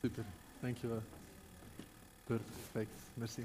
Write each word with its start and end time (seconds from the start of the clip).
Super, 0.00 0.24
dankjewel. 0.60 1.02
Perfect, 2.24 3.00
merci. 3.14 3.42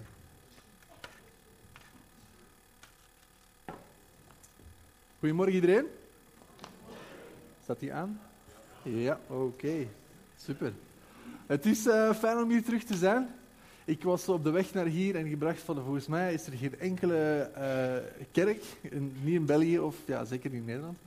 Goedemorgen 5.20 5.56
iedereen. 5.56 5.86
Staat 7.64 7.80
die 7.80 7.94
aan? 7.94 8.20
Ja, 8.84 9.20
oké. 9.28 9.88
Super. 10.38 10.74
Het 11.46 11.66
is 11.66 11.86
uh, 11.86 12.14
fijn 12.14 12.38
om 12.38 12.50
hier 12.50 12.64
terug 12.64 12.84
te 12.84 12.96
zijn. 12.96 13.30
Ik 13.86 14.04
was 14.04 14.30
op 14.30 14.44
de 14.44 14.52
weg 14.52 14.74
naar 14.74 14.86
hier 14.86 15.16
en 15.16 15.30
gebracht 15.30 15.62
van, 15.62 15.84
volgens 15.84 16.08
mij 16.08 16.34
is 16.34 16.48
er 16.48 16.54
geen 16.54 16.80
enkele 16.80 17.52
uh, 17.58 18.26
kerk, 18.32 18.64
in, 18.82 19.16
niet 19.24 19.36
in 19.36 19.46
België 19.46 19.80
of 19.80 19.96
ja, 20.06 20.26
zeker 20.26 20.50
niet 20.50 20.60
in 20.60 20.66
Nederland, 20.66 20.98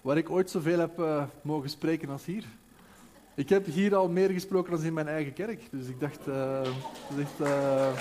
waar 0.00 0.16
ik 0.16 0.30
ooit 0.30 0.50
zoveel 0.50 0.78
heb 0.78 0.98
uh, 0.98 1.24
mogen 1.42 1.70
spreken 1.70 2.08
als 2.08 2.24
hier. 2.24 2.44
Ik 3.38 3.48
heb 3.48 3.66
hier 3.66 3.94
al 3.94 4.08
meer 4.08 4.30
gesproken 4.30 4.72
dan 4.72 4.82
in 4.82 4.94
mijn 4.94 5.08
eigen 5.08 5.32
kerk, 5.32 5.60
dus 5.70 5.86
ik 5.86 6.00
dacht, 6.00 6.28
uh, 6.28 6.34
ja. 7.38 7.92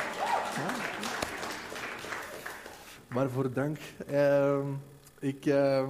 Waarvoor 3.08 3.54
dank. 3.54 3.78
Ehm, 4.08 4.66
ik 5.20 5.45
ehm, 5.45 5.90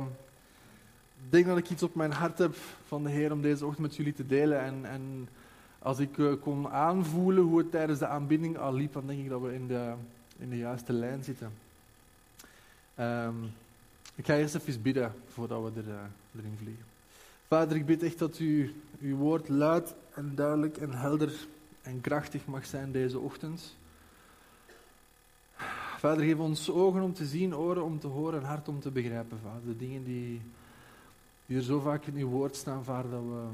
denk 1.29 1.45
dat 1.45 1.57
ik 1.57 1.69
iets 1.69 1.83
op 1.83 1.95
mijn 1.95 2.11
hart 2.11 2.37
heb 2.37 2.55
van 2.87 3.03
de 3.03 3.09
Heer 3.09 3.31
om 3.31 3.41
deze 3.41 3.65
ochtend 3.65 3.87
met 3.87 3.95
jullie 3.95 4.13
te 4.13 4.25
delen 4.25 4.61
en, 4.61 4.85
en 4.85 5.29
als 5.79 5.99
ik 5.99 6.17
uh, 6.17 6.33
kon 6.41 6.69
aanvoelen 6.69 7.43
hoe 7.43 7.57
het 7.57 7.71
tijdens 7.71 7.99
de 7.99 8.07
aanbidding 8.07 8.57
al 8.57 8.73
liep, 8.73 8.93
dan 8.93 9.07
denk 9.07 9.19
ik 9.19 9.29
dat 9.29 9.41
we 9.41 9.53
in 9.53 9.67
de, 9.67 9.93
in 10.39 10.49
de 10.49 10.57
juiste 10.57 10.93
lijn 10.93 11.23
zitten. 11.23 11.51
Um, 12.99 13.51
ik 14.15 14.25
ga 14.25 14.35
eerst 14.35 14.55
even 14.55 14.81
bidden 14.81 15.13
voordat 15.27 15.63
we 15.63 15.79
er, 15.79 16.09
erin 16.35 16.57
vliegen. 16.57 16.96
Vader, 17.47 17.75
ik 17.75 17.85
bid 17.85 18.03
echt 18.03 18.19
dat 18.19 18.39
u 18.39 18.73
uw 18.99 19.15
woord 19.15 19.49
luid 19.49 19.95
en 20.13 20.31
duidelijk 20.35 20.77
en 20.77 20.91
helder 20.91 21.33
en 21.81 22.01
krachtig 22.01 22.45
mag 22.45 22.65
zijn 22.65 22.91
deze 22.91 23.19
ochtend. 23.19 23.75
Vader, 25.97 26.23
geef 26.23 26.37
ons 26.37 26.71
ogen 26.71 27.01
om 27.01 27.13
te 27.13 27.25
zien, 27.25 27.55
oren 27.55 27.83
om 27.83 27.99
te 27.99 28.07
horen 28.07 28.39
en 28.39 28.45
hart 28.45 28.67
om 28.67 28.79
te 28.79 28.91
begrijpen, 28.91 29.39
Vader. 29.43 29.65
De 29.65 29.77
dingen 29.77 30.03
die, 30.03 30.41
die 31.45 31.57
er 31.57 31.63
zo 31.63 31.79
vaak 31.79 32.05
in 32.05 32.15
uw 32.15 32.27
woord 32.27 32.55
staan, 32.55 32.83
Vader, 32.83 33.11
dat 33.11 33.21
we 33.21 33.47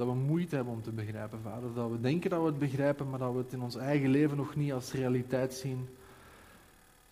dat 0.00 0.06
we 0.06 0.14
moeite 0.14 0.54
hebben 0.54 0.72
om 0.72 0.82
te 0.82 0.90
begrijpen, 0.90 1.38
vader. 1.42 1.74
Dat 1.74 1.90
we 1.90 2.00
denken 2.00 2.30
dat 2.30 2.40
we 2.40 2.46
het 2.46 2.58
begrijpen, 2.58 3.10
maar 3.10 3.18
dat 3.18 3.32
we 3.32 3.38
het 3.38 3.52
in 3.52 3.62
ons 3.62 3.76
eigen 3.76 4.10
leven 4.10 4.36
nog 4.36 4.56
niet 4.56 4.72
als 4.72 4.92
realiteit 4.92 5.54
zien. 5.54 5.88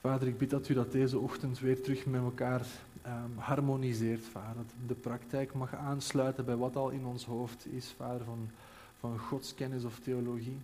Vader, 0.00 0.28
ik 0.28 0.38
bid 0.38 0.50
dat 0.50 0.68
u 0.68 0.74
dat 0.74 0.92
deze 0.92 1.18
ochtend 1.18 1.58
weer 1.58 1.82
terug 1.82 2.06
met 2.06 2.20
elkaar 2.20 2.66
um, 3.06 3.38
harmoniseert, 3.38 4.24
vader. 4.24 4.62
De 4.86 4.94
praktijk 4.94 5.54
mag 5.54 5.74
aansluiten 5.74 6.44
bij 6.44 6.56
wat 6.56 6.76
al 6.76 6.90
in 6.90 7.06
ons 7.06 7.24
hoofd 7.24 7.66
is, 7.66 7.94
vader, 7.96 8.24
van, 8.24 8.50
van 8.98 9.18
godskennis 9.18 9.84
of 9.84 9.98
theologie. 9.98 10.58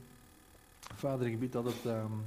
Vader, 0.94 1.26
ik 1.26 1.40
bid 1.40 1.52
dat 1.52 1.64
het, 1.64 1.84
um, 1.84 2.24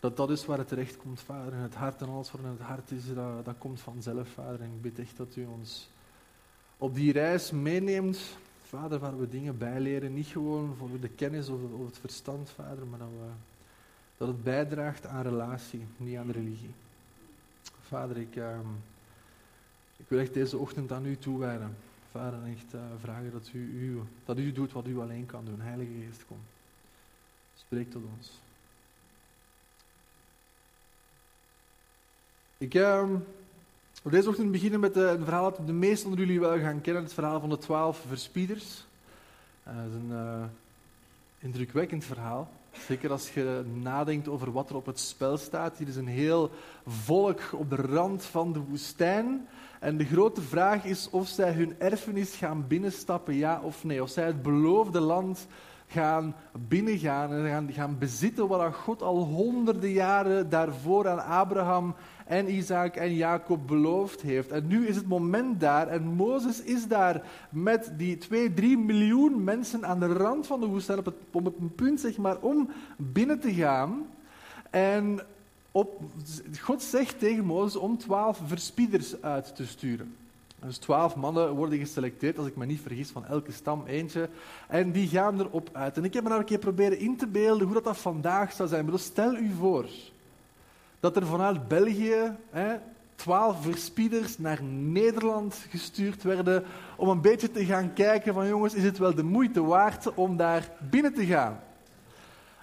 dat, 0.00 0.16
dat 0.16 0.30
is 0.30 0.46
waar 0.46 0.58
het 0.58 0.68
terecht 0.68 0.96
komt, 0.96 1.20
vader. 1.20 1.52
En 1.52 1.58
het 1.58 1.74
hart 1.74 2.02
en 2.02 2.08
alles 2.08 2.30
wat 2.30 2.40
in 2.40 2.46
het 2.46 2.60
hart 2.60 2.90
is, 2.90 3.14
dat, 3.14 3.44
dat 3.44 3.58
komt 3.58 3.80
vanzelf, 3.80 4.28
vader. 4.28 4.60
En 4.60 4.70
ik 4.74 4.82
bid 4.82 4.98
echt 4.98 5.16
dat 5.16 5.36
u 5.36 5.44
ons 5.44 5.90
op 6.76 6.94
die 6.94 7.12
reis 7.12 7.50
meeneemt 7.50 8.18
Vader, 8.68 8.98
waar 8.98 9.18
we 9.18 9.28
dingen 9.28 9.58
bijleren, 9.58 10.14
niet 10.14 10.26
gewoon 10.26 10.74
voor 10.78 10.88
de 11.00 11.08
kennis 11.08 11.48
of, 11.48 11.60
het 11.86 11.98
verstand, 11.98 12.50
Vader, 12.50 12.86
maar 12.86 12.98
dat, 12.98 13.08
we, 13.08 13.30
dat 14.18 14.28
het 14.28 14.42
bijdraagt 14.42 15.06
aan 15.06 15.22
relatie, 15.22 15.86
niet 15.96 16.16
aan 16.16 16.30
religie. 16.30 16.74
Vader, 17.82 18.16
ik, 18.16 18.36
uh, 18.36 18.58
ik 19.96 20.04
wil 20.08 20.18
echt 20.18 20.34
deze 20.34 20.56
ochtend 20.56 20.92
aan 20.92 21.06
u 21.06 21.16
toewijden. 21.16 21.76
Vader, 22.10 22.38
echt 22.44 22.74
uh, 22.74 22.80
vragen 23.00 23.32
dat 23.32 23.50
u, 23.52 23.58
u, 23.58 24.02
dat 24.24 24.38
u 24.38 24.52
doet 24.52 24.72
wat 24.72 24.86
u 24.86 24.98
alleen 24.98 25.26
kan 25.26 25.44
doen. 25.44 25.60
Heilige 25.60 25.90
Geest, 26.06 26.24
kom. 26.26 26.38
Spreek 27.56 27.90
tot 27.90 28.02
ons. 28.16 28.40
Ik, 32.58 32.74
uh, 32.74 33.04
we 34.02 34.10
deze 34.10 34.28
ochtend 34.28 34.52
beginnen 34.52 34.80
met 34.80 34.96
een 34.96 35.24
verhaal 35.24 35.50
dat 35.50 35.66
de 35.66 35.72
meesten 35.72 36.10
onder 36.10 36.26
jullie 36.26 36.40
wel 36.40 36.58
gaan 36.58 36.80
kennen. 36.80 37.02
Het 37.02 37.12
verhaal 37.12 37.40
van 37.40 37.48
de 37.48 37.58
twaalf 37.58 38.04
verspieders. 38.06 38.84
Uh, 39.68 39.76
dat 39.76 39.86
is 39.86 39.94
een 39.94 40.50
indrukwekkend 41.38 42.04
verhaal. 42.04 42.50
Zeker 42.86 43.10
als 43.10 43.30
je 43.30 43.64
nadenkt 43.74 44.28
over 44.28 44.52
wat 44.52 44.70
er 44.70 44.76
op 44.76 44.86
het 44.86 45.00
spel 45.00 45.36
staat. 45.36 45.78
Hier 45.78 45.88
is 45.88 45.96
een 45.96 46.06
heel 46.06 46.50
volk 46.86 47.40
op 47.52 47.70
de 47.70 47.76
rand 47.76 48.24
van 48.24 48.52
de 48.52 48.60
woestijn. 48.60 49.48
En 49.80 49.96
de 49.96 50.04
grote 50.04 50.42
vraag 50.42 50.84
is 50.84 51.10
of 51.10 51.28
zij 51.28 51.52
hun 51.52 51.74
erfenis 51.78 52.34
gaan 52.34 52.66
binnenstappen, 52.66 53.34
ja 53.34 53.60
of 53.62 53.84
nee. 53.84 54.02
Of 54.02 54.10
zij 54.10 54.26
het 54.26 54.42
beloofde 54.42 55.00
land 55.00 55.46
gaan 55.88 56.34
binnengaan 56.68 57.32
en 57.32 57.72
gaan, 57.72 57.98
bezitten 57.98 58.48
wat 58.48 58.74
God 58.74 59.02
al 59.02 59.24
honderden 59.24 59.90
jaren 59.90 60.48
daarvoor 60.48 61.08
aan 61.08 61.24
Abraham 61.24 61.94
en 62.26 62.54
Isaac 62.54 62.96
en 62.96 63.14
Jacob 63.14 63.66
beloofd 63.66 64.20
heeft. 64.20 64.50
En 64.50 64.66
nu 64.66 64.86
is 64.86 64.96
het 64.96 65.08
moment 65.08 65.60
daar 65.60 65.88
en 65.88 66.02
Mozes 66.02 66.62
is 66.62 66.86
daar 66.86 67.22
met 67.50 67.92
die 67.96 68.18
2, 68.18 68.54
3 68.54 68.78
miljoen 68.78 69.44
mensen 69.44 69.86
aan 69.86 70.00
de 70.00 70.12
rand 70.12 70.46
van 70.46 70.60
de 70.60 70.66
woestijn 70.66 70.98
op 70.98 71.04
het, 71.04 71.14
op 71.32 71.54
punt 71.74 72.00
zeg 72.00 72.16
maar, 72.16 72.38
om 72.40 72.70
binnen 72.96 73.40
te 73.40 73.54
gaan. 73.54 74.06
En 74.70 75.20
op, 75.72 76.00
God 76.60 76.82
zegt 76.82 77.18
tegen 77.18 77.44
Mozes 77.44 77.76
om 77.76 77.98
twaalf 77.98 78.40
verspieders 78.46 79.22
uit 79.22 79.56
te 79.56 79.66
sturen. 79.66 80.14
Dus 80.64 80.78
twaalf 80.78 81.16
mannen 81.16 81.54
worden 81.54 81.78
geselecteerd, 81.78 82.38
als 82.38 82.46
ik 82.46 82.56
me 82.56 82.66
niet 82.66 82.80
vergis, 82.80 83.10
van 83.10 83.26
elke 83.26 83.52
stam 83.52 83.82
eentje. 83.86 84.28
En 84.68 84.92
die 84.92 85.08
gaan 85.08 85.40
erop 85.40 85.68
uit. 85.72 85.96
En 85.96 86.04
ik 86.04 86.14
heb 86.14 86.22
me 86.22 86.28
nou 86.28 86.40
een 86.40 86.46
keer 86.46 86.58
proberen 86.58 86.98
in 86.98 87.16
te 87.16 87.26
beelden 87.26 87.64
hoe 87.66 87.74
dat, 87.74 87.84
dat 87.84 87.98
vandaag 87.98 88.52
zou 88.52 88.68
zijn. 88.68 88.84
Maar 88.84 88.98
stel 88.98 89.34
u 89.34 89.50
voor 89.58 89.86
dat 91.00 91.16
er 91.16 91.26
vanuit 91.26 91.68
België 91.68 92.36
hè, 92.50 92.76
twaalf 93.14 93.62
verspieders 93.62 94.38
naar 94.38 94.62
Nederland 94.62 95.66
gestuurd 95.70 96.22
werden 96.22 96.64
om 96.96 97.08
een 97.08 97.20
beetje 97.20 97.50
te 97.50 97.64
gaan 97.64 97.92
kijken 97.92 98.34
van 98.34 98.48
jongens, 98.48 98.74
is 98.74 98.84
het 98.84 98.98
wel 98.98 99.14
de 99.14 99.22
moeite 99.22 99.62
waard 99.62 100.14
om 100.14 100.36
daar 100.36 100.70
binnen 100.90 101.14
te 101.14 101.26
gaan? 101.26 101.60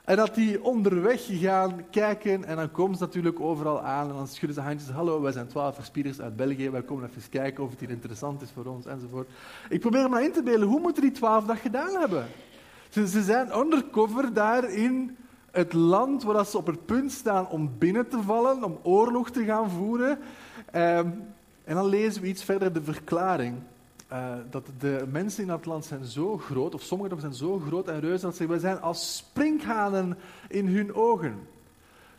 En 0.05 0.15
dat 0.15 0.35
die 0.35 0.63
onderweg 0.63 1.25
gaan 1.27 1.89
kijken 1.89 2.43
en 2.43 2.55
dan 2.55 2.71
komen 2.71 2.97
ze 2.97 3.03
natuurlijk 3.03 3.39
overal 3.39 3.81
aan 3.81 4.09
en 4.09 4.15
dan 4.15 4.27
schudden 4.27 4.53
ze 4.53 4.61
handjes. 4.61 4.89
Hallo, 4.89 5.21
wij 5.21 5.31
zijn 5.31 5.47
twaalf 5.47 5.75
verspieders 5.75 6.21
uit 6.21 6.35
België, 6.35 6.69
wij 6.69 6.81
komen 6.81 7.09
even 7.09 7.29
kijken 7.29 7.63
of 7.63 7.69
het 7.69 7.79
hier 7.79 7.89
interessant 7.89 8.41
is 8.41 8.51
voor 8.53 8.65
ons 8.65 8.85
enzovoort. 8.85 9.29
Ik 9.69 9.79
probeer 9.79 10.09
me 10.09 10.23
in 10.23 10.31
te 10.31 10.43
beelden, 10.43 10.67
hoe 10.67 10.79
moeten 10.79 11.01
die 11.01 11.11
twaalf 11.11 11.45
dat 11.45 11.57
gedaan 11.57 11.99
hebben? 11.99 12.27
Ze, 12.89 13.07
ze 13.07 13.23
zijn 13.23 13.57
undercover 13.57 14.33
daar 14.33 14.69
in 14.69 15.17
het 15.51 15.73
land 15.73 16.23
waar 16.23 16.45
ze 16.45 16.57
op 16.57 16.65
het 16.65 16.85
punt 16.85 17.11
staan 17.11 17.49
om 17.49 17.77
binnen 17.77 18.07
te 18.07 18.21
vallen, 18.21 18.63
om 18.63 18.79
oorlog 18.83 19.29
te 19.29 19.43
gaan 19.43 19.69
voeren. 19.69 20.19
Ehm, 20.71 21.09
en 21.63 21.75
dan 21.75 21.85
lezen 21.85 22.21
we 22.21 22.27
iets 22.27 22.43
verder 22.43 22.73
de 22.73 22.83
verklaring. 22.83 23.55
Uh, 24.11 24.33
dat 24.49 24.69
de 24.79 25.05
mensen 25.11 25.41
in 25.41 25.47
dat 25.47 25.65
land 25.65 25.85
zijn 25.85 26.03
zo 26.03 26.37
groot, 26.37 26.73
of 26.73 26.81
sommigen 26.81 27.19
zijn 27.19 27.33
zo 27.33 27.59
groot 27.59 27.87
en 27.87 27.99
reus, 27.99 28.21
dat 28.21 28.35
ze 28.35 28.47
wij 28.47 28.59
zijn 28.59 28.81
als 28.81 29.17
sprinkhanen 29.17 30.17
in 30.49 30.67
hun 30.67 30.93
ogen. 30.93 31.47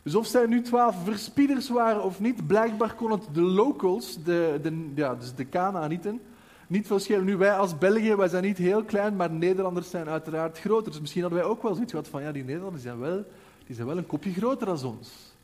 Dus 0.03 0.15
of 0.15 0.25
zij 0.25 0.45
nu 0.45 0.61
twaalf 0.61 0.95
verspieders 1.03 1.69
waren 1.69 2.03
of 2.03 2.19
niet, 2.19 2.47
blijkbaar 2.47 2.93
kon 2.93 3.11
het 3.11 3.27
de 3.33 3.41
locals, 3.41 4.23
de, 4.23 4.59
de, 4.61 4.91
ja, 4.95 5.15
dus 5.15 5.35
de 5.35 5.45
Kanaanieten, 5.45 6.21
niet 6.67 6.87
verschillen. 6.87 7.25
Nu, 7.25 7.37
wij 7.37 7.57
als 7.57 7.77
België, 7.77 8.15
wij 8.15 8.27
zijn 8.27 8.43
niet 8.43 8.57
heel 8.57 8.83
klein, 8.83 9.15
maar 9.15 9.31
Nederlanders 9.31 9.89
zijn 9.89 10.09
uiteraard 10.09 10.59
groter. 10.59 10.91
Dus 10.91 11.01
misschien 11.01 11.21
hadden 11.21 11.39
wij 11.39 11.49
ook 11.49 11.61
wel 11.61 11.73
zoiets 11.73 11.91
gehad 11.91 12.07
van, 12.07 12.21
ja, 12.21 12.31
die 12.31 12.43
Nederlanders 12.43 12.83
zijn 12.83 12.99
wel, 12.99 13.25
die 13.65 13.75
zijn 13.75 13.87
wel 13.87 13.97
een 13.97 14.07
kopje 14.07 14.33
groter 14.33 14.67
dan 14.67 14.83
ons. 14.83 15.35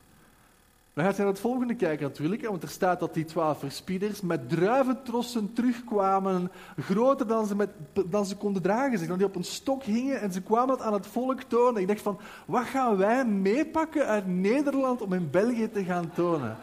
Dan 0.93 1.05
gaat 1.05 1.15
je 1.15 1.21
naar 1.21 1.31
het 1.31 1.39
volgende 1.39 1.75
kijken 1.75 2.07
natuurlijk, 2.07 2.47
want 2.47 2.63
er 2.63 2.69
staat 2.69 2.99
dat 2.99 3.13
die 3.13 3.25
twaalf 3.25 3.59
verspieders 3.59 4.21
met 4.21 4.49
druiventrossen 4.49 5.53
terugkwamen, 5.53 6.51
groter 6.79 7.27
dan 7.27 7.45
ze, 7.45 7.55
met, 7.55 7.69
dan 8.05 8.25
ze 8.25 8.35
konden 8.35 8.61
dragen. 8.61 8.97
Zeg, 8.97 9.07
dan 9.07 9.17
die 9.17 9.27
op 9.27 9.35
een 9.35 9.43
stok 9.43 9.83
hingen 9.83 10.21
en 10.21 10.31
ze 10.31 10.41
kwamen 10.41 10.67
dat 10.67 10.81
aan 10.81 10.93
het 10.93 11.07
volk 11.07 11.41
tonen. 11.41 11.81
Ik 11.81 11.87
dacht 11.87 12.01
van, 12.01 12.19
wat 12.45 12.65
gaan 12.65 12.97
wij 12.97 13.25
meepakken 13.25 14.07
uit 14.07 14.27
Nederland 14.27 15.01
om 15.01 15.13
in 15.13 15.29
België 15.29 15.69
te 15.69 15.83
gaan 15.83 16.11
tonen? 16.13 16.57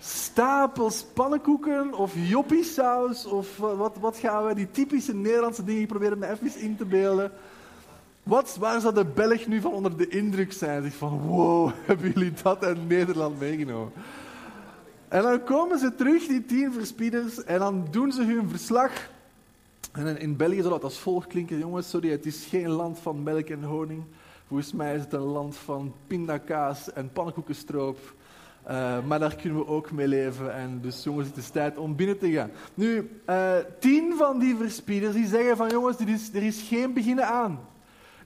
stapels 0.00 1.04
pannenkoeken 1.14 1.94
of 1.94 2.12
joppiesaus 2.14 3.26
of 3.26 3.56
wat, 3.56 3.96
wat 4.00 4.16
gaan 4.16 4.46
we, 4.46 4.54
die 4.54 4.70
typische 4.70 5.14
Nederlandse 5.14 5.64
dingen, 5.64 5.82
ik 5.82 5.88
probeer 5.88 6.18
me 6.18 6.30
even 6.30 6.60
in 6.60 6.76
te 6.76 6.84
beelden. 6.84 7.32
Wat, 8.30 8.56
waar 8.58 8.80
zou 8.80 8.94
de 8.94 9.04
Belg 9.04 9.46
nu 9.46 9.60
van 9.60 9.72
onder 9.72 9.96
de 9.96 10.08
indruk 10.08 10.52
zijn? 10.52 10.82
Zich 10.82 10.94
van, 10.94 11.18
wow, 11.18 11.70
hebben 11.86 12.12
jullie 12.12 12.32
dat 12.42 12.64
uit 12.64 12.88
Nederland 12.88 13.40
meegenomen? 13.40 13.92
En 15.08 15.22
dan 15.22 15.44
komen 15.44 15.78
ze 15.78 15.94
terug, 15.94 16.26
die 16.26 16.44
tien 16.44 16.72
verspieders, 16.72 17.44
en 17.44 17.58
dan 17.58 17.86
doen 17.90 18.12
ze 18.12 18.24
hun 18.24 18.48
verslag. 18.48 19.10
En 19.92 20.18
in 20.18 20.36
België 20.36 20.58
zou 20.58 20.68
dat 20.68 20.84
als 20.84 20.98
volgt 20.98 21.26
klinken, 21.26 21.58
jongens, 21.58 21.90
sorry, 21.90 22.10
het 22.10 22.26
is 22.26 22.46
geen 22.48 22.68
land 22.68 22.98
van 22.98 23.22
melk 23.22 23.48
en 23.48 23.62
honing. 23.62 24.04
Volgens 24.46 24.72
mij 24.72 24.94
is 24.94 25.00
het 25.00 25.12
een 25.12 25.20
land 25.20 25.56
van 25.56 25.94
pindakaas 26.06 26.92
en 26.92 27.12
pannenkoekenstroop. 27.12 27.98
Uh, 28.68 29.04
maar 29.06 29.18
daar 29.18 29.36
kunnen 29.36 29.58
we 29.58 29.66
ook 29.66 29.90
mee 29.90 30.08
leven. 30.08 30.54
En 30.54 30.80
dus 30.80 31.02
jongens, 31.02 31.28
het 31.28 31.36
is 31.36 31.50
tijd 31.50 31.78
om 31.78 31.96
binnen 31.96 32.18
te 32.18 32.30
gaan. 32.30 32.50
Nu, 32.74 33.10
uh, 33.26 33.52
tien 33.78 34.14
van 34.16 34.38
die 34.38 34.56
verspieders 34.56 35.14
die 35.14 35.26
zeggen 35.26 35.56
van 35.56 35.68
jongens, 35.68 35.96
is, 35.96 36.34
er 36.34 36.42
is 36.42 36.62
geen 36.68 36.92
beginnen 36.92 37.26
aan. 37.26 37.68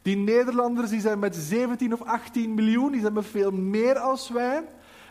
Die 0.04 0.16
Nederlanders 0.16 0.90
die 0.90 1.00
zijn 1.00 1.18
met 1.18 1.36
17 1.36 1.92
of 1.92 2.02
18 2.02 2.54
miljoen, 2.54 2.92
die 2.92 3.00
zijn 3.00 3.12
met 3.12 3.26
veel 3.26 3.50
meer 3.50 3.98
als 3.98 4.30
wij. 4.30 4.62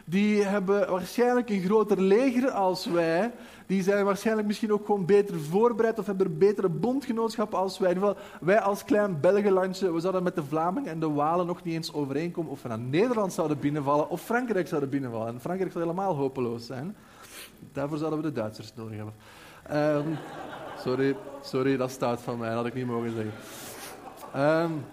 Die 0.06 0.44
hebben 0.44 0.90
waarschijnlijk 0.90 1.50
een 1.50 1.62
groter 1.62 2.02
leger 2.02 2.52
als 2.52 2.86
wij. 2.86 3.32
Die 3.66 3.84
zijn 3.84 4.06
waarschijnlijk 4.06 4.48
misschien 4.48 4.74
ook 4.74 4.86
gewoon 4.86 5.06
beter 5.06 5.40
voorbereid 5.40 6.00
of 6.00 6.06
hebben 6.06 6.26
een 6.26 6.38
betere 6.38 6.70
bondgenootschap 6.70 7.54
als 7.54 7.80
wij. 7.80 7.90
In 7.90 7.96
ieder 7.96 8.10
geval, 8.10 8.26
wij 8.42 8.60
als 8.60 8.84
klein 8.84 9.20
Belgenlandje, 9.20 9.94
we 9.94 10.00
zouden 10.00 10.24
met 10.24 10.36
de 10.36 10.44
Vlamingen 10.44 10.92
en 10.92 11.00
de 11.00 11.10
Walen 11.10 11.46
nog 11.46 11.64
niet 11.64 11.74
eens 11.74 11.94
overeenkomen 11.94 12.52
of 12.52 12.62
we 12.62 12.68
naar 12.68 12.80
Nederland 12.80 13.34
zouden 13.34 13.60
binnenvallen 13.60 14.10
of 14.10 14.22
Frankrijk 14.22 14.68
zouden 14.68 14.90
binnenvallen. 14.90 15.28
En 15.28 15.42
Frankrijk 15.42 15.72
zou 15.72 15.84
helemaal 15.84 16.16
hopeloos 16.16 16.66
zijn. 16.66 16.96
Daarvoor 17.72 17.98
zouden 17.98 18.22
we 18.22 18.28
de 18.28 18.34
Duitsers 18.34 18.74
nodig 18.76 18.96
hebben. 18.96 19.14
Ehm, 19.64 20.16
sorry, 20.78 21.16
sorry, 21.42 21.78
dat 21.78 21.92
staat 21.92 22.22
van 22.22 22.38
mij, 22.38 22.48
dat 22.48 22.58
had 22.58 22.66
ik 22.66 22.74
niet 22.74 22.88
mogen 22.88 23.12
zeggen. 23.12 23.34
Um, 24.36 24.86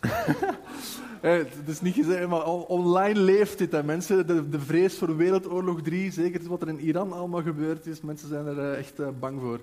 het 1.20 1.66
is 1.66 1.80
niet 1.80 1.94
gezegd, 1.94 2.28
maar 2.28 2.46
online 2.46 3.20
leeft 3.20 3.58
dit. 3.58 3.72
Hè. 3.72 3.82
Mensen, 3.82 4.26
de, 4.26 4.48
de, 4.48 4.60
vrees 4.60 4.98
voor 4.98 5.16
Wereldoorlog 5.16 5.82
3, 5.82 6.12
zeker 6.12 6.48
wat 6.48 6.62
er 6.62 6.68
in 6.68 6.80
Iran 6.80 7.12
allemaal 7.12 7.42
gebeurd 7.42 7.86
is, 7.86 8.00
mensen 8.00 8.28
zijn 8.28 8.46
er 8.46 8.56
uh, 8.56 8.78
echt 8.78 9.00
uh, 9.00 9.08
bang 9.20 9.40
voor. 9.40 9.60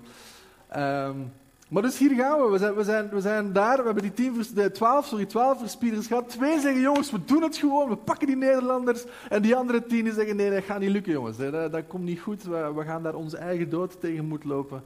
Um, 0.76 1.32
maar 1.70 1.82
dus 1.82 1.98
hier 1.98 2.14
gaan 2.14 2.40
we. 2.40 2.50
We 2.50 2.58
zijn, 2.58 2.74
we 2.74 2.84
zijn, 2.84 3.08
we 3.08 3.20
zijn 3.20 3.52
daar, 3.52 3.76
we 3.76 3.84
hebben 3.84 4.02
die 4.02 4.12
10, 4.12 4.44
de 4.54 4.70
12, 4.70 5.06
sorry, 5.06 5.26
12 5.26 5.58
verspieders 5.58 6.06
gehad. 6.06 6.28
Twee 6.28 6.60
zeggen, 6.60 6.80
jongens, 6.80 7.10
we 7.10 7.24
doen 7.24 7.42
het 7.42 7.56
gewoon, 7.56 7.88
we 7.88 7.96
pakken 7.96 8.26
die 8.26 8.36
Nederlanders. 8.36 9.04
En 9.28 9.42
die 9.42 9.56
andere 9.56 9.86
tien 9.86 10.12
zeggen, 10.12 10.36
nee, 10.36 10.50
dat 10.50 10.64
gaat 10.64 10.80
niet 10.80 10.90
lukken, 10.90 11.12
jongens. 11.12 11.36
Dat, 11.36 11.72
dat 11.72 11.86
komt 11.86 12.04
niet 12.04 12.20
goed, 12.20 12.42
we, 12.42 12.72
we, 12.74 12.84
gaan 12.84 13.02
daar 13.02 13.14
onze 13.14 13.36
eigen 13.36 13.70
dood 13.70 14.00
tegen 14.00 14.24
moeten 14.24 14.48
lopen. 14.48 14.82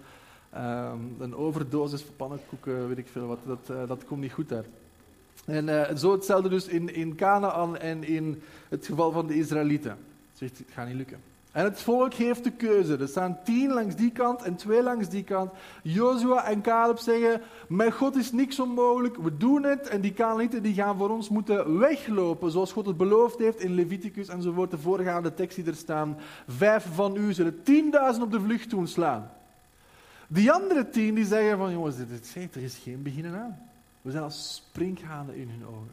Um, 0.57 1.17
een 1.19 1.37
overdosis 1.37 2.03
van 2.03 2.17
pannenkoeken, 2.17 2.89
weet 2.89 2.99
ik 2.99 3.09
veel 3.09 3.27
wat, 3.27 3.39
dat, 3.47 3.69
uh, 3.71 3.89
dat 3.89 4.05
komt 4.05 4.21
niet 4.21 4.33
goed 4.33 4.49
daar. 4.49 4.65
En 5.47 5.69
uh, 5.69 5.95
zo 5.97 6.13
hetzelfde 6.13 6.49
dus 6.49 6.67
in, 6.67 6.95
in 6.95 7.15
Canaan 7.15 7.79
en 7.79 8.05
in 8.05 8.43
het 8.69 8.87
geval 8.87 9.13
van 9.13 9.27
de 9.27 9.35
Israëlieten. 9.35 9.97
Zegt, 10.33 10.59
het 10.59 10.67
gaat 10.73 10.87
niet 10.87 10.97
lukken. 10.97 11.19
En 11.53 11.65
het 11.65 11.81
volk 11.81 12.13
heeft 12.15 12.45
de 12.45 12.51
keuze. 12.51 12.97
Er 12.97 13.09
staan 13.09 13.39
tien 13.45 13.73
langs 13.73 13.97
die 13.97 14.11
kant 14.11 14.43
en 14.43 14.57
twee 14.57 14.83
langs 14.83 15.09
die 15.09 15.25
kant. 15.25 15.51
Jozua 15.83 16.45
en 16.45 16.63
Caleb 16.63 16.99
zeggen, 16.99 17.41
met 17.69 17.93
God 17.93 18.17
is 18.17 18.33
niks 18.33 18.61
onmogelijk, 18.61 19.17
we 19.17 19.37
doen 19.37 19.63
het. 19.63 19.89
En 19.89 20.01
die 20.01 20.13
Canaanieten 20.13 20.63
die 20.63 20.75
gaan 20.75 20.97
voor 20.97 21.11
ons 21.11 21.29
moeten 21.29 21.79
weglopen, 21.79 22.51
zoals 22.51 22.73
God 22.73 22.87
het 22.87 22.97
beloofd 22.97 23.39
heeft 23.39 23.61
in 23.61 23.75
Leviticus 23.75 24.29
enzovoort. 24.29 24.71
De 24.71 24.79
voorgaande 24.79 25.35
tekst 25.35 25.57
die 25.57 25.67
er 25.67 25.75
staan. 25.75 26.17
Vijf 26.49 26.87
van 26.95 27.17
u 27.17 27.33
zullen 27.33 27.63
tienduizend 27.63 28.25
op 28.25 28.31
de 28.31 28.41
vlucht 28.41 28.71
doen 28.71 28.87
slaan. 28.87 29.31
Die 30.29 30.53
andere 30.53 30.89
tien 30.89 31.15
die 31.15 31.25
zeggen 31.25 31.59
van, 31.59 31.73
jongens, 31.73 31.97
dit, 31.97 32.33
dit, 32.35 32.55
er 32.55 32.63
is 32.63 32.77
geen 32.77 33.03
beginnen 33.03 33.41
aan. 33.41 33.59
We 34.03 34.11
zijn 34.11 34.23
als 34.23 34.55
sprinkhanen 34.55 35.35
in 35.35 35.49
hun 35.49 35.67
ogen. 35.67 35.91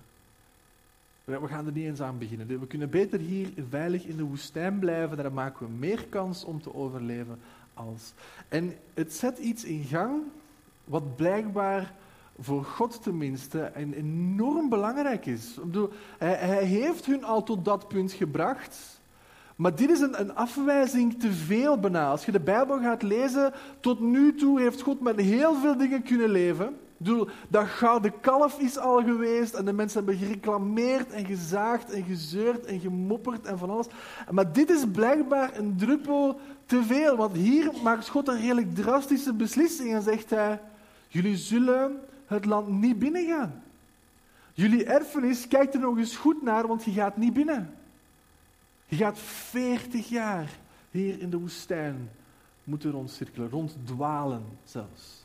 We 1.23 1.47
gaan 1.47 1.65
er 1.65 1.71
niet 1.71 1.85
eens 1.85 2.01
aan 2.01 2.17
beginnen. 2.17 2.59
We 2.59 2.67
kunnen 2.67 2.89
beter 2.89 3.19
hier 3.19 3.49
veilig 3.69 4.05
in 4.05 4.17
de 4.17 4.23
woestijn 4.23 4.79
blijven. 4.79 5.17
Daar 5.17 5.33
maken 5.33 5.65
we 5.65 5.71
meer 5.71 6.05
kans 6.09 6.43
om 6.43 6.61
te 6.61 6.73
overleven 6.73 7.39
als. 7.73 8.13
En 8.49 8.75
het 8.93 9.13
zet 9.13 9.37
iets 9.37 9.63
in 9.63 9.83
gang 9.83 10.21
wat 10.83 11.15
blijkbaar 11.15 11.93
voor 12.39 12.63
God 12.63 13.03
tenminste 13.03 13.71
enorm 13.75 14.69
belangrijk 14.69 15.25
is. 15.25 15.57
hij 16.17 16.65
heeft 16.65 17.05
hun 17.05 17.23
al 17.23 17.43
tot 17.43 17.65
dat 17.65 17.87
punt 17.87 18.11
gebracht. 18.11 19.00
Maar 19.55 19.75
dit 19.75 19.89
is 19.89 19.99
een, 19.99 20.19
een, 20.19 20.35
afwijzing 20.35 21.19
te 21.19 21.31
veel 21.31 21.79
bijna. 21.79 22.09
Als 22.09 22.25
je 22.25 22.31
de 22.31 22.39
Bijbel 22.39 22.79
gaat 22.79 23.03
lezen, 23.03 23.53
tot 23.79 23.99
nu 23.99 24.35
toe 24.35 24.61
heeft 24.61 24.81
God 24.81 25.01
met 25.01 25.19
heel 25.19 25.55
veel 25.55 25.77
dingen 25.77 26.03
kunnen 26.03 26.29
leven 26.29 26.75
bedoel, 27.03 27.27
dat 27.47 27.67
gouden 27.67 28.19
kalf 28.19 28.59
is 28.59 28.77
al 28.77 29.03
geweest 29.03 29.53
en 29.53 29.65
de 29.65 29.73
mensen 29.73 29.97
hebben 29.97 30.25
gereclameerd 30.27 31.11
en 31.11 31.25
gezaagd 31.25 31.91
en 31.91 32.03
gezeurd 32.03 32.65
en 32.65 32.79
gemopperd 32.79 33.45
en 33.45 33.57
van 33.57 33.69
alles. 33.69 33.87
Maar 34.31 34.53
dit 34.53 34.69
is 34.69 34.83
blijkbaar 34.91 35.57
een 35.57 35.75
druppel 35.77 36.39
te 36.65 36.83
veel, 36.83 37.15
want 37.15 37.35
hier 37.35 37.71
maakt 37.83 38.09
God 38.09 38.27
een 38.27 38.41
redelijk 38.41 38.75
drastische 38.75 39.33
beslissing 39.33 39.93
en 39.93 40.01
zegt 40.01 40.29
hij, 40.29 40.59
jullie 41.07 41.37
zullen 41.37 41.99
het 42.25 42.45
land 42.45 42.67
niet 42.67 42.99
binnengaan. 42.99 43.63
Jullie 44.53 44.85
erfenis, 44.85 45.47
kijk 45.47 45.73
er 45.73 45.79
nog 45.79 45.97
eens 45.97 46.15
goed 46.15 46.41
naar, 46.41 46.67
want 46.67 46.83
je 46.83 46.91
gaat 46.91 47.17
niet 47.17 47.33
binnen. 47.33 47.73
Je 48.91 48.97
gaat 48.97 49.19
40 49.19 50.09
jaar 50.09 50.49
hier 50.89 51.19
in 51.19 51.29
de 51.29 51.39
woestijn 51.39 52.09
moeten 52.63 52.91
rondcirkelen, 52.91 53.49
ronddwalen 53.49 54.43
zelfs 54.63 55.21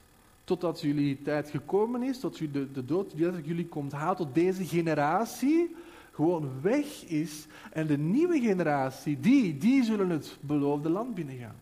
totdat 0.46 0.80
jullie 0.80 1.22
tijd 1.22 1.50
gekomen 1.50 2.02
is, 2.02 2.20
tot 2.20 2.38
de, 2.38 2.72
de 2.72 2.84
dood 2.84 3.16
die 3.16 3.42
jullie 3.42 3.66
komt 3.66 3.92
halen, 3.92 4.16
tot 4.16 4.34
deze 4.34 4.64
generatie 4.64 5.76
gewoon 6.12 6.50
weg 6.60 7.04
is. 7.04 7.46
En 7.72 7.86
de 7.86 7.98
nieuwe 7.98 8.40
generatie, 8.40 9.20
die, 9.20 9.58
die 9.58 9.84
zullen 9.84 10.10
het 10.10 10.36
beloofde 10.40 10.88
land 10.88 11.14
binnengaan. 11.14 11.56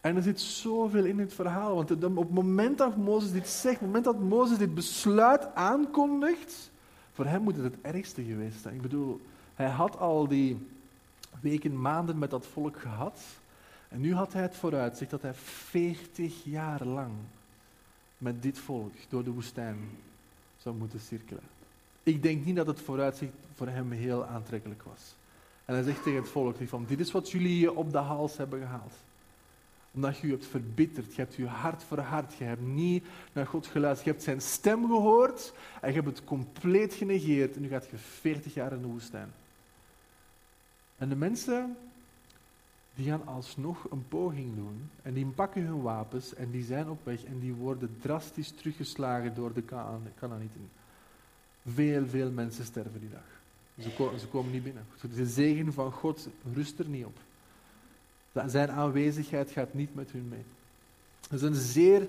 En 0.00 0.16
er 0.16 0.22
zit 0.22 0.40
zoveel 0.40 1.04
in 1.04 1.18
het 1.18 1.32
verhaal, 1.32 1.74
want 1.74 1.90
op 1.90 2.16
het 2.16 2.30
moment 2.30 2.78
dat 2.78 2.96
Mozes 2.96 3.32
dit 3.32 3.48
zegt, 3.48 3.74
op 3.74 3.80
het 3.80 3.86
moment 3.86 4.04
dat 4.04 4.20
Mozes 4.20 4.58
dit 4.58 4.74
besluit 4.74 5.54
aankondigt, 5.54 6.70
voor 7.12 7.24
hem 7.24 7.42
moet 7.42 7.56
het 7.56 7.64
het 7.64 7.94
ergste 7.94 8.22
geweest 8.22 8.60
zijn. 8.60 8.74
Ik 8.74 8.82
bedoel, 8.82 9.20
hij 9.58 9.68
had 9.68 9.98
al 9.98 10.28
die 10.28 10.66
weken, 11.40 11.80
maanden 11.80 12.18
met 12.18 12.30
dat 12.30 12.46
volk 12.46 12.80
gehad. 12.80 13.20
En 13.88 14.00
nu 14.00 14.14
had 14.14 14.32
hij 14.32 14.42
het 14.42 14.56
vooruitzicht 14.56 15.10
dat 15.10 15.22
hij 15.22 15.34
40 15.34 16.44
jaar 16.44 16.84
lang 16.84 17.12
met 18.18 18.42
dit 18.42 18.58
volk 18.58 18.92
door 19.08 19.24
de 19.24 19.30
woestijn 19.30 19.78
zou 20.56 20.74
moeten 20.74 21.00
cirkelen. 21.00 21.42
Ik 22.02 22.22
denk 22.22 22.44
niet 22.44 22.56
dat 22.56 22.66
het 22.66 22.80
vooruitzicht 22.80 23.32
voor 23.54 23.68
hem 23.68 23.92
heel 23.92 24.24
aantrekkelijk 24.26 24.82
was. 24.82 25.14
En 25.64 25.74
hij 25.74 25.82
zegt 25.82 26.02
tegen 26.02 26.20
het 26.20 26.30
volk 26.30 26.56
van, 26.66 26.84
dit 26.88 27.00
is 27.00 27.12
wat 27.12 27.30
jullie 27.30 27.72
op 27.72 27.92
de 27.92 27.98
hals 27.98 28.36
hebben 28.36 28.60
gehaald. 28.60 28.94
Omdat 29.90 30.18
je 30.18 30.26
u 30.26 30.30
hebt 30.30 30.46
verbitterd, 30.46 31.14
je 31.14 31.20
hebt 31.20 31.34
je 31.34 31.46
hart 31.46 31.84
verhard, 31.84 32.34
je 32.34 32.44
hebt 32.44 32.66
niet 32.66 33.04
naar 33.32 33.46
God 33.46 33.66
geluisterd, 33.66 34.04
je 34.04 34.10
hebt 34.10 34.22
zijn 34.22 34.40
stem 34.40 34.86
gehoord 34.86 35.52
en 35.80 35.88
je 35.88 35.94
hebt 35.94 36.16
het 36.16 36.24
compleet 36.24 36.94
genegeerd 36.94 37.56
en 37.56 37.62
nu 37.62 37.68
gaat 37.68 37.88
je 37.90 37.96
40 37.96 38.54
jaar 38.54 38.72
in 38.72 38.82
de 38.82 38.88
woestijn. 38.88 39.32
En 40.98 41.08
de 41.08 41.16
mensen 41.16 41.76
die 42.94 43.06
gaan 43.06 43.26
alsnog 43.26 43.90
een 43.90 44.08
poging 44.08 44.54
doen 44.54 44.90
en 45.02 45.14
die 45.14 45.26
pakken 45.26 45.62
hun 45.62 45.82
wapens 45.82 46.34
en 46.34 46.50
die 46.50 46.64
zijn 46.64 46.88
op 46.88 47.04
weg 47.04 47.24
en 47.24 47.38
die 47.38 47.54
worden 47.54 47.96
drastisch 48.00 48.50
teruggeslagen 48.50 49.34
door 49.34 49.52
de 49.52 49.64
Canaanieten. 50.18 50.70
Veel, 51.66 52.06
veel 52.06 52.30
mensen 52.30 52.64
sterven 52.64 53.00
die 53.00 53.10
dag. 53.10 53.36
Ze, 53.78 54.18
ze 54.18 54.26
komen 54.26 54.52
niet 54.52 54.62
binnen. 54.62 54.86
De 55.14 55.26
zegen 55.26 55.72
van 55.72 55.92
God 55.92 56.28
rust 56.54 56.78
er 56.78 56.88
niet 56.88 57.04
op. 57.04 57.18
Zijn 58.46 58.70
aanwezigheid 58.70 59.50
gaat 59.50 59.74
niet 59.74 59.94
met 59.94 60.10
hun 60.10 60.28
mee. 60.28 60.44
Het 61.22 61.32
is 61.32 61.42
een 61.42 61.54
zeer 61.54 62.08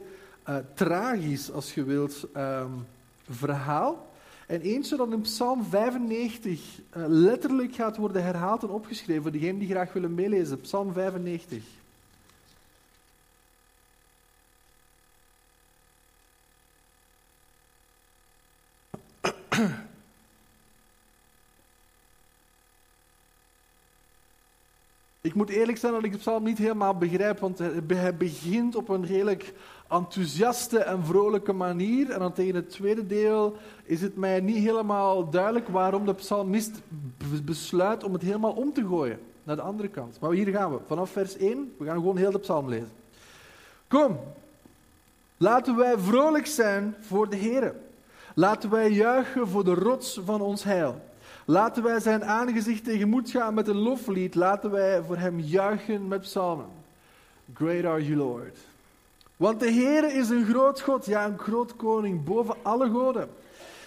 uh, 0.50 0.58
tragisch, 0.74 1.52
als 1.52 1.74
je 1.74 1.84
wilt, 1.84 2.28
um, 2.38 2.86
verhaal. 3.30 4.09
En 4.50 4.62
eentje 4.62 4.98
dat 4.98 5.12
in 5.12 5.22
Psalm 5.22 5.64
95 5.64 6.80
uh, 6.98 7.04
eh, 7.04 7.10
letterlijk 7.10 7.76
gaat 7.76 7.98
worden 7.98 8.24
herhaald 8.24 8.64
en 8.64 8.70
opgeschreven, 8.70 9.22
voor 9.22 9.32
diegenen 9.32 9.60
die 9.60 9.70
graag 9.70 9.94
willen 9.94 10.14
meelezen. 10.14 10.62
Psalm 10.62 10.94
95. 10.94 11.64
Ik 25.30 25.36
moet 25.36 25.50
eerlijk 25.50 25.78
zijn 25.78 25.94
dat 25.94 26.04
ik 26.04 26.12
de 26.12 26.18
psalm 26.18 26.44
niet 26.44 26.58
helemaal 26.58 26.96
begrijp, 26.96 27.40
want 27.40 27.60
hij 27.88 28.16
begint 28.16 28.76
op 28.76 28.90
een 28.90 29.06
redelijk 29.06 29.54
enthousiaste 29.90 30.80
en 30.80 31.06
vrolijke 31.06 31.54
manier. 31.54 32.12
En 32.12 32.20
dan 32.20 32.34
tegen 32.34 32.56
het 32.56 32.70
tweede 32.70 33.08
deel 33.08 33.58
is 33.84 34.02
het 34.02 34.16
mij 34.16 34.40
niet 34.40 34.58
helemaal 34.58 35.30
duidelijk 35.30 35.68
waarom 35.68 36.06
de 36.06 36.14
psalmist 36.14 36.72
besluit 37.44 38.04
om 38.04 38.14
het 38.14 38.22
helemaal 38.22 38.52
om 38.52 38.74
te 38.74 38.86
gooien 38.86 39.20
naar 39.44 39.56
de 39.56 39.62
andere 39.62 39.88
kant. 39.88 40.20
Maar 40.20 40.32
hier 40.32 40.48
gaan 40.48 40.72
we, 40.72 40.80
vanaf 40.88 41.10
vers 41.10 41.38
1, 41.38 41.74
we 41.78 41.86
gaan 41.86 41.96
gewoon 41.96 42.18
heel 42.18 42.32
de 42.32 42.40
psalm 42.40 42.70
lezen. 42.70 42.92
Kom, 43.88 44.20
laten 45.38 45.76
wij 45.76 45.98
vrolijk 45.98 46.46
zijn 46.46 46.96
voor 47.00 47.30
de 47.30 47.36
Heer. 47.36 47.76
Laten 48.36 48.70
wij 48.70 48.92
juichen 48.92 49.48
voor 49.48 49.64
de 49.64 49.74
rots 49.74 50.22
van 50.26 50.42
ons 50.42 50.64
heil. 50.64 51.02
Laten 51.50 51.84
wij 51.84 52.00
zijn 52.00 52.26
aangezicht 52.26 52.84
tegemoet 52.84 53.30
gaan 53.30 53.54
met 53.54 53.68
een 53.68 53.78
loflied. 53.78 54.36
Laten 54.36 54.72
wij 54.72 55.04
voor 55.04 55.18
hem 55.18 55.40
juichen 55.40 56.08
met 56.08 56.22
psalmen. 56.22 56.66
Great 57.54 57.86
are 57.86 58.06
you, 58.06 58.16
Lord. 58.16 58.58
Want 59.38 59.60
de 59.60 59.72
Heer 59.72 60.16
is 60.16 60.30
een 60.30 60.46
groot 60.46 60.82
God, 60.82 61.06
ja, 61.06 61.26
een 61.26 61.38
groot 61.38 61.76
koning 61.76 62.24
boven 62.24 62.56
alle 62.62 62.90
goden. 62.90 63.30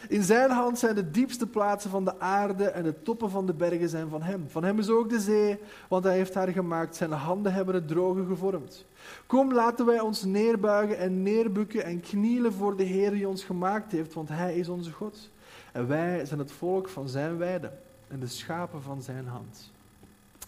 In 0.09 0.23
zijn 0.23 0.50
hand 0.50 0.78
zijn 0.78 0.95
de 0.95 1.11
diepste 1.11 1.47
plaatsen 1.47 1.90
van 1.90 2.04
de 2.04 2.21
aarde 2.21 2.64
en 2.64 2.83
de 2.83 3.02
toppen 3.02 3.31
van 3.31 3.47
de 3.47 3.54
bergen 3.54 3.88
zijn 3.88 4.09
van 4.09 4.23
hem. 4.23 4.45
Van 4.49 4.64
hem 4.64 4.78
is 4.78 4.88
ook 4.88 5.11
de 5.11 5.21
zee, 5.21 5.59
want 5.88 6.04
hij 6.04 6.16
heeft 6.16 6.35
haar 6.35 6.49
gemaakt. 6.49 6.97
Zijn 6.97 7.12
handen 7.12 7.52
hebben 7.52 7.75
het 7.75 7.88
droge 7.88 8.25
gevormd. 8.26 8.85
Kom, 9.26 9.52
laten 9.52 9.87
wij 9.87 10.00
ons 10.00 10.25
neerbuigen 10.25 10.99
en 10.99 11.23
neerbukken 11.23 11.85
en 11.85 12.00
knielen 12.00 12.52
voor 12.52 12.76
de 12.76 12.85
Heer 12.85 13.11
die 13.11 13.28
ons 13.28 13.45
gemaakt 13.45 13.92
heeft, 13.92 14.14
want 14.14 14.28
hij 14.28 14.57
is 14.57 14.69
onze 14.69 14.92
God. 14.92 15.31
En 15.73 15.87
wij 15.87 16.25
zijn 16.25 16.38
het 16.38 16.52
volk 16.52 16.88
van 16.88 17.09
zijn 17.09 17.38
weide 17.38 17.73
en 18.09 18.21
de 18.21 18.26
schapen 18.26 18.83
van 18.83 19.02
zijn 19.02 19.26
hand. 19.26 19.71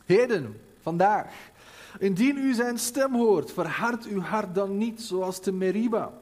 Heden, 0.04 0.61
vandaag, 0.81 1.35
indien 1.99 2.37
u 2.37 2.54
zijn 2.54 2.78
stem 2.78 3.14
hoort, 3.14 3.52
verhard 3.52 4.07
uw 4.07 4.21
hart 4.21 4.54
dan 4.54 4.78
niet 4.78 5.02
zoals 5.02 5.40
te 5.40 5.52
Meriba 5.52 6.12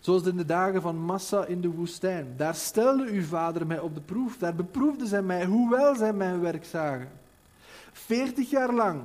Zoals 0.00 0.26
in 0.26 0.36
de 0.36 0.44
dagen 0.44 0.82
van 0.82 0.96
Massa 0.96 1.44
in 1.44 1.60
de 1.60 1.70
woestijn. 1.70 2.34
Daar 2.36 2.54
stelde 2.54 3.04
uw 3.10 3.22
vader 3.22 3.66
mij 3.66 3.78
op 3.78 3.94
de 3.94 4.00
proef. 4.00 4.36
Daar 4.36 4.54
beproefde 4.54 5.06
zij 5.06 5.22
mij, 5.22 5.44
hoewel 5.44 5.94
zij 5.94 6.12
mijn 6.12 6.40
werk 6.40 6.64
zagen. 6.64 7.08
Veertig 7.92 8.50
jaar 8.50 8.72
lang 8.72 9.02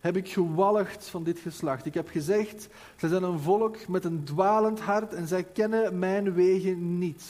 heb 0.00 0.16
ik 0.16 0.28
gewalligd 0.28 1.08
van 1.08 1.24
dit 1.24 1.38
geslacht. 1.38 1.86
Ik 1.86 1.94
heb 1.94 2.08
gezegd, 2.08 2.68
zij 2.96 3.08
zijn 3.08 3.22
een 3.22 3.40
volk 3.40 3.88
met 3.88 4.04
een 4.04 4.24
dwalend 4.24 4.80
hart 4.80 5.14
en 5.14 5.26
zij 5.26 5.44
kennen 5.44 5.98
mijn 5.98 6.34
wegen 6.34 6.98
niet. 6.98 7.24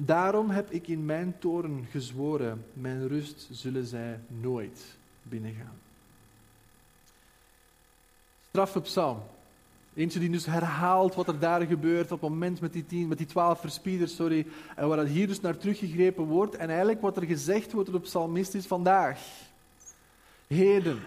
Daarom 0.00 0.50
heb 0.50 0.70
ik 0.70 0.88
in 0.88 1.04
mijn 1.04 1.34
toren 1.38 1.86
gezworen, 1.90 2.64
mijn 2.72 3.08
rust 3.08 3.48
zullen 3.50 3.86
zij 3.86 4.20
nooit 4.28 4.96
binnengaan. 5.22 5.78
Straffe 8.48 8.80
psalm. 8.80 9.22
Eentje 9.94 10.18
die 10.18 10.30
dus 10.30 10.46
herhaalt 10.46 11.14
wat 11.14 11.28
er 11.28 11.38
daar 11.38 11.66
gebeurt 11.66 12.12
op 12.12 12.20
het 12.20 12.30
moment 12.30 12.60
met 12.60 12.72
die, 12.72 12.86
tien, 12.86 13.08
met 13.08 13.18
die 13.18 13.26
twaalf 13.26 13.60
verspieders, 13.60 14.14
sorry, 14.14 14.46
en 14.76 14.88
waar 14.88 14.96
dat 14.96 15.06
hier 15.06 15.26
dus 15.26 15.40
naar 15.40 15.56
teruggegrepen 15.56 16.24
wordt. 16.24 16.56
En 16.56 16.68
eigenlijk 16.68 17.00
wat 17.00 17.16
er 17.16 17.24
gezegd 17.24 17.72
wordt 17.72 17.94
op 17.94 18.02
psalmist 18.02 18.54
is 18.54 18.66
vandaag. 18.66 19.20
Heden, 20.46 20.98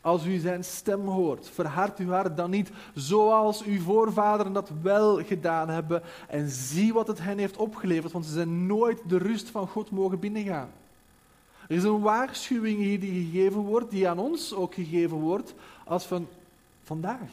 als 0.00 0.24
u 0.24 0.38
zijn 0.38 0.64
stem 0.64 1.06
hoort, 1.06 1.48
verhard 1.48 1.98
uw 1.98 2.10
hart 2.10 2.36
dan 2.36 2.50
niet 2.50 2.70
zoals 2.94 3.62
uw 3.62 3.80
voorvaderen 3.80 4.52
dat 4.52 4.70
wel 4.82 5.24
gedaan 5.24 5.68
hebben. 5.68 6.02
En 6.28 6.48
zie 6.48 6.92
wat 6.92 7.06
het 7.06 7.20
hen 7.20 7.38
heeft 7.38 7.56
opgeleverd, 7.56 8.12
want 8.12 8.26
ze 8.26 8.32
zijn 8.32 8.66
nooit 8.66 9.00
de 9.06 9.18
rust 9.18 9.50
van 9.50 9.68
God 9.68 9.90
mogen 9.90 10.18
binnengaan. 10.18 10.70
Er 11.68 11.76
is 11.76 11.82
een 11.82 12.00
waarschuwing 12.00 12.78
hier 12.78 13.00
die 13.00 13.24
gegeven 13.24 13.60
wordt, 13.60 13.90
die 13.90 14.08
aan 14.08 14.18
ons 14.18 14.54
ook 14.54 14.74
gegeven 14.74 15.16
wordt, 15.16 15.54
als 15.84 16.04
van 16.04 16.26
vandaag. 16.82 17.30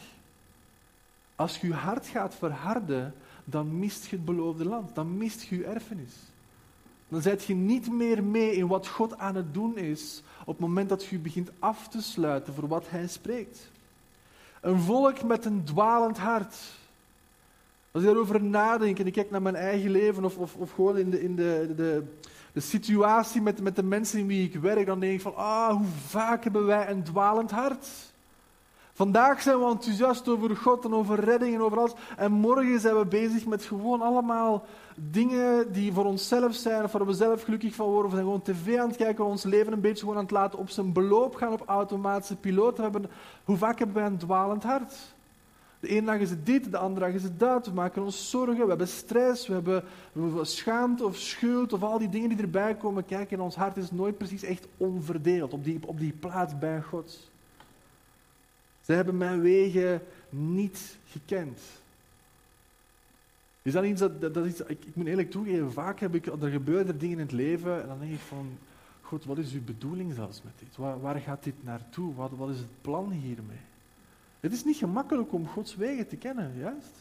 Als 1.36 1.57
je 1.57 1.67
je 1.67 1.74
hart 1.74 2.07
gaat 2.07 2.36
verharden, 2.36 3.13
dan 3.43 3.79
mist 3.79 4.05
je 4.05 4.15
het 4.15 4.25
beloofde 4.25 4.65
land. 4.65 4.95
Dan 4.95 5.17
mist 5.17 5.41
je 5.41 5.57
je 5.57 5.65
erfenis. 5.65 6.13
Dan 7.07 7.21
zet 7.21 7.43
je 7.43 7.53
niet 7.53 7.91
meer 7.91 8.24
mee 8.24 8.55
in 8.55 8.67
wat 8.67 8.88
God 8.88 9.17
aan 9.17 9.36
het 9.36 9.53
doen 9.53 9.77
is 9.77 10.24
op 10.47 10.57
het 10.57 10.67
moment 10.67 10.89
dat 10.89 11.05
je 11.05 11.17
begint 11.17 11.49
af 11.59 11.87
te 11.87 12.01
sluiten 12.01 12.53
voor 12.53 12.67
wat 12.67 12.85
Hij 12.89 13.07
spreekt. 13.07 13.69
Een 14.61 14.79
volk 14.79 15.23
met 15.23 15.45
een 15.45 15.63
dwalend 15.63 16.17
hart. 16.17 16.55
Als 17.91 18.03
ik 18.03 18.09
daarover 18.09 18.43
nadenk 18.43 18.99
en 18.99 19.07
ik 19.07 19.13
kijk 19.13 19.31
naar 19.31 19.41
mijn 19.41 19.55
eigen 19.55 19.91
leven 19.91 20.25
of, 20.25 20.37
of, 20.37 20.55
of 20.55 20.71
gewoon 20.71 20.97
in, 20.97 21.09
de, 21.09 21.23
in 21.23 21.35
de, 21.35 21.73
de, 21.75 22.03
de 22.53 22.59
situatie 22.59 23.41
met, 23.41 23.61
met 23.61 23.75
de 23.75 23.83
mensen 23.83 24.19
in 24.19 24.27
wie 24.27 24.49
ik 24.49 24.55
werk, 24.55 24.85
dan 24.85 24.99
denk 24.99 25.13
ik 25.13 25.21
van, 25.21 25.35
ah, 25.35 25.75
hoe 25.75 25.87
vaak 26.07 26.43
hebben 26.43 26.65
wij 26.65 26.89
een 26.89 27.03
dwalend 27.03 27.51
hart. 27.51 27.87
Vandaag 28.97 29.41
zijn 29.41 29.59
we 29.59 29.65
enthousiast 29.65 30.27
over 30.27 30.55
God 30.55 30.85
en 30.85 30.93
over 30.93 31.19
redding 31.19 31.53
en 31.53 31.61
over 31.61 31.77
alles. 31.77 31.93
En 32.15 32.31
morgen 32.31 32.79
zijn 32.79 32.97
we 32.97 33.05
bezig 33.05 33.45
met 33.45 33.63
gewoon 33.63 34.01
allemaal 34.01 34.65
dingen 34.95 35.71
die 35.71 35.93
voor 35.93 36.05
onszelf 36.05 36.55
zijn, 36.55 36.83
of 36.83 36.91
waar 36.91 37.05
we 37.05 37.13
zelf 37.13 37.43
gelukkig 37.43 37.75
van 37.75 37.87
worden. 37.87 38.09
We 38.09 38.15
zijn 38.15 38.25
gewoon 38.25 38.41
tv 38.41 38.77
aan 38.77 38.87
het 38.87 38.97
kijken, 38.97 39.25
ons 39.25 39.43
leven 39.43 39.73
een 39.73 39.81
beetje 39.81 39.99
gewoon 39.99 40.15
aan 40.15 40.23
het 40.23 40.31
laten 40.31 40.59
op 40.59 40.69
zijn 40.69 40.93
beloop 40.93 41.35
gaan 41.35 41.51
op 41.53 41.63
automatische 41.65 42.35
piloot. 42.35 42.77
Hebben, 42.77 43.05
hoe 43.43 43.57
vaak 43.57 43.77
hebben 43.77 43.95
wij 43.95 44.05
een 44.05 44.17
dwalend 44.17 44.63
hart? 44.63 44.93
De 45.79 45.87
ene 45.87 46.05
dag 46.05 46.19
is 46.19 46.29
het 46.29 46.45
dit, 46.45 46.71
de 46.71 46.77
andere 46.77 47.05
dag 47.05 47.15
is 47.15 47.23
het 47.23 47.39
dat. 47.39 47.65
We 47.65 47.73
maken 47.73 48.03
ons 48.03 48.29
zorgen, 48.29 48.63
we 48.63 48.69
hebben 48.69 48.87
stress, 48.87 49.47
we 49.47 49.53
hebben, 49.53 49.83
we 50.11 50.45
schaamte 50.45 51.05
of 51.05 51.15
schuld 51.15 51.73
of 51.73 51.83
al 51.83 51.97
die 51.97 52.09
dingen 52.09 52.29
die 52.29 52.41
erbij 52.41 52.75
komen 52.75 53.05
kijken. 53.05 53.37
En 53.37 53.43
ons 53.43 53.55
hart 53.55 53.77
is 53.77 53.91
nooit 53.91 54.17
precies 54.17 54.43
echt 54.43 54.67
onverdeeld 54.77 55.53
op 55.53 55.63
die, 55.63 55.79
op 55.85 55.99
die 55.99 56.13
plaats 56.19 56.57
bij 56.57 56.81
God. 56.81 57.35
Ze 58.88 58.94
hebben 58.94 59.17
mijn 59.17 59.41
wegen 59.41 60.01
niet 60.29 60.98
gekend. 61.08 61.60
Is 63.62 63.74
dat 63.74 63.84
iets 63.84 64.00
dat, 64.00 64.22
dat, 64.34 64.46
iets, 64.46 64.62
ik, 64.62 64.86
ik, 64.86 64.96
moet 64.96 65.06
eerlijk 65.06 65.32
toegeven, 65.32 65.72
vaak 65.72 66.00
heb 66.00 66.15
ik, 66.15 66.25
er 66.25 66.50
gebeuren 66.50 67.00
dingen 67.00 67.17
in 67.20 67.25
het 67.25 67.32
leven 67.32 67.82
en 67.82 67.88
dan 67.88 68.00
denk 68.00 68.12
ik 68.12 68.20
van, 68.20 68.58
God, 69.01 69.25
wat 69.25 69.38
is 69.38 69.53
uw 69.53 69.63
bedoeling 69.63 70.13
zelfs 70.13 70.41
met 70.44 70.53
dit? 70.60 70.75
Waar, 71.01 71.20
gaat 71.20 71.44
dit 71.44 71.63
naartoe? 71.63 72.15
Wat, 72.15 72.32
wat 72.38 72.50
is 72.50 72.58
het 72.58 72.82
plan 72.82 73.12
hiermee? 73.12 73.60
Het 74.39 74.51
is 74.51 74.63
niet 74.63 74.77
gemakkelijk 74.77 75.34
om 75.34 75.48
Gods 75.48 75.75
wegen 75.75 76.08
te 76.08 76.15
kennen, 76.15 76.58
juist? 76.58 76.96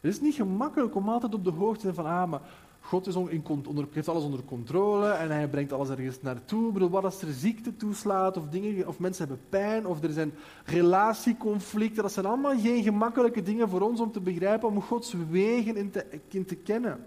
Het 0.00 0.12
is 0.12 0.20
niet 0.20 0.34
gemakkelijk 0.34 0.94
om 0.94 1.08
altijd 1.08 1.34
op 1.34 1.44
de 1.44 1.50
hoogte 1.50 1.76
te 1.76 1.82
zijn 1.82 1.94
van, 1.94 2.06
ah, 2.06 2.30
maar 2.30 2.40
God 2.86 3.06
is 3.06 3.14
onder, 3.14 3.86
heeft 3.92 4.08
alles 4.08 4.22
onder 4.22 4.44
controle 4.44 5.08
en 5.08 5.30
hij 5.30 5.48
brengt 5.48 5.72
alles 5.72 5.88
ergens 5.88 6.22
naartoe. 6.22 6.66
Ik 6.66 6.72
bedoel, 6.72 6.90
wat 6.90 7.04
als 7.04 7.22
er 7.22 7.32
ziekte 7.32 7.76
toeslaat 7.76 8.36
of, 8.36 8.48
dingen, 8.48 8.88
of 8.88 8.98
mensen 8.98 9.26
hebben 9.26 9.44
pijn 9.48 9.86
of 9.86 10.02
er 10.02 10.12
zijn 10.12 10.32
relatieconflicten. 10.64 12.02
Dat 12.02 12.12
zijn 12.12 12.26
allemaal 12.26 12.60
geen 12.60 12.82
gemakkelijke 12.82 13.42
dingen 13.42 13.68
voor 13.68 13.80
ons 13.80 14.00
om 14.00 14.12
te 14.12 14.20
begrijpen, 14.20 14.68
om 14.68 14.82
Gods 14.82 15.14
wegen 15.30 15.92
in 16.28 16.44
te 16.44 16.54
kennen. 16.54 17.04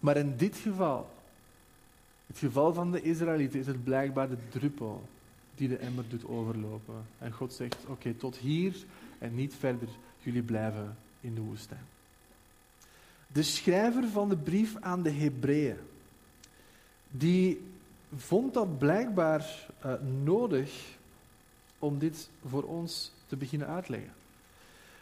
Maar 0.00 0.16
in 0.16 0.34
dit 0.36 0.56
geval, 0.56 1.08
het 2.26 2.38
geval 2.38 2.74
van 2.74 2.92
de 2.92 3.02
Israëlieten, 3.02 3.60
is 3.60 3.66
het 3.66 3.84
blijkbaar 3.84 4.28
de 4.28 4.38
druppel 4.48 5.02
die 5.54 5.68
de 5.68 5.76
emmer 5.76 6.04
doet 6.08 6.28
overlopen. 6.28 6.94
En 7.18 7.32
God 7.32 7.52
zegt, 7.52 7.76
oké, 7.86 8.14
tot 8.14 8.36
hier 8.36 8.76
en 9.18 9.34
niet 9.34 9.54
verder. 9.54 9.88
Jullie 10.18 10.42
blijven 10.42 10.96
in 11.20 11.34
de 11.34 11.40
woestijn. 11.40 11.94
De 13.26 13.42
schrijver 13.42 14.08
van 14.08 14.28
de 14.28 14.36
brief 14.36 14.76
aan 14.80 15.02
de 15.02 15.10
Hebreeën, 15.10 15.76
die 17.10 17.60
vond 18.16 18.54
dat 18.54 18.78
blijkbaar 18.78 19.66
uh, 19.86 19.92
nodig 20.24 20.96
om 21.78 21.98
dit 21.98 22.28
voor 22.48 22.62
ons 22.62 23.12
te 23.26 23.36
beginnen 23.36 23.68
uitleggen. 23.68 24.12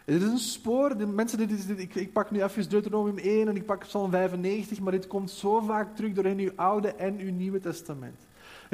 Het 0.05 0.23
is 0.23 0.29
een 0.29 0.39
spoor, 0.39 0.97
de 0.97 1.07
mensen, 1.07 1.39
dit 1.39 1.67
dit, 1.67 1.79
ik, 1.79 1.95
ik, 1.95 2.13
pak 2.13 2.31
nu 2.31 2.43
even 2.43 2.69
Deuteronomium 2.69 3.19
1 3.19 3.49
en 3.49 3.57
ik 3.57 3.67
pak 3.67 3.81
Psalm 3.81 4.11
95, 4.11 4.81
maar 4.81 4.93
dit 4.93 5.07
komt 5.07 5.31
zo 5.31 5.61
vaak 5.61 5.97
terug 5.97 6.13
door 6.13 6.27
in 6.27 6.39
uw 6.39 6.51
Oude 6.55 6.89
en 6.89 7.19
uw 7.19 7.33
Nieuwe 7.33 7.61
Testament. 7.61 8.17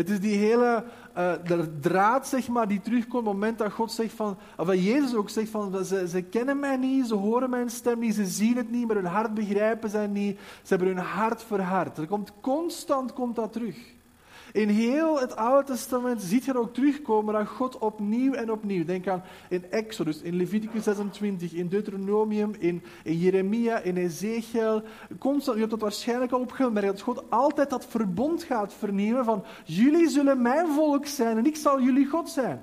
Het 0.00 0.10
is 0.10 0.20
die 0.20 0.36
hele 0.36 0.84
uh, 1.18 1.32
draad, 1.80 2.28
zeg 2.28 2.48
maar, 2.48 2.68
die 2.68 2.80
terugkomt 2.80 3.14
op 3.14 3.24
het 3.24 3.34
moment 3.34 3.58
dat 3.58 3.72
God 3.72 3.92
zegt 3.92 4.12
van, 4.12 4.36
of 4.56 4.66
dat 4.66 4.84
Jezus 4.84 5.14
ook 5.14 5.30
zegt 5.30 5.50
van, 5.50 5.84
ze, 5.84 6.08
ze 6.08 6.22
kennen 6.22 6.60
mij 6.60 6.76
niet, 6.76 7.06
ze 7.06 7.14
horen 7.14 7.50
mijn 7.50 7.70
stem 7.70 7.98
niet, 7.98 8.14
ze 8.14 8.26
zien 8.26 8.56
het 8.56 8.70
niet, 8.70 8.86
maar 8.86 8.96
hun 8.96 9.04
hart 9.04 9.34
begrijpen 9.34 9.90
zij 9.90 10.06
niet, 10.06 10.38
ze 10.62 10.74
hebben 10.74 10.88
hun 10.88 11.04
hart 11.04 11.42
verhard. 11.42 11.98
Er 11.98 12.06
komt 12.06 12.32
constant 12.40 13.12
komt 13.12 13.36
dat 13.36 13.52
terug. 13.52 13.76
In 14.52 14.68
heel 14.68 15.20
het 15.20 15.36
Oude 15.36 15.66
Testament 15.66 16.22
ziet 16.22 16.44
je 16.44 16.58
ook 16.58 16.74
terugkomen 16.74 17.34
dat 17.34 17.48
God 17.48 17.78
opnieuw 17.78 18.32
en 18.32 18.52
opnieuw. 18.52 18.84
Denk 18.84 19.08
aan 19.08 19.22
in 19.48 19.70
Exodus, 19.70 20.20
in 20.22 20.36
Leviticus 20.36 20.82
26, 20.84 21.52
in 21.52 21.68
Deuteronomium, 21.68 22.54
in, 22.58 22.82
Jeremia, 23.02 23.78
in 23.78 23.96
Ezekiel. 23.96 24.82
Constant, 25.18 25.54
je 25.54 25.60
hebt 25.60 25.70
dat 25.70 25.80
waarschijnlijk 25.80 26.32
al 26.32 26.40
opgemerkt, 26.40 26.88
dat 26.88 27.00
God 27.00 27.22
altijd 27.28 27.70
dat 27.70 27.86
verbond 27.86 28.42
gaat 28.42 28.72
vernieuwen 28.72 29.24
van 29.24 29.44
jullie 29.64 30.08
zullen 30.08 30.42
mijn 30.42 30.66
volk 30.66 31.06
zijn 31.06 31.38
en 31.38 31.46
ik 31.46 31.56
zal 31.56 31.82
jullie 31.82 32.06
God 32.06 32.30
zijn. 32.30 32.62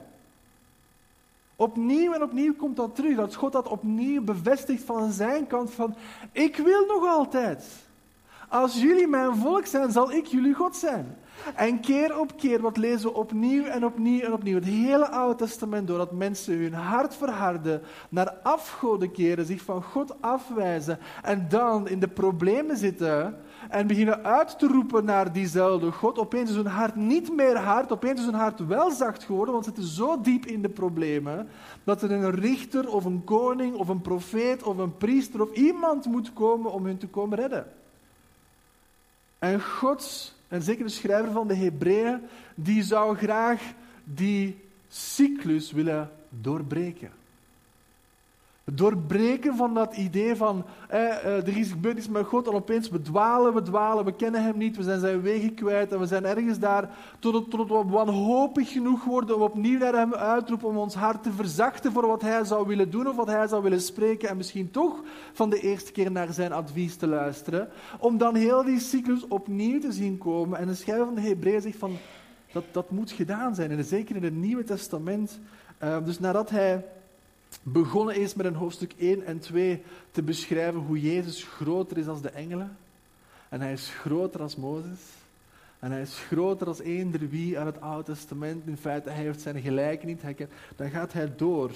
Opnieuw 1.56 2.14
en 2.14 2.24
opnieuw 2.24 2.54
komt 2.56 2.76
dat 2.76 2.96
terug, 2.96 3.16
dat 3.16 3.36
God 3.36 3.52
dat 3.52 3.68
opnieuw 3.68 4.22
bevestigt 4.22 4.84
van 4.84 5.12
zijn 5.12 5.48
kant 5.48 5.72
van 5.72 5.96
ik 6.32 6.56
wil 6.58 6.86
nog 6.86 7.08
altijd. 7.08 7.66
Als 8.50 8.82
jullie 8.82 9.08
mijn 9.08 9.36
volk 9.36 9.66
zijn, 9.66 9.92
zal 9.92 10.12
ik 10.12 10.26
jullie 10.26 10.54
God 10.54 10.76
zijn. 10.76 11.18
En 11.56 11.80
keer 11.80 12.20
op 12.20 12.38
keer, 12.38 12.62
wat 12.62 12.78
lezen 12.78 13.10
we 13.10 13.16
opnieuw 13.16 13.66
en 13.66 13.86
opnieuw 13.86 14.22
en 14.22 14.34
opnieuw. 14.34 14.56
Het 14.56 14.66
hele 14.66 15.10
Oude 15.10 15.36
Testament 15.36 15.88
door 15.88 15.98
dat 15.98 16.12
mensen 16.12 16.58
hun 16.58 16.74
hart 16.74 17.16
verharden, 17.16 17.82
naar 18.10 18.34
afgoden 18.44 19.12
keren, 19.12 19.46
zich 19.46 19.62
van 19.62 19.84
God 19.84 20.22
afwijzen 20.22 21.00
en 21.24 21.46
dan 21.50 21.88
in 21.88 22.00
de 22.00 22.08
problemen 22.08 22.78
zitten 22.78 23.38
en 23.70 23.88
beginnen 23.88 24.24
uit 24.24 24.60
te 24.60 24.68
roepen 24.68 25.06
naar 25.06 25.34
diezelfde 25.34 25.92
God. 25.92 26.20
Opeens 26.20 26.50
is 26.50 26.56
hun 26.56 26.66
hart 26.66 26.96
niet 26.96 27.36
meer 27.36 27.58
hard, 27.58 27.92
opeens 27.92 28.20
is 28.20 28.26
hun 28.26 28.34
hart 28.34 28.68
wel 28.68 28.92
zacht 28.92 29.24
geworden, 29.24 29.54
want 29.54 29.66
ze 29.66 29.72
zitten 29.76 29.94
zo 29.94 30.22
diep 30.22 30.46
in 30.46 30.62
de 30.62 30.70
problemen 30.70 31.48
dat 31.84 32.02
er 32.02 32.12
een 32.12 32.32
richter 32.32 32.90
of 32.90 33.06
een 33.06 33.24
koning 33.24 33.76
of 33.76 33.88
een 33.88 34.02
profeet 34.02 34.64
of 34.64 34.78
een 34.78 34.98
priester 34.98 35.42
of 35.42 35.52
iemand 35.52 36.06
moet 36.06 36.34
komen 36.34 36.72
om 36.72 36.86
hun 36.86 36.98
te 36.98 37.08
komen 37.08 37.38
redden. 37.38 37.68
En 39.40 39.62
God 39.62 40.34
en 40.48 40.62
zeker 40.62 40.86
de 40.86 40.92
schrijver 40.92 41.32
van 41.32 41.48
de 41.48 41.56
Hebreeën, 41.56 42.22
die 42.56 42.84
zou 42.84 43.18
graag 43.18 43.62
die 44.04 44.58
cyclus 44.88 45.72
willen 45.72 46.12
doorbreken. 46.30 47.12
Doorbreken 48.74 49.56
van 49.56 49.74
dat 49.74 49.96
idee 49.96 50.36
van 50.36 50.66
eh, 50.90 51.00
eh, 51.00 51.48
er 51.48 51.58
is 51.58 51.72
gebeurd 51.72 52.10
met 52.10 52.26
God 52.26 52.48
en 52.48 52.54
opeens 52.54 52.90
we 52.90 53.02
dwalen, 53.02 53.54
we 53.54 53.62
dwalen, 53.62 54.06
we 54.06 54.16
kennen 54.16 54.44
hem 54.44 54.58
niet, 54.58 54.78
we 54.78 54.84
zijn 54.84 55.00
zijn 55.00 55.22
wegen 55.22 55.54
kwijt 55.54 55.92
en 55.92 56.00
we 56.00 56.06
zijn 56.06 56.26
ergens 56.26 56.60
daar 56.60 56.90
tot, 57.20 57.54
we 57.54 57.84
wanhopig 57.88 58.72
genoeg 58.72 59.04
worden 59.04 59.36
om 59.36 59.42
opnieuw 59.42 59.80
naar 59.80 59.94
hem 59.94 60.14
uitroepen, 60.14 60.68
om 60.68 60.78
ons 60.78 60.96
hart 60.96 61.24
te 61.24 61.32
verzachten 61.32 61.92
voor 61.92 62.08
wat 62.08 62.22
hij 62.22 62.46
zou 62.46 62.68
willen 62.68 62.90
doen 62.90 63.08
of 63.08 63.16
wat 63.16 63.28
hij 63.28 63.48
zou 63.48 63.64
willen 63.64 63.82
spreken 63.82 64.30
en 64.30 64.38
misschien 64.38 64.72
toch 64.72 65.04
van 65.34 65.50
de 65.50 65.60
eerste 65.60 65.92
keer 65.92 66.12
naar 66.12 66.34
zijn 66.34 66.52
advies 66.52 66.96
te 66.96 67.08
luisteren, 67.08 67.70
om 68.00 68.18
dan 68.18 68.36
heel 68.36 68.64
die 68.64 68.80
cyclus 68.80 69.28
opnieuw 69.28 69.80
te 69.80 69.92
zien 69.92 70.18
komen. 70.18 70.60
En 70.60 70.68
de 70.68 70.76
schrijver 70.76 71.06
van 71.06 71.16
de 71.16 71.22
Hebreeën 71.22 71.62
zegt 71.62 71.78
van 71.78 71.98
dat, 72.52 72.64
dat 72.72 72.92
moet 72.92 73.12
gedaan 73.12 73.56
zijn, 73.56 73.72
en 73.72 73.84
zeker 73.84 74.16
in 74.16 74.24
het 74.24 74.36
Nieuwe 74.36 74.64
Testament. 74.64 75.40
Uh, 75.84 75.98
dus 76.06 76.20
nadat 76.20 76.50
hij 76.50 76.86
begonnen 77.64 78.16
is 78.16 78.34
met 78.34 78.46
een 78.46 78.56
hoofdstuk 78.56 78.94
1 78.98 79.26
en 79.26 79.40
2 79.40 79.84
te 80.12 80.22
beschrijven 80.22 80.80
hoe 80.80 81.02
Jezus 81.02 81.44
groter 81.44 81.98
is 81.98 82.06
dan 82.06 82.22
de 82.22 82.30
engelen. 82.30 82.78
En 83.50 83.62
hij 83.62 83.72
is 83.72 83.90
groter 83.90 84.42
als 84.42 84.56
Mozes. 84.56 85.00
En 85.80 85.92
hij 85.92 86.02
is 86.02 86.20
groter 86.28 86.68
als 86.68 86.80
eender 86.80 87.30
wie 87.30 87.60
aan 87.60 87.66
het 87.66 87.82
Oude 87.82 88.04
Testament. 88.04 88.68
In 88.68 88.78
feite, 88.78 89.10
hij 89.10 89.24
heeft 89.24 89.42
zijn 89.42 89.62
gelijke 89.62 90.06
niet. 90.06 90.22
Dan 90.76 90.90
gaat 90.90 91.14
hij 91.14 91.36
door 91.36 91.72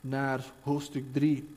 naar 0.00 0.44
hoofdstuk 0.62 1.04
3. 1.12 1.48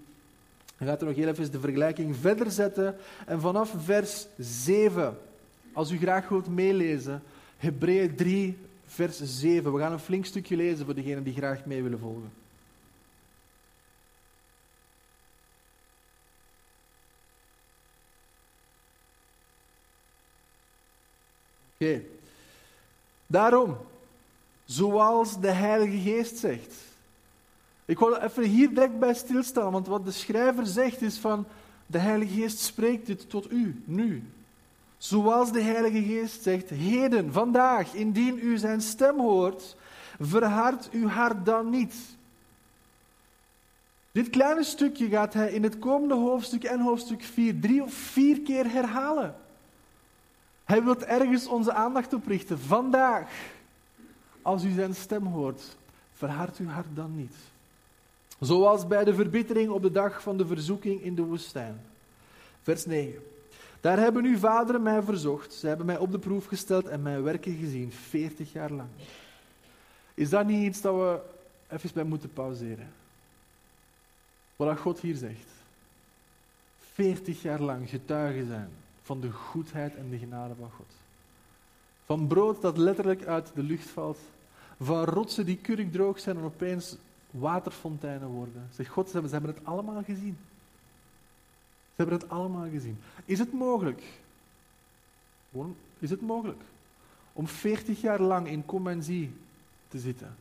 Dan 0.77 0.87
gaat 0.87 1.01
er 1.01 1.07
nog 1.07 1.15
heel 1.15 1.27
even 1.27 1.51
de 1.51 1.59
vergelijking 1.59 2.15
verder 2.15 2.51
zetten. 2.51 2.95
En 3.25 3.41
vanaf 3.41 3.73
vers 3.77 4.27
7, 4.37 5.17
als 5.73 5.91
u 5.91 5.97
graag 5.97 6.29
wilt 6.29 6.47
meelezen, 6.47 7.23
Hebreeën 7.57 8.15
3, 8.15 8.57
vers 8.85 9.21
7. 9.23 9.73
We 9.73 9.79
gaan 9.79 9.91
een 9.91 9.99
flink 9.99 10.25
stukje 10.25 10.55
lezen 10.55 10.85
voor 10.85 10.95
degenen 10.95 11.23
die 11.23 11.33
graag 11.33 11.65
mee 11.65 11.83
willen 11.83 11.99
volgen. 11.99 12.31
Oké. 21.79 22.01
Daarom, 23.27 23.77
zoals 24.65 25.39
de 25.39 25.51
Heilige 25.51 25.97
Geest 25.97 26.37
zegt. 26.37 26.73
Ik 27.85 27.99
wil 27.99 28.15
even 28.15 28.43
hier 28.43 28.69
direct 28.69 28.99
bij 28.99 29.13
stilstaan, 29.13 29.71
want 29.71 29.87
wat 29.87 30.05
de 30.05 30.11
schrijver 30.11 30.65
zegt 30.65 31.01
is 31.01 31.17
van, 31.17 31.45
de 31.85 31.97
Heilige 31.97 32.33
Geest 32.33 32.59
spreekt 32.59 33.05
dit 33.05 33.29
tot 33.29 33.51
u, 33.51 33.81
nu. 33.85 34.23
Zoals 34.97 35.51
de 35.51 35.61
Heilige 35.61 36.03
Geest 36.03 36.43
zegt, 36.43 36.69
heden, 36.69 37.33
vandaag, 37.33 37.93
indien 37.93 38.39
u 38.41 38.57
zijn 38.57 38.81
stem 38.81 39.19
hoort, 39.19 39.75
verhard 40.19 40.89
uw 40.91 41.07
hart 41.07 41.45
dan 41.45 41.69
niet. 41.69 41.95
Dit 44.11 44.29
kleine 44.29 44.63
stukje 44.63 45.07
gaat 45.09 45.33
hij 45.33 45.51
in 45.51 45.63
het 45.63 45.79
komende 45.79 46.15
hoofdstuk 46.15 46.63
en 46.63 46.79
hoofdstuk 46.79 47.23
4 47.23 47.59
drie 47.59 47.83
of 47.83 47.93
vier 47.93 48.41
keer 48.41 48.71
herhalen. 48.71 49.35
Hij 50.67 50.83
wil 50.83 51.01
ergens 51.01 51.47
onze 51.47 51.73
aandacht 51.73 52.13
op 52.13 52.27
richten. 52.27 52.59
Vandaag, 52.59 53.31
als 54.41 54.63
u 54.63 54.71
zijn 54.71 54.95
stem 54.95 55.25
hoort, 55.25 55.77
verhard 56.13 56.57
uw 56.57 56.67
hart 56.67 56.95
dan 56.95 57.15
niet. 57.15 57.35
Zoals 58.39 58.87
bij 58.87 59.03
de 59.03 59.13
verbittering 59.13 59.69
op 59.69 59.81
de 59.81 59.91
dag 59.91 60.21
van 60.21 60.37
de 60.37 60.45
verzoeking 60.45 61.01
in 61.01 61.15
de 61.15 61.21
woestijn. 61.21 61.81
Vers 62.61 62.85
9. 62.85 63.21
Daar 63.81 63.99
hebben 63.99 64.25
uw 64.25 64.37
vaderen 64.37 64.81
mij 64.81 65.01
verzocht. 65.01 65.53
Ze 65.53 65.67
hebben 65.67 65.85
mij 65.85 65.97
op 65.97 66.11
de 66.11 66.19
proef 66.19 66.45
gesteld 66.45 66.87
en 66.87 67.01
mijn 67.01 67.23
werken 67.23 67.57
gezien, 67.57 67.91
40 67.91 68.51
jaar 68.51 68.71
lang. 68.71 68.89
Is 70.13 70.29
dat 70.29 70.45
niet 70.45 70.65
iets 70.65 70.81
dat 70.81 70.95
we 70.95 71.19
even 71.75 71.89
bij 71.93 72.03
moeten 72.03 72.33
pauzeren? 72.33 72.91
Wat 74.55 74.79
God 74.79 74.99
hier 74.99 75.15
zegt. 75.15 75.49
40 76.93 77.41
jaar 77.41 77.61
lang 77.61 77.89
getuigen 77.89 78.47
zijn 78.47 78.69
van 79.07 79.21
de 79.21 79.31
goedheid 79.31 79.95
en 79.95 80.09
de 80.09 80.17
genade 80.17 80.53
van 80.59 80.71
God. 80.75 80.95
Van 82.05 82.27
brood 82.27 82.61
dat 82.61 82.77
letterlijk 82.77 83.25
uit 83.25 83.51
de 83.55 83.63
lucht 83.63 83.89
valt. 83.89 84.19
Van 84.81 85.03
rotsen 85.03 85.45
die 85.45 85.57
kurkdroog 85.57 86.19
zijn 86.19 86.37
en 86.37 86.43
opeens 86.43 86.95
waterfonteinen 87.31 88.27
worden. 88.27 88.69
Zeg 88.73 88.87
God, 88.87 89.09
ze 89.09 89.19
hebben 89.19 89.53
het 89.53 89.65
allemaal 89.65 90.03
gezien. 90.03 90.37
Ze 91.95 92.03
hebben 92.03 92.19
het 92.19 92.29
allemaal 92.29 92.69
gezien. 92.69 92.97
Is 93.25 93.39
het 93.39 93.53
mogelijk? 93.53 94.03
Is 95.99 96.09
het 96.09 96.21
mogelijk? 96.21 96.61
Om 97.33 97.47
40 97.47 98.01
jaar 98.01 98.21
lang 98.21 98.47
in 98.47 98.65
kom 98.65 99.01
te 99.01 99.99
zitten. 99.99 100.35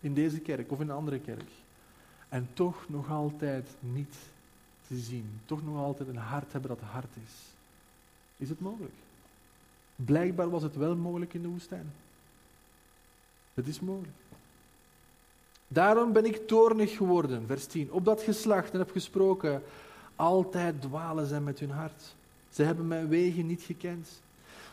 In 0.00 0.14
deze 0.14 0.38
kerk 0.38 0.72
of 0.72 0.80
in 0.80 0.88
een 0.88 0.96
andere 0.96 1.18
kerk. 1.18 1.50
En 2.28 2.48
toch 2.52 2.84
nog 2.88 3.10
altijd 3.10 3.68
niet 3.80 4.16
te 4.86 4.96
zien. 4.96 5.40
Toch 5.44 5.64
nog 5.64 5.76
altijd 5.76 6.08
een 6.08 6.16
hart 6.16 6.52
hebben 6.52 6.70
dat 6.70 6.80
hard 6.80 7.16
is. 7.24 7.51
Is 8.42 8.48
het 8.48 8.60
mogelijk? 8.60 8.94
Blijkbaar 9.96 10.50
was 10.50 10.62
het 10.62 10.76
wel 10.76 10.96
mogelijk 10.96 11.34
in 11.34 11.42
de 11.42 11.48
woestijn. 11.48 11.92
Het 13.54 13.66
is 13.66 13.80
mogelijk. 13.80 14.16
Daarom 15.68 16.12
ben 16.12 16.24
ik 16.24 16.46
toornig 16.48 16.96
geworden, 16.96 17.46
vers 17.46 17.66
10, 17.66 17.92
op 17.92 18.04
dat 18.04 18.22
geslacht 18.22 18.72
en 18.72 18.78
heb 18.78 18.90
gesproken. 18.90 19.62
Altijd 20.16 20.80
dwalen 20.80 21.26
zij 21.26 21.40
met 21.40 21.58
hun 21.58 21.70
hart. 21.70 22.14
Ze 22.50 22.62
hebben 22.62 22.88
mijn 22.88 23.08
wegen 23.08 23.46
niet 23.46 23.62
gekend. 23.62 24.08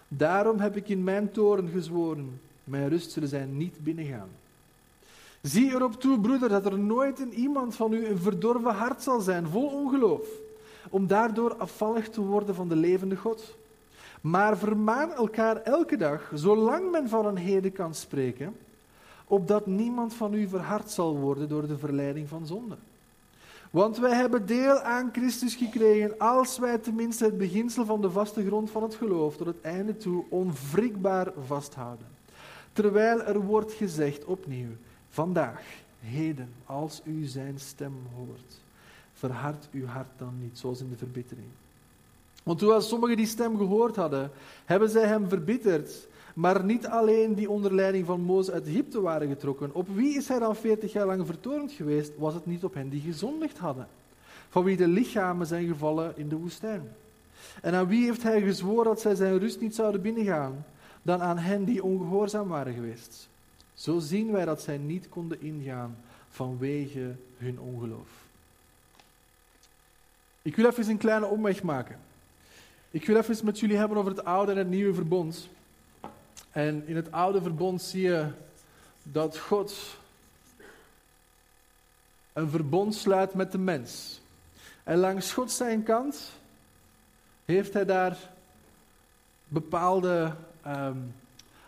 Daarom 0.07 0.59
heb 0.59 0.75
ik 0.75 0.89
in 0.89 1.03
mijn 1.03 1.31
toren 1.31 1.69
gezworen, 1.69 2.41
mijn 2.63 2.89
rust 2.89 3.11
zullen 3.11 3.29
zij 3.29 3.45
niet 3.45 3.83
binnengaan. 3.83 4.29
Zie 5.41 5.71
erop 5.71 5.99
toe, 5.99 6.19
broeder, 6.19 6.49
dat 6.49 6.65
er 6.65 6.79
nooit 6.79 7.19
in 7.19 7.33
iemand 7.33 7.75
van 7.75 7.93
u 7.93 8.05
een 8.05 8.19
verdorven 8.19 8.75
hart 8.75 9.03
zal 9.03 9.19
zijn, 9.19 9.47
vol 9.47 9.67
ongeloof, 9.67 10.27
om 10.89 11.07
daardoor 11.07 11.55
afvallig 11.55 12.09
te 12.09 12.21
worden 12.21 12.55
van 12.55 12.69
de 12.69 12.75
levende 12.75 13.15
God. 13.15 13.57
Maar 14.21 14.57
vermaan 14.57 15.11
elkaar 15.11 15.61
elke 15.61 15.97
dag, 15.97 16.31
zolang 16.33 16.91
men 16.91 17.09
van 17.09 17.25
een 17.25 17.37
heden 17.37 17.71
kan 17.71 17.93
spreken, 17.93 18.55
opdat 19.27 19.65
niemand 19.65 20.13
van 20.13 20.33
u 20.33 20.47
verhard 20.47 20.91
zal 20.91 21.17
worden 21.17 21.49
door 21.49 21.67
de 21.67 21.77
verleiding 21.77 22.27
van 22.27 22.45
zonde. 22.45 22.75
Want 23.71 23.97
wij 23.97 24.15
hebben 24.15 24.45
deel 24.45 24.79
aan 24.79 25.09
Christus 25.11 25.55
gekregen 25.55 26.17
als 26.17 26.57
wij 26.57 26.77
tenminste 26.77 27.23
het 27.25 27.37
beginsel 27.37 27.85
van 27.85 28.01
de 28.01 28.11
vaste 28.11 28.45
grond 28.45 28.69
van 28.69 28.83
het 28.83 28.95
geloof 28.95 29.37
tot 29.37 29.47
het 29.47 29.61
einde 29.61 29.97
toe 29.97 30.23
onwrikbaar 30.29 31.31
vasthouden. 31.45 32.07
Terwijl 32.73 33.21
er 33.21 33.41
wordt 33.41 33.73
gezegd 33.73 34.25
opnieuw, 34.25 34.69
vandaag, 35.09 35.61
heden, 36.01 36.49
als 36.65 37.01
u 37.03 37.25
zijn 37.25 37.59
stem 37.59 37.93
hoort, 38.15 38.61
verhard 39.19 39.67
uw 39.71 39.85
hart 39.85 40.09
dan 40.17 40.33
niet, 40.41 40.57
zoals 40.57 40.79
in 40.79 40.89
de 40.89 40.97
verbittering. 40.97 41.47
Want 42.43 42.59
terwijl 42.59 42.81
sommigen 42.81 43.17
die 43.17 43.25
stem 43.25 43.57
gehoord 43.57 43.95
hadden, 43.95 44.31
hebben 44.65 44.89
zij 44.89 45.07
hem 45.07 45.27
verbitterd. 45.27 46.07
Maar 46.33 46.63
niet 46.63 46.87
alleen 46.87 47.33
die 47.33 47.49
onder 47.49 47.73
leiding 47.73 48.05
van 48.05 48.21
Mozes 48.21 48.53
uit 48.53 48.67
Egypte 48.67 49.01
waren 49.01 49.27
getrokken. 49.27 49.73
Op 49.73 49.87
wie 49.95 50.17
is 50.17 50.27
hij 50.27 50.39
dan 50.39 50.55
veertig 50.55 50.93
jaar 50.93 51.05
lang 51.05 51.25
vertoornd 51.25 51.71
geweest? 51.71 52.11
Was 52.17 52.33
het 52.33 52.45
niet 52.45 52.63
op 52.63 52.73
hen 52.73 52.89
die 52.89 53.01
gezondigd 53.01 53.57
hadden? 53.57 53.87
Van 54.49 54.63
wie 54.63 54.77
de 54.77 54.87
lichamen 54.87 55.47
zijn 55.47 55.67
gevallen 55.67 56.13
in 56.15 56.29
de 56.29 56.35
woestijn. 56.35 56.89
En 57.61 57.73
aan 57.73 57.87
wie 57.87 58.05
heeft 58.05 58.23
hij 58.23 58.41
gezworen 58.41 58.83
dat 58.83 59.01
zij 59.01 59.15
zijn 59.15 59.39
rust 59.39 59.61
niet 59.61 59.75
zouden 59.75 60.01
binnengaan? 60.01 60.65
Dan 61.01 61.21
aan 61.21 61.37
hen 61.37 61.63
die 61.63 61.83
ongehoorzaam 61.83 62.47
waren 62.47 62.73
geweest. 62.73 63.29
Zo 63.73 63.99
zien 63.99 64.31
wij 64.31 64.45
dat 64.45 64.61
zij 64.61 64.77
niet 64.77 65.09
konden 65.09 65.41
ingaan 65.41 65.97
vanwege 66.29 67.15
hun 67.37 67.59
ongeloof. 67.59 68.18
Ik 70.49 70.55
wil 70.55 70.65
even 70.65 70.89
een 70.89 70.97
kleine 70.97 71.25
omweg 71.25 71.63
maken. 71.63 71.99
Ik 72.91 73.05
wil 73.05 73.17
even 73.17 73.45
met 73.45 73.59
jullie 73.59 73.77
hebben 73.77 73.97
over 73.97 74.11
het 74.11 74.23
oude 74.23 74.51
en 74.51 74.57
het 74.57 74.69
nieuwe 74.69 74.93
verbond. 74.93 75.49
En 76.51 76.83
in 76.87 76.95
het 76.95 77.11
oude 77.11 77.41
verbond 77.41 77.81
zie 77.81 78.01
je 78.01 78.27
dat 79.03 79.37
God 79.37 79.97
een 82.33 82.49
verbond 82.49 82.95
sluit 82.95 83.33
met 83.33 83.51
de 83.51 83.57
mens. 83.57 84.21
En 84.83 84.97
langs 84.97 85.33
God 85.33 85.51
zijn 85.51 85.83
kant 85.83 86.31
heeft 87.45 87.73
hij 87.73 87.85
daar 87.85 88.17
bepaalde. 89.47 90.35
Um, 90.67 91.13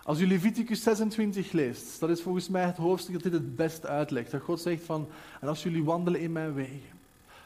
als 0.04 0.20
u 0.20 0.28
Leviticus 0.28 0.84
26 0.84 1.52
leest, 1.52 2.00
dat 2.00 2.10
is 2.10 2.22
volgens 2.22 2.50
mij 2.50 2.66
het 2.66 2.78
hoofdstuk 2.78 3.14
dat 3.14 3.24
dit 3.24 3.34
het 3.34 3.56
best 3.56 3.86
uitlegt. 3.86 4.32
Dat 4.32 4.42
God 4.42 4.62
zegt 4.62 4.84
van, 4.84 5.08
en 5.42 5.48
als 5.48 5.64
jullie 5.64 5.84
wandelen 5.84 6.22
in 6.22 6.32
mijn 6.32 6.54
wegen, 6.54 6.91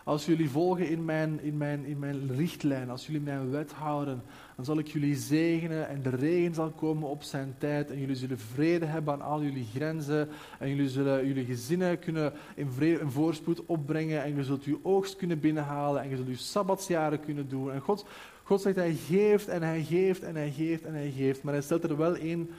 als 0.05 0.25
jullie 0.25 0.49
volgen 0.49 0.89
in 0.89 1.05
mijn, 1.05 1.39
in, 1.41 1.57
mijn, 1.57 1.85
in 1.85 1.99
mijn 1.99 2.35
richtlijn, 2.35 2.89
als 2.89 3.05
jullie 3.05 3.21
mijn 3.21 3.51
wet 3.51 3.71
houden, 3.71 4.21
dan 4.55 4.65
zal 4.65 4.77
ik 4.77 4.87
jullie 4.87 5.15
zegenen 5.15 5.87
en 5.87 6.01
de 6.01 6.09
regen 6.09 6.53
zal 6.53 6.69
komen 6.69 7.09
op 7.09 7.23
zijn 7.23 7.55
tijd 7.57 7.91
en 7.91 7.99
jullie 7.99 8.15
zullen 8.15 8.39
vrede 8.39 8.85
hebben 8.85 9.13
aan 9.13 9.21
al 9.21 9.43
jullie 9.43 9.67
grenzen 9.73 10.29
en 10.59 10.69
jullie 10.69 10.89
zullen 10.89 11.27
jullie 11.27 11.45
gezinnen 11.45 11.99
kunnen 11.99 12.33
in, 12.55 12.71
vrede, 12.71 12.99
in 12.99 13.11
voorspoed 13.11 13.65
opbrengen 13.65 14.23
en 14.23 14.35
je 14.35 14.43
zult 14.43 14.63
uw 14.63 14.79
oogst 14.83 15.15
kunnen 15.15 15.39
binnenhalen 15.39 16.01
en 16.01 16.09
je 16.09 16.15
zult 16.15 16.27
uw 16.27 16.35
sabbatsjaren 16.35 17.19
kunnen 17.19 17.49
doen. 17.49 17.71
En 17.71 17.81
God, 17.81 18.05
God 18.43 18.61
zegt, 18.61 18.75
hij 18.75 18.93
geeft 18.93 19.47
en 19.47 19.61
hij 19.61 19.83
geeft 19.83 20.23
en 20.23 20.35
hij 20.35 20.51
geeft 20.51 20.83
en 20.83 20.93
hij 20.93 21.11
geeft, 21.11 21.43
maar 21.43 21.53
hij 21.53 21.61
stelt 21.61 21.83
er 21.83 21.97
wel 21.97 22.15
één, 22.15 22.49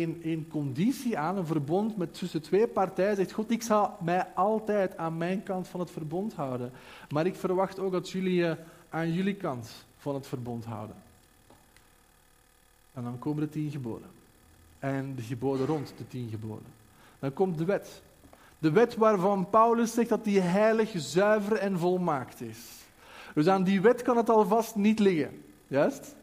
een 0.00 0.46
conditie 0.50 1.18
aan, 1.18 1.36
een 1.36 1.46
verbond 1.46 1.96
met 1.96 2.14
tussen 2.18 2.42
twee 2.42 2.66
partijen. 2.66 3.16
Zegt 3.16 3.32
God, 3.32 3.50
ik 3.50 3.62
zal 3.62 3.96
mij 4.00 4.26
altijd 4.34 4.96
aan 4.96 5.16
mijn 5.16 5.42
kant 5.42 5.68
van 5.68 5.80
het 5.80 5.90
verbond 5.90 6.34
houden. 6.34 6.72
Maar 7.10 7.26
ik 7.26 7.36
verwacht 7.36 7.78
ook 7.78 7.92
dat 7.92 8.10
jullie 8.10 8.34
je 8.34 8.56
aan 8.88 9.12
jullie 9.12 9.34
kant 9.34 9.84
van 9.98 10.14
het 10.14 10.26
verbond 10.26 10.64
houden. 10.64 10.96
En 12.94 13.02
dan 13.02 13.18
komen 13.18 13.42
de 13.42 13.48
tien 13.48 13.70
geboden. 13.70 14.08
En 14.78 15.14
de 15.14 15.22
geboden 15.22 15.66
rond 15.66 15.94
de 15.96 16.08
tien 16.08 16.28
geboden. 16.28 16.72
Dan 17.18 17.32
komt 17.32 17.58
de 17.58 17.64
wet. 17.64 18.02
De 18.58 18.70
wet 18.70 18.96
waarvan 18.96 19.50
Paulus 19.50 19.92
zegt 19.92 20.08
dat 20.08 20.24
die 20.24 20.40
heilig, 20.40 20.92
zuiver 20.94 21.56
en 21.56 21.78
volmaakt 21.78 22.40
is. 22.40 22.58
Dus 23.34 23.46
aan 23.46 23.64
die 23.64 23.80
wet 23.80 24.02
kan 24.02 24.16
het 24.16 24.30
alvast 24.30 24.74
niet 24.74 24.98
liggen. 24.98 25.42
Juist? 25.66 26.14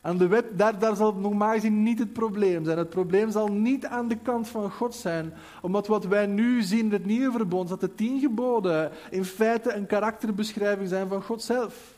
Aan 0.00 0.18
de 0.18 0.26
wet, 0.26 0.58
daar, 0.58 0.78
daar 0.78 0.96
zal 0.96 1.14
normaal 1.14 1.52
gezien 1.52 1.82
niet 1.82 1.98
het 1.98 2.12
probleem 2.12 2.64
zijn. 2.64 2.78
Het 2.78 2.90
probleem 2.90 3.30
zal 3.30 3.48
niet 3.48 3.86
aan 3.86 4.08
de 4.08 4.16
kant 4.16 4.48
van 4.48 4.70
God 4.70 4.94
zijn. 4.94 5.32
Omdat 5.62 5.86
wat 5.86 6.04
wij 6.04 6.26
nu 6.26 6.62
zien 6.62 6.84
in 6.84 6.92
het 6.92 7.06
nieuwe 7.06 7.32
verbond, 7.36 7.68
dat 7.68 7.80
de 7.80 7.94
tien 7.94 8.20
geboden 8.20 8.90
in 9.10 9.24
feite 9.24 9.72
een 9.72 9.86
karakterbeschrijving 9.86 10.88
zijn 10.88 11.08
van 11.08 11.22
God 11.22 11.42
zelf. 11.42 11.96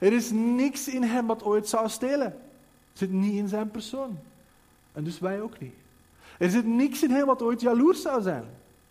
Er 0.00 0.12
is 0.12 0.30
niks 0.30 0.88
in 0.88 1.02
hem 1.02 1.26
wat 1.26 1.44
ooit 1.44 1.68
zou 1.68 1.88
stelen. 1.88 2.36
Het 2.88 2.98
zit 2.98 3.12
niet 3.12 3.34
in 3.34 3.48
zijn 3.48 3.70
persoon. 3.70 4.18
En 4.92 5.04
dus 5.04 5.18
wij 5.18 5.40
ook 5.40 5.58
niet. 5.58 5.74
Er 6.38 6.50
zit 6.50 6.66
niks 6.66 7.02
in 7.02 7.10
hem 7.10 7.26
wat 7.26 7.42
ooit 7.42 7.60
jaloers 7.60 8.02
zou 8.02 8.22
zijn. 8.22 8.44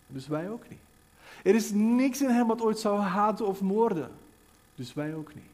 Dus 0.06 0.28
wij 0.28 0.50
ook 0.50 0.68
niet. 0.68 0.78
Er 1.42 1.54
is 1.54 1.70
niks 1.72 2.22
in 2.22 2.28
hem 2.28 2.46
wat 2.46 2.62
ooit 2.62 2.78
zou 2.78 3.00
haten 3.00 3.46
of 3.46 3.60
moorden. 3.60 4.10
Dus 4.74 4.94
wij 4.94 5.14
ook 5.14 5.34
niet. 5.34 5.47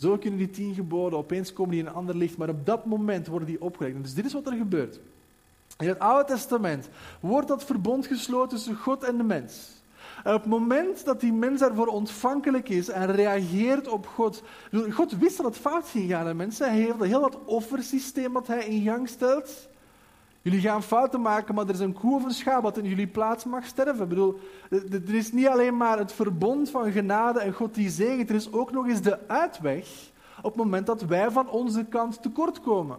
Zo 0.00 0.18
kunnen 0.18 0.38
die 0.38 0.50
tien 0.50 0.74
geboden 0.74 1.18
opeens 1.18 1.52
komen 1.52 1.70
die 1.70 1.80
in 1.80 1.86
een 1.86 1.94
ander 1.94 2.16
licht, 2.16 2.36
maar 2.36 2.48
op 2.48 2.66
dat 2.66 2.84
moment 2.84 3.26
worden 3.26 3.48
die 3.48 3.60
opgelegd. 3.60 4.02
Dus 4.02 4.14
dit 4.14 4.24
is 4.24 4.32
wat 4.32 4.46
er 4.46 4.56
gebeurt. 4.56 5.00
In 5.78 5.88
het 5.88 5.98
Oude 5.98 6.24
Testament 6.32 6.88
wordt 7.20 7.48
dat 7.48 7.64
verbond 7.64 8.06
gesloten 8.06 8.48
tussen 8.56 8.76
God 8.76 9.04
en 9.04 9.16
de 9.16 9.22
mens. 9.22 9.82
En 10.24 10.34
op 10.34 10.40
het 10.40 10.50
moment 10.50 11.04
dat 11.04 11.20
die 11.20 11.32
mens 11.32 11.60
daarvoor 11.60 11.86
ontvankelijk 11.86 12.68
is 12.68 12.88
en 12.88 13.12
reageert 13.12 13.88
op 13.88 14.06
God. 14.06 14.42
God 14.90 15.18
wist 15.18 15.36
dat 15.36 15.46
het 15.46 15.56
fout 15.56 15.88
ging 15.88 16.10
gaan, 16.10 16.36
mensen. 16.36 16.68
Hij 16.68 16.80
heeft 16.80 17.02
heel 17.02 17.20
dat 17.20 17.38
offersysteem 17.44 18.32
dat 18.32 18.46
hij 18.46 18.66
in 18.66 18.82
gang 18.82 19.08
stelt. 19.08 19.68
Jullie 20.42 20.60
gaan 20.60 20.82
fouten 20.82 21.20
maken, 21.20 21.54
maar 21.54 21.66
er 21.66 21.74
is 21.74 21.80
een 21.80 21.92
koe 21.92 22.14
of 22.14 22.24
een 22.24 22.30
schaap 22.30 22.62
dat 22.62 22.78
in 22.78 22.84
jullie 22.84 23.06
plaats 23.06 23.44
mag 23.44 23.64
sterven. 23.64 24.02
Ik 24.02 24.08
bedoel, 24.08 24.40
er 24.70 25.14
is 25.14 25.32
niet 25.32 25.46
alleen 25.46 25.76
maar 25.76 25.98
het 25.98 26.12
verbond 26.12 26.70
van 26.70 26.92
genade 26.92 27.40
en 27.40 27.52
God 27.52 27.74
die 27.74 27.90
zegen, 27.90 28.28
er 28.28 28.34
is 28.34 28.52
ook 28.52 28.72
nog 28.72 28.86
eens 28.86 29.02
de 29.02 29.28
uitweg 29.28 29.86
op 30.36 30.44
het 30.44 30.62
moment 30.62 30.86
dat 30.86 31.02
wij 31.02 31.30
van 31.30 31.48
onze 31.48 31.84
kant 31.84 32.22
tekort 32.22 32.60
komen. 32.60 32.96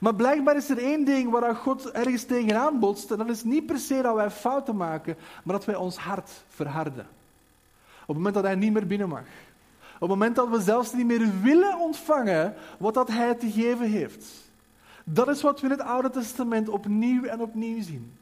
Maar 0.00 0.14
blijkbaar 0.14 0.56
is 0.56 0.70
er 0.70 0.78
één 0.78 1.04
ding 1.04 1.30
waar 1.30 1.54
God 1.54 1.90
ergens 1.90 2.24
tegenaan 2.24 2.78
botst, 2.78 3.10
en 3.10 3.18
dat 3.18 3.28
is 3.28 3.44
niet 3.44 3.66
per 3.66 3.78
se 3.78 4.02
dat 4.02 4.14
wij 4.14 4.30
fouten 4.30 4.76
maken, 4.76 5.16
maar 5.44 5.56
dat 5.56 5.64
wij 5.64 5.76
ons 5.76 5.96
hart 5.96 6.30
verharden. 6.48 7.06
Op 8.00 8.06
het 8.06 8.16
moment 8.16 8.34
dat 8.34 8.44
Hij 8.44 8.54
niet 8.54 8.72
meer 8.72 8.86
binnen 8.86 9.08
mag. 9.08 9.24
Op 9.94 10.00
het 10.00 10.08
moment 10.08 10.36
dat 10.36 10.48
we 10.48 10.60
zelfs 10.60 10.92
niet 10.92 11.06
meer 11.06 11.40
willen 11.42 11.78
ontvangen 11.78 12.54
wat 12.78 12.94
dat 12.94 13.08
Hij 13.08 13.34
te 13.34 13.50
geven 13.50 13.90
heeft. 13.90 14.47
Dat 15.12 15.28
is 15.28 15.42
wat 15.42 15.60
we 15.60 15.66
in 15.66 15.72
het 15.72 15.80
Oude 15.80 16.10
Testament 16.10 16.68
opnieuw 16.68 17.24
en 17.24 17.40
opnieuw 17.40 17.82
zien. 17.82 18.12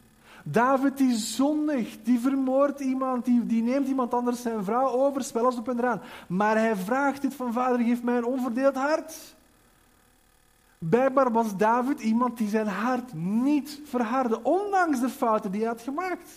David 0.42 0.96
die 0.96 1.14
zondigt, 1.14 2.04
die 2.04 2.18
vermoordt 2.18 2.80
iemand, 2.80 3.24
die, 3.24 3.62
neemt 3.62 3.88
iemand 3.88 4.14
anders 4.14 4.42
zijn 4.42 4.64
vrouw 4.64 4.88
over, 4.88 5.24
spel 5.24 5.46
op 5.46 5.68
en 5.68 5.78
eraan. 5.78 6.00
Maar 6.28 6.56
hij 6.56 6.76
vraagt 6.76 7.22
dit 7.22 7.34
van 7.34 7.52
vader, 7.52 7.86
geef 7.86 8.02
mij 8.02 8.16
een 8.16 8.24
onverdeeld 8.24 8.74
hart. 8.74 9.34
Blijkbaar 10.78 11.32
was 11.32 11.56
David 11.56 12.00
iemand 12.00 12.38
die 12.38 12.48
zijn 12.48 12.66
hart 12.66 13.14
niet 13.14 13.80
verhardde, 13.84 14.42
ondanks 14.42 15.00
de 15.00 15.08
fouten 15.08 15.50
die 15.50 15.60
hij 15.60 15.70
had 15.70 15.80
gemaakt. 15.80 16.30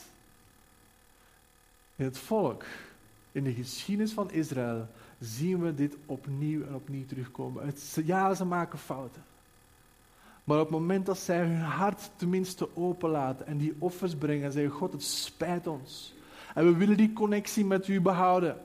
In 1.96 2.06
het 2.06 2.18
volk, 2.18 2.64
in 3.32 3.44
de 3.44 3.54
geschiedenis 3.54 4.14
van 4.14 4.32
Israël, 4.32 4.88
zien 5.20 5.62
we 5.62 5.74
dit 5.74 5.98
opnieuw 6.06 6.66
en 6.66 6.76
opnieuw 6.76 7.06
terugkomen. 7.06 7.74
Ja, 8.06 8.34
ze 8.34 8.46
maken 8.46 8.80
fouten. 8.80 9.24
Maar 10.50 10.60
op 10.60 10.70
het 10.70 10.80
moment 10.80 11.06
dat 11.06 11.18
zij 11.18 11.38
hun 11.38 11.60
hart 11.60 12.10
tenminste 12.16 12.68
openlaten 12.76 13.48
en 13.48 13.58
die 13.58 13.76
offers 13.80 14.16
brengen 14.16 14.46
en 14.46 14.52
zeggen: 14.52 14.72
God, 14.72 14.92
het 14.92 15.04
spijt 15.04 15.68
ons. 15.68 16.14
En 16.54 16.66
we 16.66 16.78
willen 16.78 16.98
die 16.98 17.14
connectie 17.14 17.66
met 17.66 17.88
u 17.88 18.02
behouden. 18.02 18.58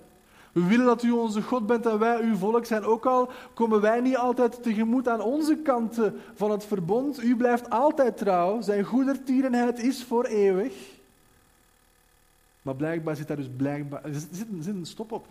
We 0.53 0.65
willen 0.67 0.87
dat 0.87 1.03
u 1.03 1.11
onze 1.11 1.43
God 1.43 1.67
bent 1.67 1.87
en 1.87 1.99
wij 1.99 2.23
uw 2.23 2.37
volk 2.37 2.67
zijn. 2.67 2.85
Ook 2.85 3.07
al 3.07 3.31
komen 3.55 3.81
wij 3.81 4.01
niet 4.01 4.17
altijd 4.17 4.63
tegemoet 4.63 5.09
aan 5.09 5.21
onze 5.21 5.57
kanten 5.57 6.21
van 6.35 6.51
het 6.51 6.65
verbond. 6.65 7.23
U 7.23 7.37
blijft 7.37 7.71
altijd 7.71 8.17
trouw. 8.17 8.61
Zijn 8.61 8.85
goedertierenheid 8.85 9.79
is 9.79 10.05
voor 10.05 10.25
eeuwig. 10.25 10.75
Maar 12.63 12.77
blijkbaar 12.77 13.17
zit 13.17 13.29
daar 13.29 13.37
dus 13.37 13.51
blijkbaar, 13.57 14.03
zit, 14.11 14.31
er 14.31 14.63
zit 14.63 14.75
een 14.75 14.87
stop 14.87 15.13
op. 15.13 15.27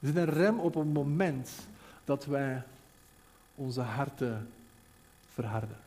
Er 0.00 0.06
zit 0.06 0.16
een 0.16 0.30
rem 0.30 0.58
op 0.58 0.74
het 0.74 0.92
moment 0.92 1.50
dat 2.04 2.24
wij 2.24 2.62
onze 3.54 3.80
harten 3.80 4.48
verharden. 5.34 5.86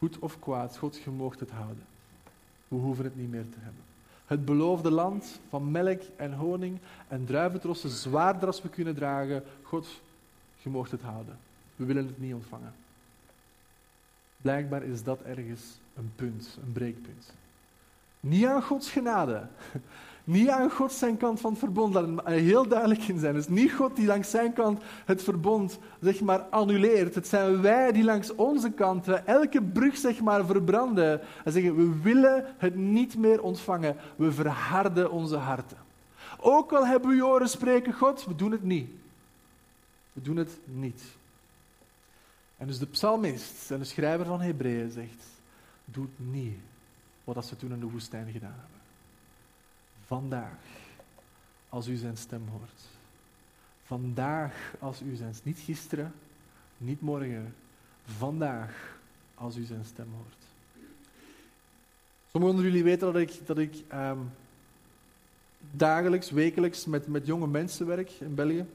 Goed 0.00 0.18
of 0.18 0.38
kwaad, 0.38 0.76
God, 0.76 0.96
je 1.04 1.10
moogt 1.10 1.40
het 1.40 1.50
houden. 1.50 1.84
We 2.68 2.76
hoeven 2.76 3.04
het 3.04 3.16
niet 3.16 3.30
meer 3.30 3.48
te 3.50 3.58
hebben. 3.58 3.82
Het 4.26 4.44
beloofde 4.44 4.90
land 4.90 5.40
van 5.48 5.70
melk 5.70 6.02
en 6.16 6.32
honing 6.32 6.78
en 7.08 7.24
druiventrossen, 7.24 7.90
zwaarder 7.90 8.46
als 8.46 8.62
we 8.62 8.68
kunnen 8.68 8.94
dragen. 8.94 9.44
God, 9.62 10.00
je 10.56 10.70
moogt 10.70 10.90
het 10.90 11.02
houden. 11.02 11.38
We 11.76 11.84
willen 11.84 12.06
het 12.06 12.20
niet 12.20 12.34
ontvangen. 12.34 12.74
Blijkbaar 14.36 14.82
is 14.82 15.02
dat 15.02 15.22
ergens 15.22 15.62
een 15.96 16.12
punt, 16.16 16.58
een 16.64 16.72
breekpunt. 16.72 17.32
Niet 18.20 18.46
aan 18.46 18.62
Gods 18.62 18.90
genade, 18.90 19.46
niet 20.30 20.48
aan 20.48 20.70
God 20.70 20.92
zijn 20.92 21.16
kant 21.16 21.40
van 21.40 21.50
het 21.50 21.58
verbond, 21.58 21.94
laat 21.94 22.26
er 22.26 22.32
heel 22.32 22.68
duidelijk 22.68 23.08
in 23.08 23.18
zijn. 23.18 23.34
Dus 23.34 23.48
niet 23.48 23.72
God 23.72 23.96
die 23.96 24.06
langs 24.06 24.30
zijn 24.30 24.52
kant 24.52 24.82
het 25.04 25.22
verbond 25.22 25.78
zeg 26.00 26.20
maar, 26.20 26.40
annuleert. 26.40 27.14
Het 27.14 27.26
zijn 27.26 27.60
wij 27.60 27.92
die 27.92 28.04
langs 28.04 28.34
onze 28.34 28.70
kant 28.70 29.08
elke 29.08 29.62
brug 29.62 29.96
zeg 29.96 30.20
maar, 30.20 30.46
verbranden. 30.46 31.20
En 31.44 31.52
zeggen, 31.52 31.76
we 31.76 32.00
willen 32.02 32.44
het 32.58 32.74
niet 32.74 33.16
meer 33.16 33.42
ontvangen. 33.42 33.96
We 34.16 34.32
verharden 34.32 35.10
onze 35.10 35.36
harten. 35.36 35.78
Ook 36.38 36.72
al 36.72 36.86
hebben 36.86 37.10
we 37.10 37.16
je 37.16 37.22
horen 37.22 37.48
spreken, 37.48 37.92
God, 37.92 38.24
we 38.24 38.34
doen 38.34 38.52
het 38.52 38.62
niet. 38.62 38.90
We 40.12 40.22
doen 40.22 40.36
het 40.36 40.58
niet. 40.64 41.02
En 42.56 42.66
dus 42.66 42.78
de 42.78 42.86
psalmist 42.86 43.70
en 43.70 43.78
de 43.78 43.84
schrijver 43.84 44.26
van 44.26 44.40
Hebreeën 44.40 44.90
zegt, 44.90 45.24
doe 45.84 46.04
het 46.04 46.32
niet 46.32 46.58
wat 47.24 47.46
ze 47.46 47.56
toen 47.56 47.72
in 47.72 47.80
de 47.80 47.90
woestijn 47.90 48.32
gedaan 48.32 48.56
hebben. 48.60 48.79
Vandaag, 50.10 50.58
als 51.68 51.86
u 51.86 51.96
zijn 51.96 52.16
stem 52.16 52.48
hoort. 52.48 52.80
Vandaag, 53.84 54.74
als 54.78 55.02
u 55.02 55.14
zijn 55.14 55.34
niet 55.42 55.58
gisteren, 55.58 56.12
niet 56.76 57.00
morgen. 57.00 57.54
Vandaag, 58.04 58.98
als 59.34 59.56
u 59.56 59.64
zijn 59.64 59.84
stem 59.84 60.08
hoort. 60.16 60.44
Sommigen 62.30 62.56
van 62.56 62.64
jullie 62.64 62.84
weten 62.84 63.12
dat 63.12 63.22
ik, 63.22 63.46
dat 63.46 63.58
ik 63.58 63.74
ehm, 63.88 64.18
dagelijks, 65.70 66.30
wekelijks 66.30 66.84
met, 66.84 67.06
met 67.06 67.26
jonge 67.26 67.46
mensen 67.46 67.86
werk 67.86 68.10
in 68.10 68.34
België. 68.34 68.66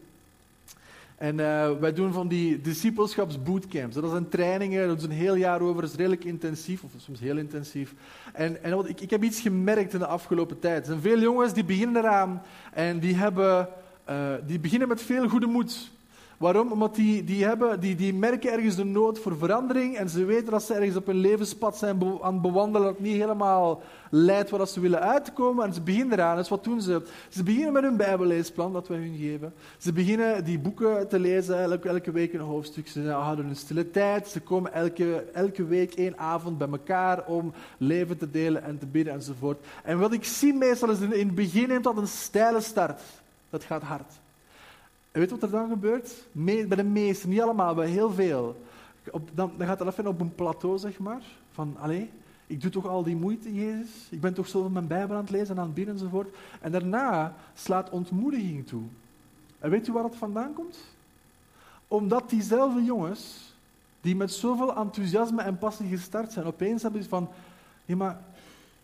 En 1.17 1.39
uh, 1.39 1.71
wij 1.71 1.93
doen 1.93 2.13
van 2.13 2.27
die 2.27 2.61
discipelschapsbootcamps. 2.61 3.95
Dat 3.95 4.11
zijn 4.11 4.29
trainingen, 4.29 4.87
dat 4.87 4.97
is 4.97 5.03
een 5.03 5.11
heel 5.11 5.35
jaar 5.35 5.61
over, 5.61 5.81
dat 5.81 5.89
is 5.89 5.95
redelijk 5.97 6.23
intensief, 6.23 6.83
of 6.83 6.91
soms 6.97 7.19
heel 7.19 7.37
intensief. 7.37 7.93
En, 8.33 8.63
en 8.63 8.75
wat, 8.75 8.89
ik, 8.89 9.01
ik 9.01 9.09
heb 9.09 9.23
iets 9.23 9.41
gemerkt 9.41 9.93
in 9.93 9.99
de 9.99 10.05
afgelopen 10.05 10.59
tijd. 10.59 10.79
Er 10.79 10.85
zijn 10.85 11.01
veel 11.01 11.19
jongens 11.19 11.53
die 11.53 11.65
beginnen 11.65 12.03
eraan 12.03 12.41
en 12.73 12.99
die, 12.99 13.15
hebben, 13.15 13.69
uh, 14.09 14.33
die 14.47 14.59
beginnen 14.59 14.87
met 14.87 15.01
veel 15.01 15.29
goede 15.29 15.47
moed. 15.47 15.91
Waarom? 16.37 16.71
Omdat 16.71 16.95
die, 16.95 17.23
die, 17.23 17.45
hebben, 17.45 17.79
die, 17.79 17.95
die 17.95 18.13
merken 18.13 18.51
ergens 18.51 18.75
de 18.75 18.83
nood 18.83 19.19
voor 19.19 19.37
verandering 19.37 19.97
en 19.97 20.09
ze 20.09 20.25
weten 20.25 20.51
dat 20.51 20.63
ze 20.63 20.73
ergens 20.73 20.95
op 20.95 21.07
een 21.07 21.15
levenspad 21.15 21.77
zijn 21.77 22.03
aan 22.21 22.33
het 22.33 22.41
bewandelen 22.41 22.87
dat 22.87 22.99
niet 22.99 23.15
helemaal 23.15 23.81
leidt 24.09 24.49
waar 24.49 24.67
ze 24.67 24.79
willen 24.79 24.99
uitkomen. 24.99 25.65
En 25.65 25.73
ze 25.73 25.81
beginnen 25.81 26.17
eraan. 26.17 26.37
Dus 26.37 26.49
wat 26.49 26.63
doen 26.63 26.81
ze? 26.81 27.01
Ze 27.29 27.43
beginnen 27.43 27.73
met 27.73 27.83
hun 27.83 27.97
bijbelleesplan 27.97 28.73
dat 28.73 28.87
wij 28.87 28.97
hun 28.97 29.17
geven. 29.17 29.53
Ze 29.77 29.93
beginnen 29.93 30.43
die 30.43 30.59
boeken 30.59 31.07
te 31.07 31.19
lezen, 31.19 31.59
elke, 31.83 32.11
week 32.11 32.33
een 32.33 32.39
hoofdstuk. 32.39 32.87
Ze 32.87 33.09
houden 33.09 33.45
een 33.45 33.55
stille 33.55 33.91
tijd. 33.91 34.27
Ze 34.27 34.39
komen 34.39 34.73
elke, 34.73 35.25
elke 35.33 35.65
week 35.65 35.93
één 35.93 36.17
avond 36.17 36.57
bij 36.57 36.69
elkaar 36.69 37.25
om 37.25 37.53
leven 37.77 38.17
te 38.17 38.31
delen 38.31 38.63
en 38.63 38.77
te 38.77 38.85
bidden 38.85 39.13
enzovoort. 39.13 39.65
En 39.83 39.99
wat 39.99 40.13
ik 40.13 40.25
zie 40.25 40.53
meestal 40.53 40.89
is 40.89 40.99
in 40.99 41.11
het 41.11 41.35
begin 41.35 41.67
neemt 41.67 41.83
dat 41.83 41.97
een 41.97 42.07
steile 42.07 42.61
start. 42.61 43.01
Dat 43.49 43.63
gaat 43.63 43.81
hard. 43.81 44.23
En 45.15 45.21
weet 45.21 45.29
je 45.29 45.35
wat 45.35 45.49
er 45.49 45.57
dan 45.57 45.69
gebeurt? 45.69 46.13
bij 46.31 46.65
de 46.65 46.83
meesten, 46.83 47.29
niet 47.29 47.41
allemaal, 47.41 47.75
bij 47.75 47.87
heel 47.87 48.11
veel. 48.11 48.55
Dan, 49.33 49.51
dan, 49.57 49.67
gaat 49.67 49.79
het 49.79 49.87
even 49.87 50.07
op 50.07 50.19
een 50.19 50.35
plateau, 50.35 50.77
zeg 50.77 50.99
maar. 50.99 51.21
Van, 51.51 51.75
allee, 51.79 52.09
ik 52.47 52.61
doe 52.61 52.71
toch 52.71 52.87
al 52.87 53.03
die 53.03 53.15
moeite, 53.15 53.53
Jezus? 53.53 54.07
Ik 54.09 54.21
ben 54.21 54.33
toch 54.33 54.47
zo 54.47 54.61
van 54.61 54.71
mijn 54.71 54.87
Bijbel 54.87 55.15
aan 55.15 55.21
het 55.21 55.31
lezen 55.31 55.55
en 55.55 55.61
aan 55.61 55.65
het 55.65 55.73
bidden 55.73 55.93
enzovoort. 55.93 56.35
En 56.61 56.71
daarna 56.71 57.35
slaat 57.53 57.89
ontmoediging 57.89 58.67
toe. 58.67 58.81
En 59.59 59.69
weet 59.69 59.87
u 59.87 59.91
waar 59.91 60.03
dat 60.03 60.15
vandaan 60.15 60.53
komt? 60.53 60.77
Omdat 61.87 62.29
diezelfde 62.29 62.83
jongens 62.83 63.53
die 64.01 64.15
met 64.15 64.31
zoveel 64.31 64.75
enthousiasme 64.75 65.41
en 65.41 65.57
passie 65.57 65.87
gestart 65.87 66.31
zijn, 66.31 66.45
opeens 66.45 66.81
hebben 66.81 67.03
ze 67.03 67.09
van, 67.09 67.29
ja 67.85 67.95
maar 67.95 68.21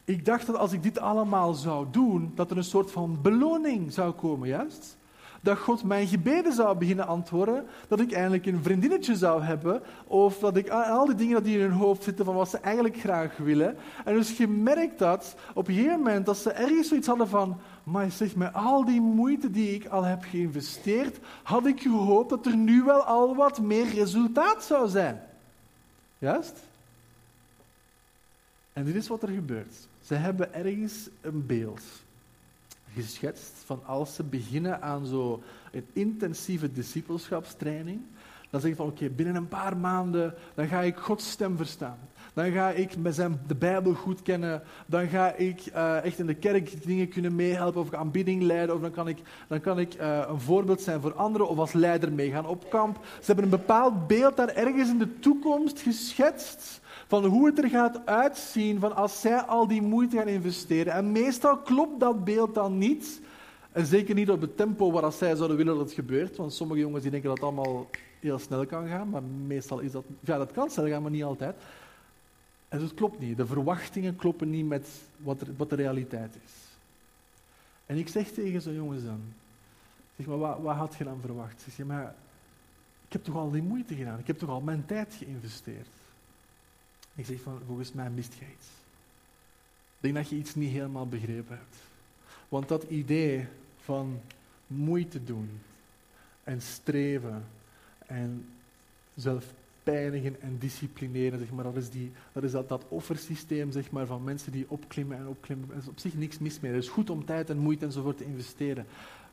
ik 0.04 0.26
dacht 0.26 0.46
dat 0.48 0.56
als 0.56 0.72
ik 0.72 0.84
dit 0.84 1.00
allemaal 1.00 1.54
zou 1.54 1.88
doen, 1.92 2.32
dat 2.36 2.52
er 2.52 2.58
een 2.58 2.64
soort 2.64 2.92
van 2.92 3.20
beloning 3.22 3.94
zou 3.94 4.12
komen, 4.12 4.48
juist? 4.48 5.00
Dat 5.42 5.58
God 5.58 5.84
mijn 5.84 6.08
gebeden 6.08 6.54
zou 6.54 6.78
beginnen 6.78 7.08
antwoorden, 7.08 7.66
dat 7.88 8.00
ik 8.00 8.12
eindelijk 8.12 8.46
een 8.46 8.64
vriendinnetje 8.64 9.16
zou 9.16 9.44
hebben, 9.44 9.82
of 10.08 10.40
dat 10.40 10.58
ik 10.58 10.70
al 10.70 11.06
die 11.06 11.16
dingen 11.16 11.44
die 11.44 11.56
in 11.56 11.62
hun 11.62 11.72
hoofd 11.72 12.04
zitten 12.04 12.26
van 12.26 12.36
wat 12.36 12.50
ze 12.50 12.58
eigenlijk 12.58 12.98
graag 12.98 13.38
willen. 13.38 13.78
En 14.06 14.14
dus 14.14 14.38
je 14.38 14.48
merkt 14.48 15.00
dat 15.00 15.36
op 15.54 15.68
een 15.68 15.74
gegeven 15.74 15.98
moment, 15.98 16.26
dat 16.26 16.38
ze 16.38 16.52
ergens 16.52 16.88
zoiets 16.88 17.08
hadden 17.08 17.28
van, 17.28 17.60
maar 17.84 18.12
zeg, 18.12 18.36
met 18.36 18.54
al 18.54 18.86
die 18.86 19.02
moeite 19.02 19.52
die 19.52 19.74
ik 19.74 19.86
al 19.86 20.04
heb 20.04 20.24
geïnvesteerd, 20.24 21.20
had 21.44 21.66
ik 21.66 21.82
gehoopt 21.82 22.30
dat 22.30 22.46
er 22.46 22.56
nu 22.56 22.84
wel 22.84 23.04
al 23.04 23.36
wat 23.36 23.62
meer 23.62 23.94
resultaat 23.94 24.64
zou 24.64 24.90
zijn. 24.90 25.22
Juist? 26.18 26.60
En 28.74 28.86
dit 28.86 28.96
is 28.96 29.08
wat 29.08 29.24
er 29.24 29.30
gebeurt. 29.30 29.88
Ze 30.04 30.14
hebben 30.14 30.54
ergens 30.54 31.10
een 31.22 31.46
beeld 31.46 31.82
geschetst 32.94 33.54
van 33.66 33.86
als 33.86 34.16
ze 34.16 34.24
beginnen 34.24 34.82
aan 34.82 35.06
zo'n 35.06 35.42
intensieve 35.94 36.72
discipelschapstraining, 36.72 38.02
dan 38.50 38.62
zeg 38.62 38.70
je 38.70 38.76
van 38.76 38.88
oké, 38.88 39.10
binnen 39.10 39.36
een 39.36 39.48
paar 39.48 39.78
maanden 39.78 40.34
dan 40.54 40.68
ga 40.68 40.82
ik 40.82 40.96
Gods 40.96 41.32
stem 41.32 41.58
verstaan. 41.58 41.98
Dan 42.34 42.52
ga 42.52 42.70
ik 42.70 42.98
met 42.98 43.16
zijn, 43.16 43.40
de 43.48 43.56
Bijbel 43.56 43.94
goed 43.94 44.22
kennen. 44.22 44.64
Dan 44.86 45.08
ga 45.08 45.34
ik 45.34 45.66
uh, 45.76 46.04
echt 46.04 46.20
in 46.20 46.26
de 46.26 46.34
kerk 46.34 46.86
dingen 46.86 47.10
kunnen 47.10 47.36
meehelpen 47.36 47.82
of 47.82 47.94
aanbidding 47.94 48.44
leiden. 48.44 48.76
Of 48.76 48.82
dan 48.82 48.92
kan 48.92 49.08
ik, 49.08 49.18
dan 49.48 49.62
kan 49.62 49.80
ik 49.80 49.94
uh, 49.94 50.22
een 50.28 50.40
voorbeeld 50.40 50.82
zijn 50.82 51.02
voor 51.02 51.14
anderen 51.14 51.50
of 51.50 51.58
als 51.58 51.74
leider 51.74 52.12
meegaan 52.12 52.46
op 52.46 52.70
kamp. 52.70 53.00
Ze 53.04 53.26
hebben 53.26 53.44
een 53.44 53.50
bepaald 53.50 54.08
beeld 54.08 54.38
daar 54.38 54.50
ergens 54.50 54.90
in 54.90 54.98
de 54.98 55.20
toekomst 55.20 55.82
geschetst 55.82 56.81
van 57.12 57.26
hoe 57.26 57.46
het 57.46 57.58
er 57.58 57.70
gaat 57.70 58.06
uitzien 58.06 58.80
van 58.80 58.96
als 58.96 59.22
zij 59.22 59.42
al 59.42 59.68
die 59.68 59.82
moeite 59.82 60.18
gaan 60.18 60.28
investeren. 60.28 60.94
En 60.94 61.12
meestal 61.12 61.58
klopt 61.58 62.00
dat 62.00 62.24
beeld 62.24 62.56
dan 62.56 62.78
niet. 62.78 63.22
En 63.72 63.86
zeker 63.86 64.16
niet 64.16 64.30
op 64.30 64.42
het 64.42 64.58
tempo 64.58 64.92
waar 64.92 65.12
zij 65.12 65.36
zouden 65.36 65.58
willen 65.58 65.76
dat 65.76 65.86
het 65.86 65.94
gebeurt. 65.94 66.38
Want 66.38 66.54
sommige 66.54 66.80
jongens 66.80 67.02
die 67.02 67.12
denken 67.12 67.30
dat 67.30 67.38
het 67.38 67.48
allemaal 67.48 67.90
heel 68.20 68.40
snel 68.40 68.66
kan 68.66 68.88
gaan. 68.88 69.10
Maar 69.10 69.24
meestal 69.24 69.80
is 69.80 69.92
dat... 69.92 70.04
Ja, 70.20 70.38
dat 70.38 70.52
kan 70.52 70.70
snel 70.70 70.88
gaan, 70.88 71.02
maar 71.02 71.12
niet 71.12 71.24
altijd. 71.24 71.56
En 72.70 72.80
dus 72.80 72.88
het 72.88 72.98
klopt 72.98 73.20
niet. 73.20 73.38
De 73.38 73.46
verwachtingen 73.46 74.16
kloppen 74.16 74.50
niet 74.50 74.68
met 74.68 74.88
wat, 75.18 75.42
er, 75.42 75.48
wat 75.58 75.70
de 75.70 75.76
realiteit 75.76 76.36
is. 76.46 76.54
En 77.86 77.98
ik 77.98 78.08
zeg 78.08 78.28
tegen 78.28 78.62
zo'n 78.62 78.74
jongens 78.74 79.04
dan... 79.04 79.22
Zeg 80.16 80.26
maar, 80.26 80.38
wat, 80.38 80.76
had 80.76 80.96
je 80.98 81.04
dan 81.04 81.20
verwacht? 81.22 81.66
Zeg 81.76 81.86
maar 81.86 82.16
ik 83.08 83.14
heb 83.14 83.24
toch 83.24 83.36
al 83.36 83.52
die 83.52 83.64
moeite 83.64 83.96
gedaan. 83.96 84.20
Ik 84.20 84.28
heb 84.28 84.38
toch 84.38 84.50
al 84.50 84.62
mijn 84.62 84.86
tijd 84.86 85.14
geïnvesteerd. 85.14 85.88
Ik 87.16 87.26
zeg 87.26 87.42
van, 87.42 87.62
volgens 87.68 87.94
mij 87.94 88.10
mist 88.10 88.34
je 88.34 88.46
iets. 88.46 88.68
Ik 89.96 90.00
denk 90.00 90.16
dat 90.16 90.30
je 90.30 90.36
iets 90.36 90.56
niet 90.56 90.72
helemaal 90.72 91.08
begrepen 91.08 91.58
hebt. 91.58 91.76
Want 92.50 92.68
dat 92.68 92.84
idee 92.84 93.48
van 93.84 94.22
moeite 94.68 95.24
doen 95.24 95.50
en 96.44 96.62
streven 96.62 97.46
en 98.06 98.46
zelf 99.16 99.54
pijnigen 99.84 100.42
en 100.42 100.58
disciplineren, 100.58 101.40
zeg 101.40 101.52
maar, 101.52 101.64
dat 101.64 101.76
is, 101.76 101.90
die, 101.90 102.12
dat, 102.32 102.44
is 102.44 102.52
dat, 102.52 102.70
dat 102.70 102.86
offersysteem 102.88 103.72
zeg 103.72 103.92
maar, 103.92 104.06
van 104.06 104.24
mensen 104.24 104.52
die 104.52 104.66
opklimmen 104.68 105.18
en 105.18 105.28
opklimmen. 105.28 105.72
Er 105.72 105.78
is 105.78 105.88
op 105.88 106.00
zich 106.00 106.14
niks 106.14 106.40
mis 106.40 106.60
mee. 106.60 106.72
Het 106.72 106.84
is 106.84 106.90
goed 106.90 107.10
om 107.10 107.26
tijd 107.26 107.50
en 107.50 107.58
moeite 107.58 107.86
enzovoort 107.86 108.18
te 108.18 108.26
investeren. 108.26 108.86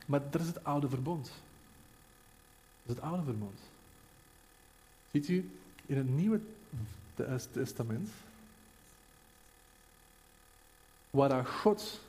Maar 0.07 0.21
dat 0.31 0.41
is 0.41 0.47
het 0.47 0.65
oude 0.65 0.89
verbond. 0.89 1.25
Dat 1.27 1.37
is 2.85 2.95
het 2.95 3.01
oude 3.01 3.25
verbond. 3.25 3.59
Ziet 5.11 5.29
u, 5.29 5.51
in 5.87 5.97
het 5.97 6.09
nieuwe 6.09 6.41
Testament, 7.53 8.09
waar 11.11 11.47
God 11.47 12.01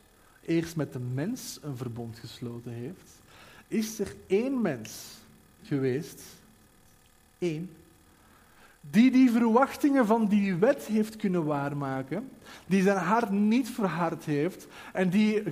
eerst 0.45 0.75
met 0.75 0.93
de 0.93 0.99
mens 0.99 1.59
een 1.61 1.77
verbond 1.77 2.19
gesloten 2.19 2.71
heeft, 2.71 3.11
is 3.67 3.99
er 3.99 4.15
één 4.27 4.61
mens 4.61 5.17
geweest, 5.63 6.21
één, 7.37 7.69
die 8.81 9.11
die 9.11 9.31
verwachtingen 9.31 10.05
van 10.05 10.27
die 10.27 10.55
wet 10.55 10.85
heeft 10.85 11.15
kunnen 11.15 11.45
waarmaken, 11.45 12.29
die 12.65 12.81
zijn 12.81 12.97
hart 12.97 13.29
niet 13.29 13.69
verhard 13.69 14.25
heeft 14.25 14.67
en 14.93 15.09
die 15.09 15.43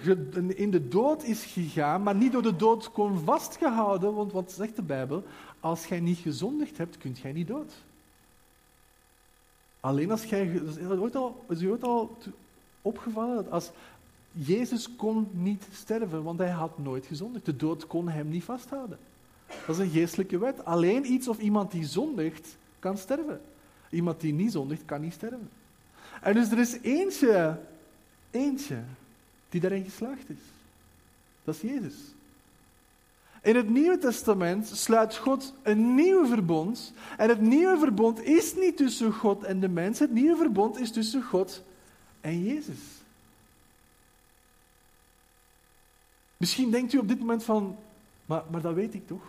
in 0.56 0.72
de 0.72 0.88
dood 0.88 1.24
is 1.24 1.46
gegaan, 1.46 2.04
maar 2.04 2.16
niet 2.16 2.32
door 2.32 2.42
de 2.42 2.56
dood 2.56 2.92
kon 2.92 3.20
vastgehouden, 3.20 4.14
want 4.14 4.32
wat 4.32 4.52
zegt 4.52 4.76
de 4.76 4.82
Bijbel? 4.82 5.24
Als 5.60 5.86
jij 5.86 6.00
niet 6.00 6.18
gezondigd 6.18 6.78
hebt, 6.78 6.98
kunt 6.98 7.20
jij 7.20 7.32
niet 7.32 7.48
dood. 7.48 7.74
Alleen 9.88 10.12
als 10.12 10.24
jij. 10.24 10.46
Is 10.46 10.76
het 10.76 11.00
ooit 11.00 11.16
al, 11.16 11.46
is 11.50 11.64
ooit 11.64 11.84
al 11.84 12.18
opgevallen 12.82 13.36
dat 13.36 13.52
als. 13.52 13.72
Jezus 14.32 14.96
kon 14.96 15.28
niet 15.32 15.68
sterven, 15.74 16.24
want 16.24 16.40
hij 16.40 16.50
had 16.50 16.78
nooit 16.78 17.06
gezondigd. 17.06 17.46
De 17.46 17.56
dood 17.56 17.88
kon 17.88 18.10
hem 18.10 18.30
niet 18.30 18.44
vasthouden. 18.44 18.98
Dat 19.48 19.76
is 19.76 19.78
een 19.78 19.90
geestelijke 19.90 20.38
wet. 20.38 20.66
Alleen 20.66 21.12
iets 21.12 21.28
of 21.28 21.40
iemand 21.40 21.72
die 21.72 21.86
zondigt, 21.86 22.58
kan 22.80 22.98
sterven. 22.98 23.42
Iemand 23.90 24.22
die 24.22 24.34
niet 24.34 24.52
zondigt, 24.52 24.86
kan 24.86 25.02
niet 25.02 25.14
sterven. 25.14 25.50
En 26.22 26.34
dus 26.34 26.52
er 26.52 26.60
is 26.60 26.78
eentje, 26.82 27.60
eentje, 28.32 28.84
die 29.50 29.62
daarin 29.62 29.84
geslaagd 29.84 30.30
is. 30.30 30.44
Dat 31.44 31.56
is 31.56 31.62
Jezus. 31.62 31.96
In 33.42 33.56
het 33.56 33.70
Nieuwe 33.70 33.98
Testament 33.98 34.68
sluit 34.68 35.18
God 35.18 35.54
een 35.64 35.96
nieuw 35.96 36.26
verbond. 36.26 36.94
En 37.18 37.30
het 37.30 37.42
nieuwe 37.42 37.78
verbond 37.78 38.24
is 38.24 38.56
niet 38.56 38.78
tussen 38.78 39.14
God 39.14 39.44
en 39.44 39.60
de 39.60 39.70
mens. 39.70 40.00
Het 40.00 40.12
nieuwe 40.12 40.38
verbond 40.38 40.80
is 40.80 40.92
tussen 40.92 41.24
God 41.24 41.64
en 42.22 42.44
Jezus. 42.44 42.80
Misschien 46.38 46.72
denkt 46.72 46.94
u 46.94 46.98
op 46.98 47.08
dit 47.08 47.20
moment 47.20 47.44
van, 47.44 47.78
maar, 48.26 48.44
maar 48.52 48.62
dat 48.62 48.74
weet 48.74 48.94
ik 48.94 49.08
toch? 49.08 49.24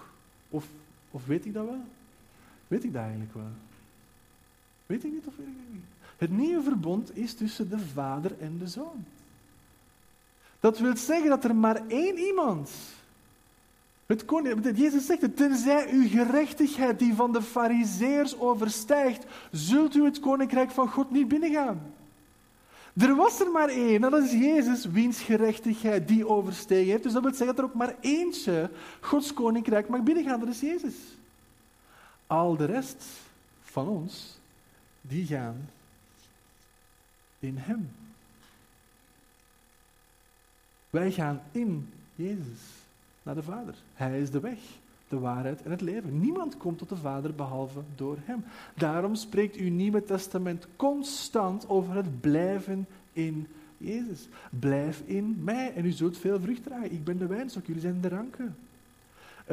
Of, 0.51 0.65
of 1.11 1.27
weet 1.27 1.45
ik 1.45 1.55
dat 1.55 1.65
wel? 1.65 1.81
Weet 2.69 2.85
ik 2.85 2.93
dat 2.93 3.03
eigenlijk 3.03 3.35
wel? 3.35 3.51
Weet 4.87 5.05
ik 5.05 5.13
niet 5.13 5.27
of 5.27 5.37
weet 5.37 5.47
ik 5.47 5.73
niet? 5.73 5.85
Het 6.17 6.31
nieuwe 6.31 6.63
verbond 6.63 7.17
is 7.17 7.35
tussen 7.35 7.71
de 7.71 7.79
vader 7.79 8.33
en 8.41 8.59
de 8.59 8.67
zoon. 8.69 9.05
Dat 10.61 10.79
wil 10.79 10.97
zeggen 10.97 11.29
dat 11.29 11.45
er 11.45 11.55
maar 11.55 11.87
één 11.87 12.19
iemand 12.19 12.71
het 14.09 14.25
koning, 14.25 14.79
Jezus 14.79 15.07
zegt 15.07 15.21
het, 15.21 15.37
tenzij 15.37 15.91
uw 15.91 16.09
gerechtigheid 16.09 16.99
die 16.99 17.15
van 17.15 17.33
de 17.33 17.43
fariseers 17.43 18.39
overstijgt, 18.39 19.25
zult 19.51 19.95
u 19.95 20.05
het 20.05 20.21
koninkrijk 20.21 20.71
van 20.71 20.89
God 20.89 21.11
niet 21.11 21.29
binnengaan. 21.29 21.93
Er 22.97 23.15
was 23.15 23.41
er 23.41 23.51
maar 23.51 23.69
één, 23.69 24.01
dat 24.01 24.23
is 24.23 24.33
Jezus, 24.33 24.85
wiens 24.85 25.21
gerechtigheid 25.21 26.09
die 26.09 26.29
overstegen 26.29 26.91
heeft. 26.91 27.03
Dus 27.03 27.13
dat 27.13 27.23
wil 27.23 27.35
zeggen 27.35 27.57
dat 27.57 27.59
er 27.59 27.65
ook 27.65 27.75
maar 27.75 27.95
eentje 28.01 28.71
Gods 29.01 29.33
koninkrijk 29.33 29.89
mag 29.89 30.03
binnengaan, 30.03 30.41
dat 30.41 30.49
is 30.49 30.61
Jezus. 30.61 30.95
Al 32.27 32.57
de 32.57 32.65
rest 32.65 33.05
van 33.63 33.89
ons, 33.89 34.39
die 35.01 35.27
gaan 35.27 35.69
in 37.39 37.57
Hem. 37.59 37.91
Wij 40.91 41.13
gaan 41.13 41.43
in 41.53 41.93
Jezus 42.15 42.78
naar 43.23 43.35
de 43.35 43.43
Vader. 43.43 43.75
Hij 43.95 44.21
is 44.21 44.31
de 44.31 44.41
weg, 44.41 44.59
de 45.09 45.19
waarheid 45.19 45.63
en 45.63 45.71
het 45.71 45.81
leven. 45.81 46.21
Niemand 46.21 46.57
komt 46.57 46.79
tot 46.79 46.89
de 46.89 46.97
Vader 46.97 47.35
behalve 47.35 47.81
door 47.95 48.17
Hem. 48.25 48.45
Daarom 48.75 49.15
spreekt 49.15 49.57
uw 49.57 49.71
Nieuwe 49.71 50.05
Testament 50.05 50.67
constant 50.77 51.69
over 51.69 51.95
het 51.95 52.21
blijven 52.21 52.87
in 53.13 53.47
Jezus. 53.79 54.29
Blijf 54.51 55.03
in 55.05 55.41
mij 55.45 55.73
en 55.75 55.85
u 55.85 55.91
zult 55.91 56.19
veel 56.19 56.41
vrucht 56.41 56.63
dragen. 56.63 56.93
Ik 56.93 57.05
ben 57.05 57.19
de 57.19 57.27
wijnstok, 57.27 57.67
jullie 57.67 57.83
zijn 57.83 58.01
de 58.01 58.09
ranken. 58.09 58.57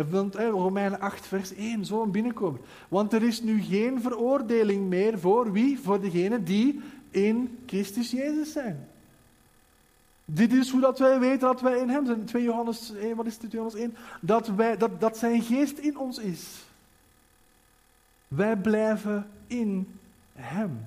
Want 0.10 0.36
eh, 0.36 0.50
Romeinen 0.50 1.00
8, 1.00 1.28
vers 1.28 1.54
1, 1.54 1.86
zo 1.86 2.06
binnenkomen. 2.06 2.62
Want 2.88 3.14
er 3.14 3.24
is 3.24 3.42
nu 3.42 3.62
geen 3.62 4.02
veroordeling 4.02 4.88
meer 4.90 5.20
voor 5.20 5.52
wie? 5.52 5.80
Voor 5.80 6.02
degenen 6.02 6.44
die 6.44 6.82
in 7.10 7.58
Christus 7.66 8.12
Jezus 8.12 8.52
zijn. 8.52 8.88
Dit 10.26 10.54
is 10.54 10.70
hoe 10.70 10.82
dat 10.82 11.00
wij 11.00 11.20
weten 11.20 11.48
dat 11.48 11.62
wij 11.62 11.80
in 11.80 11.90
hem 11.90 12.06
zijn. 12.06 12.26
2 12.26 12.44
Johannes 12.44 12.94
1, 12.94 13.16
wat 13.16 13.26
is 13.26 13.38
het, 13.38 13.50
2 13.50 13.52
Johannes 13.52 13.82
1? 13.82 13.96
Dat, 14.22 14.48
wij, 14.48 14.78
dat, 14.78 15.00
dat 15.00 15.18
zijn 15.18 15.42
geest 15.42 15.78
in 15.78 15.98
ons 15.98 16.18
is. 16.18 16.64
Wij 18.28 18.56
blijven 18.56 19.30
in 19.48 20.00
hem. 20.34 20.86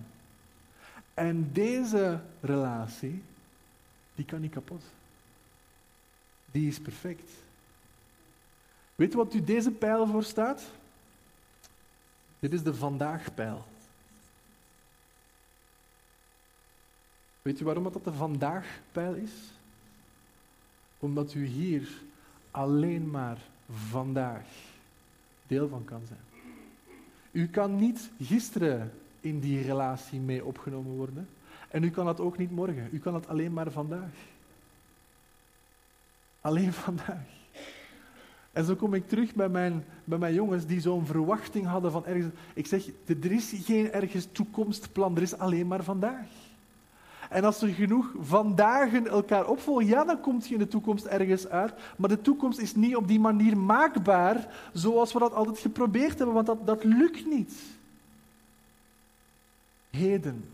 En 1.14 1.52
deze 1.52 2.20
relatie, 2.40 3.22
die 4.14 4.24
kan 4.24 4.40
niet 4.40 4.52
kapot. 4.52 4.82
Die 6.50 6.68
is 6.68 6.80
perfect. 6.80 7.30
Weet 8.94 9.10
je 9.10 9.16
wat 9.16 9.34
u 9.34 9.44
deze 9.44 9.70
pijl 9.70 10.06
voor 10.06 10.24
staat? 10.24 10.62
Dit 12.38 12.52
is 12.52 12.62
de 12.62 12.74
vandaag-pijl. 12.74 13.64
Weet 17.48 17.60
u 17.60 17.64
waarom 17.64 17.82
dat 17.82 18.04
de 18.04 18.12
vandaag-pijl 18.12 19.14
is? 19.14 19.30
Omdat 20.98 21.34
u 21.34 21.44
hier 21.44 21.88
alleen 22.50 23.10
maar 23.10 23.38
vandaag 23.70 24.46
deel 25.46 25.68
van 25.68 25.84
kan 25.84 26.00
zijn. 26.06 26.20
U 27.30 27.48
kan 27.48 27.76
niet 27.76 28.10
gisteren 28.20 28.92
in 29.20 29.40
die 29.40 29.62
relatie 29.62 30.20
mee 30.20 30.44
opgenomen 30.44 30.96
worden. 30.96 31.28
En 31.68 31.82
u 31.82 31.90
kan 31.90 32.04
dat 32.04 32.20
ook 32.20 32.38
niet 32.38 32.50
morgen. 32.50 32.88
U 32.92 32.98
kan 32.98 33.12
dat 33.12 33.28
alleen 33.28 33.52
maar 33.52 33.70
vandaag. 33.70 34.12
Alleen 36.40 36.72
vandaag. 36.72 37.26
En 38.52 38.64
zo 38.64 38.74
kom 38.74 38.94
ik 38.94 39.08
terug 39.08 39.34
bij 39.34 39.48
mijn, 39.48 39.84
bij 40.04 40.18
mijn 40.18 40.34
jongens 40.34 40.66
die 40.66 40.80
zo'n 40.80 41.06
verwachting 41.06 41.66
hadden 41.66 41.92
van 41.92 42.06
ergens. 42.06 42.32
Ik 42.54 42.66
zeg, 42.66 42.86
er 43.06 43.32
is 43.32 43.54
geen 43.64 43.92
ergens 43.92 44.28
toekomstplan, 44.32 45.16
er 45.16 45.22
is 45.22 45.38
alleen 45.38 45.66
maar 45.66 45.84
vandaag. 45.84 46.46
En 47.28 47.44
als 47.44 47.62
er 47.62 47.68
genoeg 47.68 48.12
vandaag 48.20 48.92
elkaar 48.92 49.46
opvolgen, 49.46 49.86
ja, 49.86 50.04
dan 50.04 50.20
komt 50.20 50.48
je 50.48 50.54
in 50.54 50.60
de 50.60 50.68
toekomst 50.68 51.04
ergens 51.04 51.48
uit. 51.48 51.72
Maar 51.96 52.08
de 52.08 52.20
toekomst 52.20 52.58
is 52.58 52.74
niet 52.74 52.96
op 52.96 53.08
die 53.08 53.20
manier 53.20 53.56
maakbaar 53.56 54.54
zoals 54.72 55.12
we 55.12 55.18
dat 55.18 55.34
altijd 55.34 55.58
geprobeerd 55.58 56.16
hebben, 56.18 56.34
want 56.34 56.46
dat, 56.46 56.66
dat 56.66 56.84
lukt 56.84 57.26
niet. 57.26 57.54
Heden, 59.90 60.44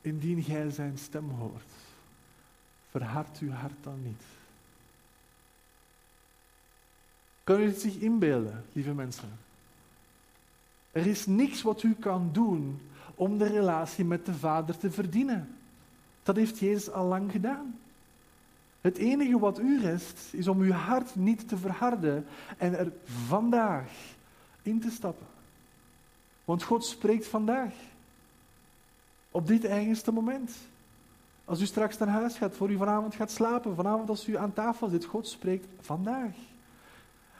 indien 0.00 0.42
gij 0.42 0.70
zijn 0.70 0.98
stem 0.98 1.30
hoort, 1.30 1.70
verhard 2.90 3.38
uw 3.38 3.50
hart 3.50 3.82
dan 3.82 4.02
niet. 4.02 4.22
Kan 7.44 7.60
u 7.60 7.66
het 7.66 7.80
zich 7.80 7.96
inbeelden, 7.96 8.64
lieve 8.72 8.92
mensen? 8.94 9.38
Er 10.92 11.06
is 11.06 11.26
niks 11.26 11.62
wat 11.62 11.82
u 11.82 11.94
kan 11.94 12.30
doen 12.32 12.80
om 13.14 13.38
de 13.38 13.46
relatie 13.46 14.04
met 14.04 14.26
de 14.26 14.34
Vader 14.34 14.78
te 14.78 14.90
verdienen. 14.90 15.56
Dat 16.22 16.36
heeft 16.36 16.58
Jezus 16.58 16.90
al 16.90 17.06
lang 17.06 17.30
gedaan. 17.30 17.78
Het 18.80 18.96
enige 18.96 19.38
wat 19.38 19.58
u 19.58 19.80
rest, 19.80 20.18
is 20.30 20.48
om 20.48 20.60
uw 20.60 20.72
hart 20.72 21.16
niet 21.16 21.48
te 21.48 21.56
verharden 21.56 22.26
en 22.58 22.78
er 22.78 22.92
vandaag 23.26 23.90
in 24.62 24.80
te 24.80 24.90
stappen. 24.90 25.26
Want 26.44 26.62
God 26.62 26.84
spreekt 26.84 27.26
vandaag. 27.26 27.72
Op 29.30 29.46
dit 29.46 29.64
eigenste 29.64 30.12
moment. 30.12 30.56
Als 31.44 31.60
u 31.60 31.66
straks 31.66 31.98
naar 31.98 32.08
huis 32.08 32.36
gaat, 32.36 32.56
voor 32.56 32.70
u 32.70 32.76
vanavond 32.76 33.14
gaat 33.14 33.30
slapen, 33.30 33.74
vanavond 33.74 34.08
als 34.08 34.28
u 34.28 34.36
aan 34.36 34.52
tafel 34.52 34.88
zit, 34.88 35.04
God 35.04 35.26
spreekt 35.26 35.66
vandaag. 35.80 36.34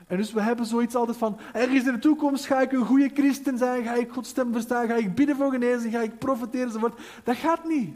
En 0.07 0.17
dus 0.17 0.33
we 0.33 0.41
hebben 0.41 0.65
zoiets 0.65 0.95
altijd 0.95 1.17
van, 1.17 1.37
ergens 1.53 1.85
in 1.85 1.93
de 1.93 1.99
toekomst 1.99 2.45
ga 2.45 2.61
ik 2.61 2.71
een 2.71 2.85
goede 2.85 3.09
christen 3.13 3.57
zijn, 3.57 3.83
ga 3.83 3.93
ik 3.93 4.11
Gods 4.11 4.29
stem 4.29 4.51
verstaan, 4.51 4.87
ga 4.87 4.95
ik 4.95 5.15
bidden 5.15 5.35
voor 5.35 5.51
genezing, 5.51 5.93
ga 5.93 6.01
ik 6.01 6.17
profiteren 6.17 6.67
enzovoort. 6.67 6.99
Dat 7.23 7.35
gaat 7.35 7.67
niet. 7.67 7.95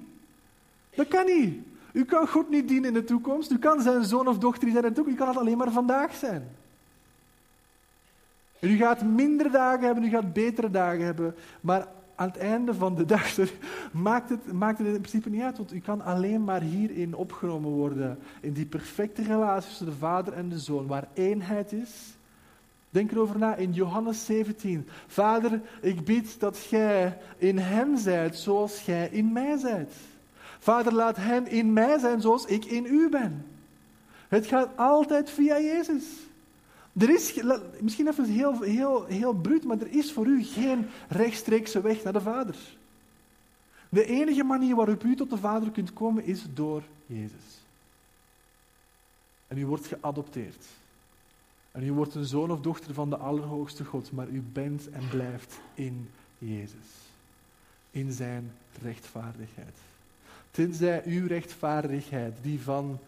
Dat 0.97 1.07
kan 1.07 1.25
niet. 1.25 1.65
U 1.91 2.05
kan 2.05 2.27
God 2.27 2.49
niet 2.49 2.67
dienen 2.67 2.87
in 2.87 2.93
de 2.93 3.03
toekomst. 3.03 3.51
U 3.51 3.59
kan 3.59 3.81
zijn 3.81 4.03
zoon 4.03 4.27
of 4.27 4.37
dochter 4.37 4.71
zijn 4.71 4.83
in 4.83 4.89
de 4.89 4.95
toekomst. 4.95 5.19
U 5.19 5.19
kan 5.19 5.27
het 5.27 5.37
alleen 5.37 5.57
maar 5.57 5.71
vandaag 5.71 6.15
zijn. 6.15 6.47
En 8.59 8.69
u 8.69 8.77
gaat 8.77 9.03
mindere 9.03 9.49
dagen 9.49 9.85
hebben, 9.85 10.03
u 10.03 10.09
gaat 10.09 10.33
betere 10.33 10.71
dagen 10.71 11.05
hebben. 11.05 11.35
Maar 11.61 11.87
aan 12.15 12.27
het 12.27 12.37
einde 12.37 12.73
van 12.73 12.95
de 12.95 13.05
dag 13.05 13.37
maakt 13.91 14.29
het, 14.29 14.51
maakt 14.51 14.77
het 14.77 14.87
in 14.87 14.93
principe 14.93 15.29
niet 15.29 15.41
uit. 15.41 15.57
Want 15.57 15.73
u 15.73 15.79
kan 15.79 16.01
alleen 16.01 16.43
maar 16.43 16.61
hierin 16.61 17.15
opgenomen 17.15 17.69
worden. 17.69 18.19
In 18.41 18.53
die 18.53 18.65
perfecte 18.65 19.23
relatie 19.23 19.69
tussen 19.69 19.85
de 19.85 19.91
vader 19.91 20.33
en 20.33 20.49
de 20.49 20.59
zoon. 20.59 20.87
Waar 20.87 21.07
eenheid 21.13 21.71
is. 21.71 21.89
Denk 22.89 23.11
erover 23.11 23.37
na 23.37 23.55
in 23.55 23.73
Johannes 23.73 24.25
17. 24.25 24.87
Vader, 25.07 25.61
ik 25.81 26.05
bid 26.05 26.39
dat 26.39 26.57
gij 26.57 27.17
in 27.37 27.57
hem 27.57 27.97
zijt 27.97 28.35
zoals 28.35 28.79
gij 28.79 29.09
in 29.11 29.31
mij 29.31 29.57
zijt. 29.57 29.93
Vader, 30.59 30.93
laat 30.93 31.17
hen 31.17 31.47
in 31.47 31.73
mij 31.73 31.99
zijn 31.99 32.21
zoals 32.21 32.45
ik 32.45 32.65
in 32.65 32.85
u 32.85 33.09
ben. 33.09 33.45
Het 34.27 34.47
gaat 34.47 34.77
altijd 34.77 35.29
via 35.29 35.59
Jezus. 35.59 36.03
Er 36.97 37.09
is, 37.09 37.41
misschien 37.81 38.07
even 38.07 38.25
heel, 38.25 38.61
heel, 38.61 39.05
heel 39.05 39.33
bruut, 39.33 39.63
maar 39.63 39.79
er 39.79 39.91
is 39.91 40.11
voor 40.11 40.25
u 40.25 40.43
geen 40.43 40.87
rechtstreekse 41.09 41.81
weg 41.81 42.03
naar 42.03 42.13
de 42.13 42.21
Vader. 42.21 42.55
De 43.89 44.05
enige 44.05 44.43
manier 44.43 44.75
waarop 44.75 45.03
u 45.03 45.15
tot 45.15 45.29
de 45.29 45.37
Vader 45.37 45.71
kunt 45.71 45.93
komen 45.93 46.25
is 46.25 46.45
door 46.53 46.83
Jezus. 47.05 47.61
En 49.47 49.57
u 49.57 49.65
wordt 49.65 49.85
geadopteerd. 49.85 50.65
En 51.71 51.83
u 51.83 51.93
wordt 51.93 52.15
een 52.15 52.25
zoon 52.25 52.51
of 52.51 52.61
dochter 52.61 52.93
van 52.93 53.09
de 53.09 53.17
Allerhoogste 53.17 53.85
God, 53.85 54.11
maar 54.11 54.27
u 54.27 54.41
bent 54.41 54.89
en 54.89 55.07
blijft 55.09 55.59
in 55.73 56.09
Jezus. 56.37 56.87
In 57.91 58.11
zijn 58.11 58.51
rechtvaardigheid. 58.81 59.75
Tenzij 60.57 61.03
uw 61.05 61.27
rechtvaardigheid 61.27 62.37
die 62.41 62.61
van 62.61 62.99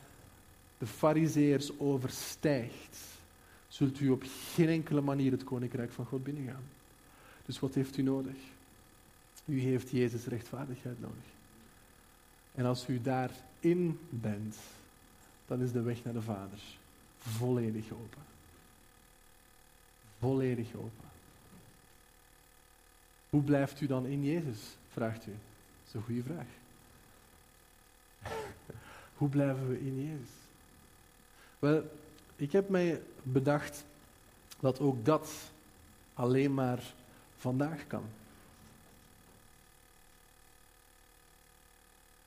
de 0.78 0.88
Fariseërs 0.88 1.80
overstijgt, 1.80 2.98
zult 3.68 4.00
u 4.00 4.10
op 4.10 4.24
geen 4.54 4.68
enkele 4.68 5.02
manier 5.02 5.32
het 5.32 5.44
koninkrijk 5.44 5.92
van 5.92 6.06
God 6.06 6.24
binnengaan. 6.24 6.64
Dus 7.46 7.60
wat 7.60 7.74
heeft 7.74 7.98
u 7.98 8.02
nodig? 8.02 8.36
U 9.46 9.60
heeft 9.62 9.90
Jezus 9.90 10.26
rechtvaardigheid 10.26 11.00
nodig. 11.00 11.24
En 12.56 12.66
als 12.66 12.88
u 12.88 13.02
daarin 13.02 14.00
bent, 14.10 14.56
dan 15.48 15.62
is 15.62 15.72
de 15.72 15.82
weg 15.82 16.04
naar 16.04 16.14
de 16.14 16.22
Vader 16.22 16.60
volledig 17.18 17.92
open. 17.92 18.24
Volledig 20.20 20.74
open. 20.76 21.10
Hoe 23.30 23.42
blijft 23.42 23.82
u 23.82 23.88
dan 23.88 24.06
in 24.06 24.24
Jezus? 24.24 24.60
Vraagt 24.92 25.28
u. 25.28 25.32
Dat 25.32 25.88
is 25.88 25.94
een 25.94 26.02
goede 26.02 26.24
vraag. 26.24 26.59
Hoe 29.18 29.30
blijven 29.30 29.70
we 29.70 29.80
in 29.80 30.06
Jezus? 30.06 30.34
Wel, 31.60 31.84
ik 32.36 32.52
heb 32.52 32.70
mij 32.70 33.02
bedacht 33.24 33.84
dat 34.60 34.80
ook 34.80 35.06
dat 35.06 35.32
alleen 36.14 36.54
maar 36.54 36.94
vandaag 37.38 37.88
kan. 37.88 38.04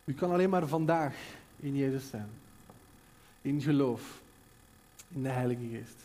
U 0.04 0.14
kan 0.14 0.30
alleen 0.30 0.50
maar 0.50 0.66
vandaag 0.66 1.14
in 1.56 1.76
Jezus 1.76 2.08
zijn. 2.08 2.28
In 3.42 3.60
geloof. 3.60 4.20
In 5.08 5.22
de 5.22 5.28
Heilige 5.28 5.68
Geest. 5.70 5.96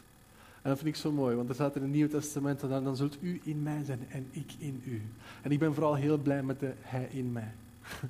En 0.61 0.69
dat 0.69 0.77
vind 0.77 0.95
ik 0.95 1.01
zo 1.01 1.11
mooi, 1.11 1.35
want 1.35 1.49
er 1.49 1.55
staat 1.55 1.75
in 1.75 1.81
het 1.81 1.91
Nieuwe 1.91 2.11
Testament, 2.11 2.59
dan, 2.59 2.83
dan 2.83 2.95
zult 2.95 3.17
u 3.21 3.41
in 3.43 3.63
mij 3.63 3.83
zijn 3.83 4.05
en 4.09 4.27
ik 4.31 4.51
in 4.57 4.81
u. 4.85 5.01
En 5.41 5.51
ik 5.51 5.59
ben 5.59 5.73
vooral 5.73 5.95
heel 5.95 6.17
blij 6.17 6.43
met 6.43 6.59
de 6.59 6.73
Hij 6.81 7.07
in 7.11 7.31
mij. 7.31 7.51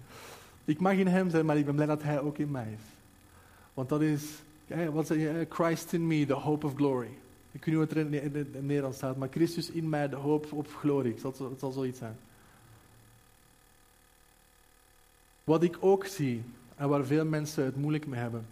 Ik 0.68 0.80
mag 0.80 0.94
in 0.94 1.08
hem 1.08 1.30
zijn, 1.30 1.46
maar 1.46 1.58
ik 1.58 1.66
ben 1.66 1.76
blij 1.76 1.88
dat 1.88 2.04
hij 2.04 2.20
ook 2.20 2.38
in 2.38 2.52
mij 2.52 2.68
is. 2.72 2.86
Want 3.74 3.90
dat 3.90 4.02
is, 4.02 4.24
wat 4.92 5.08
zeg 5.08 5.18
je, 5.18 5.48
Christ 5.50 5.94
in 5.94 6.08
me, 6.08 6.26
the 6.26 6.34
hope 6.34 6.66
of 6.66 6.76
glory. 6.76 7.10
Ik 7.52 7.66
weet 7.66 7.76
niet 7.76 7.88
wat 7.88 7.92
er 7.92 7.98
in, 7.98 8.34
in, 8.54 8.66
Nederlands 8.66 8.98
staat, 8.98 9.18
maar 9.18 9.30
Christus 9.32 9.70
in 9.70 9.90
mij, 9.90 10.10
de 10.10 10.16
hoop 10.16 10.52
op 10.52 10.68
glorie. 10.68 11.12
Het 11.12 11.22
zal, 11.22 11.50
het 11.50 11.60
zal 11.60 11.72
zoiets 11.72 11.98
zijn. 11.98 12.16
Wat 15.44 15.64
ik 15.64 15.78
ook 15.80 16.06
zie, 16.06 16.44
en 16.76 16.90
waar 16.90 17.06
veel 17.06 17.26
mensen 17.26 17.66
het 17.66 17.76
moeilijk 17.76 18.08
mee 18.08 18.20
hebben, 18.20 18.46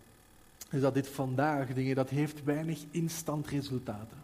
is 0.72 0.82
dat 0.82 0.94
dit 0.94 1.08
vandaag, 1.08 1.74
dingen, 1.74 1.96
dat 1.96 2.10
heeft 2.10 2.44
weinig 2.44 2.80
instant 2.92 3.48
resultaten. 3.48 4.18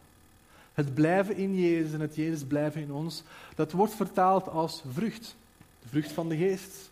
Het 0.74 0.94
blijven 0.94 1.36
in 1.36 1.60
Jezus 1.60 1.94
en 1.94 2.00
het 2.00 2.16
Jezus 2.16 2.44
blijven 2.44 2.82
in 2.82 2.92
ons, 2.92 3.24
dat 3.56 3.72
wordt 3.72 3.96
vertaald 3.96 4.50
als 4.50 4.84
vrucht. 4.94 5.36
De 5.82 5.88
vrucht 5.88 6.12
van 6.12 6.30
de 6.30 6.38
geest. 6.38 6.91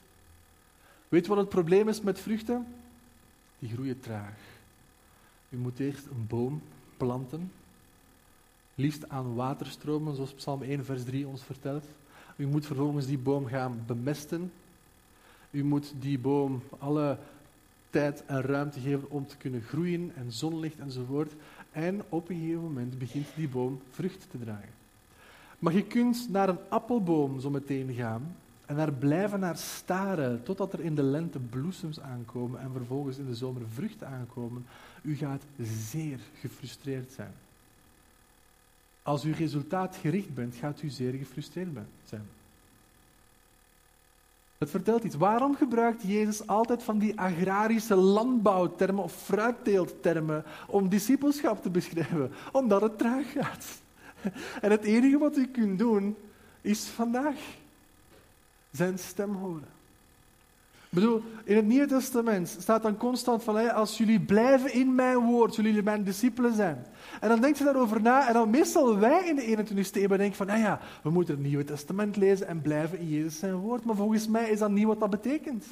Weet 1.09 1.27
wat 1.27 1.37
het 1.37 1.49
probleem 1.49 1.87
is 1.87 2.01
met 2.01 2.19
vruchten? 2.19 2.67
Die 3.59 3.69
groeien 3.69 3.99
traag. 3.99 4.37
U 5.49 5.57
moet 5.57 5.79
eerst 5.79 6.05
een 6.05 6.25
boom 6.27 6.61
planten, 6.97 7.51
liefst 8.75 9.09
aan 9.09 9.35
waterstromen, 9.35 10.15
zoals 10.15 10.33
Psalm 10.33 10.61
1, 10.61 10.85
vers 10.85 11.03
3 11.03 11.27
ons 11.27 11.43
vertelt. 11.43 11.85
U 12.35 12.47
moet 12.47 12.65
vervolgens 12.65 13.05
die 13.05 13.17
boom 13.17 13.45
gaan 13.45 13.83
bemesten. 13.85 14.51
U 15.51 15.63
moet 15.63 15.93
die 15.99 16.19
boom 16.19 16.61
alle 16.77 17.17
tijd 17.89 18.25
en 18.25 18.41
ruimte 18.41 18.79
geven 18.79 19.09
om 19.09 19.27
te 19.27 19.37
kunnen 19.37 19.61
groeien 19.61 20.11
en 20.15 20.31
zonlicht 20.31 20.79
enzovoort. 20.79 21.31
En 21.71 22.01
op 22.09 22.29
een 22.29 22.39
gegeven 22.39 22.61
moment 22.61 22.99
begint 22.99 23.27
die 23.35 23.47
boom 23.47 23.81
vrucht 23.89 24.27
te 24.31 24.39
dragen. 24.39 24.73
Maar 25.59 25.73
je 25.73 25.83
kunt 25.83 26.27
naar 26.29 26.49
een 26.49 26.69
appelboom 26.69 27.39
zo 27.39 27.49
meteen 27.49 27.93
gaan 27.93 28.35
en 28.69 28.75
daar 28.75 28.91
blijven 28.91 29.39
naar 29.39 29.57
staren 29.57 30.43
totdat 30.43 30.73
er 30.73 30.79
in 30.79 30.95
de 30.95 31.03
lente 31.03 31.39
bloesems 31.39 31.99
aankomen 31.99 32.59
en 32.59 32.71
vervolgens 32.71 33.17
in 33.17 33.25
de 33.25 33.35
zomer 33.35 33.61
vruchten 33.73 34.07
aankomen. 34.07 34.65
U 35.01 35.15
gaat 35.15 35.43
zeer 35.89 36.19
gefrustreerd 36.39 37.11
zijn. 37.11 37.31
Als 39.03 39.25
u 39.25 39.31
resultaatgericht 39.31 40.33
bent, 40.33 40.55
gaat 40.55 40.81
u 40.81 40.89
zeer 40.89 41.13
gefrustreerd 41.13 41.67
zijn. 42.05 42.27
Het 44.57 44.69
vertelt 44.69 45.03
iets. 45.03 45.15
Waarom 45.15 45.55
gebruikt 45.55 46.01
Jezus 46.01 46.47
altijd 46.47 46.83
van 46.83 46.97
die 46.97 47.19
agrarische 47.19 47.95
landbouwtermen 47.95 49.03
of 49.03 49.13
fruitteelttermen 49.13 50.43
om 50.67 50.89
discipelschap 50.89 51.61
te 51.61 51.69
beschrijven? 51.69 52.31
Omdat 52.51 52.81
het 52.81 52.97
traag 52.97 53.31
gaat. 53.31 53.65
En 54.61 54.71
het 54.71 54.83
enige 54.83 55.17
wat 55.17 55.37
u 55.37 55.47
kunt 55.47 55.79
doen, 55.79 56.15
is 56.61 56.85
vandaag 56.85 57.35
zijn 58.71 58.99
stem 58.99 59.35
horen. 59.35 59.77
Ik 60.89 60.95
bedoel, 60.95 61.21
in 61.43 61.55
het 61.55 61.65
Nieuwe 61.65 61.87
Testament 61.87 62.55
staat 62.59 62.81
dan 62.81 62.97
constant 62.97 63.43
van, 63.43 63.73
als 63.73 63.97
jullie 63.97 64.19
blijven 64.19 64.73
in 64.73 64.95
mijn 64.95 65.17
woord, 65.17 65.53
zullen 65.53 65.69
jullie 65.69 65.85
mijn 65.85 66.03
discipelen 66.03 66.53
zijn. 66.53 66.85
En 67.21 67.29
dan 67.29 67.41
denkt 67.41 67.57
je 67.57 67.63
daarover 67.63 68.01
na, 68.01 68.27
en 68.27 68.33
dan 68.33 68.49
meestal 68.49 68.97
wij 68.97 69.27
in 69.27 69.35
de 69.35 69.57
21ste 69.57 70.01
eeuw 70.01 70.07
denken 70.07 70.35
van, 70.35 70.47
nou 70.47 70.59
ja, 70.59 70.79
we 71.01 71.09
moeten 71.09 71.33
het 71.33 71.43
Nieuwe 71.43 71.63
Testament 71.63 72.15
lezen 72.15 72.47
en 72.47 72.61
blijven 72.61 72.99
in 72.99 73.09
Jezus 73.09 73.39
zijn 73.39 73.53
woord. 73.53 73.85
Maar 73.85 73.95
volgens 73.95 74.27
mij 74.27 74.49
is 74.49 74.59
dat 74.59 74.71
niet 74.71 74.85
wat 74.85 74.99
dat 74.99 75.09
betekent. 75.09 75.65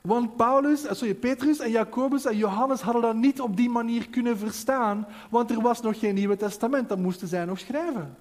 Want 0.00 0.36
Paulus, 0.36 0.84
eh, 0.84 0.94
sorry, 0.94 1.14
Petrus 1.14 1.58
en 1.58 1.70
Jacobus 1.70 2.24
en 2.24 2.36
Johannes 2.36 2.80
hadden 2.80 3.02
dat 3.02 3.14
niet 3.14 3.40
op 3.40 3.56
die 3.56 3.70
manier 3.70 4.08
kunnen 4.08 4.38
verstaan, 4.38 5.06
want 5.30 5.50
er 5.50 5.60
was 5.60 5.80
nog 5.80 5.98
geen 5.98 6.14
Nieuwe 6.14 6.36
Testament, 6.36 6.88
dat 6.88 6.98
moesten 6.98 7.28
zij 7.28 7.44
nog 7.44 7.58
schrijven. 7.58 8.16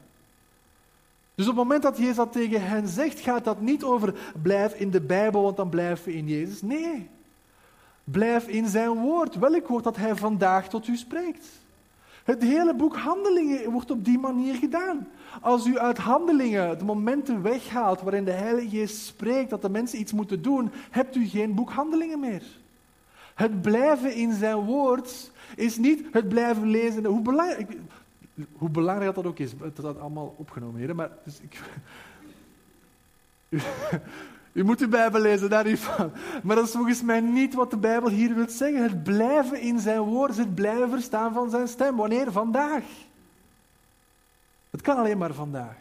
Dus 1.36 1.48
op 1.48 1.56
het 1.56 1.64
moment 1.64 1.84
dat 1.84 1.98
Jezus 1.98 2.16
dat 2.16 2.32
tegen 2.32 2.68
hen 2.68 2.88
zegt, 2.88 3.20
gaat 3.20 3.44
dat 3.44 3.62
niet 3.62 3.84
over 3.84 4.14
blijf 4.42 4.74
in 4.74 4.92
de 4.92 5.02
Bijbel, 5.02 5.42
want 5.42 5.58
dan 5.58 5.70
blijven 5.70 6.06
we 6.06 6.14
in 6.14 6.28
Jezus. 6.28 6.62
Nee, 6.62 7.10
blijf 8.04 8.48
in 8.48 8.68
zijn 8.68 9.00
woord. 9.00 9.36
Welk 9.36 9.68
woord 9.68 9.84
dat 9.84 9.96
hij 9.96 10.16
vandaag 10.16 10.70
tot 10.70 10.88
u 10.88 10.96
spreekt. 10.96 11.48
Het 12.24 12.44
hele 12.44 12.74
boek 12.74 12.96
Handelingen 12.96 13.72
wordt 13.72 13.92
op 13.92 14.06
die 14.06 14.20
manier 14.20 14.56
gedaan. 14.56 15.08
Als 15.42 15.66
u 15.66 15.78
uit 15.80 15.98
Handelingen 15.98 16.78
de 16.78 16.86
momenten 16.86 17.42
weghaalt 17.42 18.02
waarin 18.02 18.26
de 18.26 18.32
Heilige 18.32 18.70
Geest 18.70 19.06
spreekt 19.06 19.50
dat 19.50 19.62
de 19.62 19.70
mensen 19.70 20.00
iets 20.00 20.14
moeten 20.14 20.42
doen, 20.42 20.72
hebt 20.90 21.16
u 21.16 21.26
geen 21.26 21.54
boek 21.54 21.70
Handelingen 21.70 22.20
meer. 22.20 22.44
Het 23.36 23.62
blijven 23.62 24.14
in 24.14 24.34
zijn 24.34 24.58
woord 24.58 25.32
is 25.56 25.78
niet 25.78 26.04
het 26.12 26.30
blijven 26.30 26.68
lezen. 26.68 27.06
Hoe 27.06 27.22
belangrijk, 27.22 27.78
hoe 28.54 28.70
belangrijk 28.70 29.16
dat 29.16 29.26
ook 29.26 29.40
is, 29.40 29.58
dat 29.58 29.76
dat 29.76 30.00
allemaal 30.00 30.36
opgenomen, 30.38 30.80
heren. 30.80 30.96
Maar 30.96 31.10
dus 31.24 31.40
ik, 31.40 31.62
u, 34.54 34.64
moet 34.64 34.82
uw 34.82 34.90
Bijbel 34.90 35.22
lezen, 35.22 35.50
daar 35.50 35.66
niet 35.66 35.80
van. 35.80 36.12
Maar 36.44 36.56
dat 36.56 36.66
is 36.66 36.72
volgens 36.72 37.02
mij 37.02 37.20
niet 37.20 37.54
wat 37.54 37.72
de 37.72 37.78
Bijbel 37.78 38.10
hier 38.10 38.36
wil 38.36 38.50
zeggen. 38.50 38.84
Het 38.84 39.04
blijven 39.04 39.62
in 39.62 39.80
zijn 39.80 40.00
woord, 40.00 40.38
het 40.38 40.56
blijven 40.56 40.90
verstaan 40.90 41.34
van 41.34 41.50
zijn 41.50 41.68
stem. 41.68 41.96
Wanneer? 41.96 42.32
Vandaag. 42.32 42.84
Het 44.70 44.82
kan 44.82 44.98
alleen 44.98 45.18
maar 45.18 45.34
vandaag. 45.34 45.76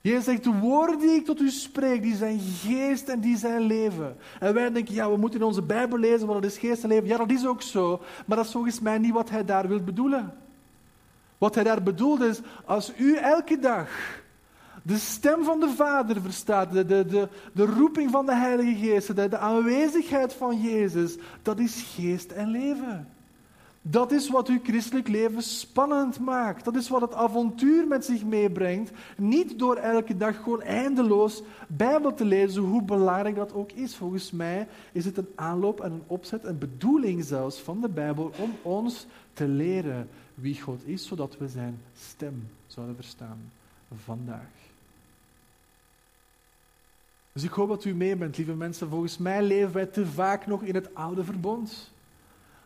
Jezus 0.00 0.24
zegt, 0.24 0.44
de 0.44 0.58
woorden 0.58 0.98
die 0.98 1.10
ik 1.10 1.24
tot 1.24 1.40
u 1.40 1.50
spreek, 1.50 2.02
die 2.02 2.16
zijn 2.16 2.40
geest 2.40 3.08
en 3.08 3.20
die 3.20 3.36
zijn 3.36 3.60
leven. 3.60 4.16
En 4.40 4.54
wij 4.54 4.72
denken, 4.72 4.94
ja, 4.94 5.10
we 5.10 5.16
moeten 5.16 5.40
in 5.40 5.46
onze 5.46 5.62
Bijbel 5.62 5.98
lezen, 5.98 6.26
want 6.26 6.42
dat 6.42 6.50
is 6.50 6.58
geest 6.58 6.82
en 6.82 6.88
leven. 6.88 7.06
Ja, 7.06 7.16
dat 7.16 7.30
is 7.30 7.46
ook 7.46 7.62
zo. 7.62 8.00
Maar 8.26 8.36
dat 8.36 8.46
is 8.46 8.52
volgens 8.52 8.80
mij 8.80 8.98
niet 8.98 9.12
wat 9.12 9.30
hij 9.30 9.44
daar 9.44 9.68
wil 9.68 9.80
bedoelen. 9.80 10.34
Wat 11.42 11.54
hij 11.54 11.64
daar 11.64 11.82
bedoelt 11.82 12.20
is, 12.20 12.40
als 12.64 12.92
u 12.98 13.16
elke 13.16 13.58
dag 13.58 13.88
de 14.82 14.96
stem 14.96 15.44
van 15.44 15.60
de 15.60 15.68
Vader 15.68 16.20
verstaat, 16.20 16.72
de, 16.72 16.86
de, 16.86 17.06
de, 17.06 17.28
de 17.52 17.64
roeping 17.64 18.10
van 18.10 18.26
de 18.26 18.34
Heilige 18.34 18.74
Geest, 18.74 19.16
de, 19.16 19.28
de 19.28 19.38
aanwezigheid 19.38 20.32
van 20.32 20.60
Jezus, 20.60 21.16
dat 21.42 21.58
is 21.58 21.94
geest 21.94 22.30
en 22.30 22.48
leven. 22.48 23.08
Dat 23.82 24.12
is 24.12 24.28
wat 24.28 24.48
uw 24.48 24.58
christelijk 24.62 25.08
leven 25.08 25.42
spannend 25.42 26.20
maakt. 26.20 26.64
Dat 26.64 26.76
is 26.76 26.88
wat 26.88 27.00
het 27.00 27.14
avontuur 27.14 27.86
met 27.86 28.04
zich 28.04 28.24
meebrengt. 28.24 28.90
Niet 29.16 29.58
door 29.58 29.76
elke 29.76 30.16
dag 30.16 30.36
gewoon 30.36 30.62
eindeloos 30.62 31.42
Bijbel 31.68 32.14
te 32.14 32.24
lezen, 32.24 32.62
hoe 32.62 32.82
belangrijk 32.82 33.36
dat 33.36 33.54
ook 33.54 33.72
is. 33.72 33.96
Volgens 33.96 34.30
mij 34.30 34.68
is 34.92 35.04
het 35.04 35.16
een 35.16 35.32
aanloop 35.34 35.80
en 35.80 35.92
een 35.92 36.02
opzet, 36.06 36.44
een 36.44 36.58
bedoeling 36.58 37.24
zelfs 37.24 37.60
van 37.60 37.80
de 37.80 37.88
Bijbel 37.88 38.32
om 38.38 38.52
ons 38.62 39.06
te 39.32 39.48
leren 39.48 40.08
wie 40.42 40.60
God 40.60 40.86
is, 40.86 41.06
zodat 41.06 41.38
we 41.38 41.48
zijn 41.48 41.80
stem 41.96 42.48
zouden 42.66 42.96
verstaan 42.96 43.52
vandaag. 44.04 44.50
Dus 47.32 47.42
ik 47.42 47.50
hoop 47.50 47.68
dat 47.68 47.84
u 47.84 47.94
mee 47.94 48.16
bent, 48.16 48.36
lieve 48.36 48.54
mensen. 48.54 48.88
Volgens 48.88 49.18
mij 49.18 49.42
leven 49.42 49.72
wij 49.72 49.86
te 49.86 50.06
vaak 50.06 50.46
nog 50.46 50.62
in 50.62 50.74
het 50.74 50.94
oude 50.94 51.24
verbond. 51.24 51.90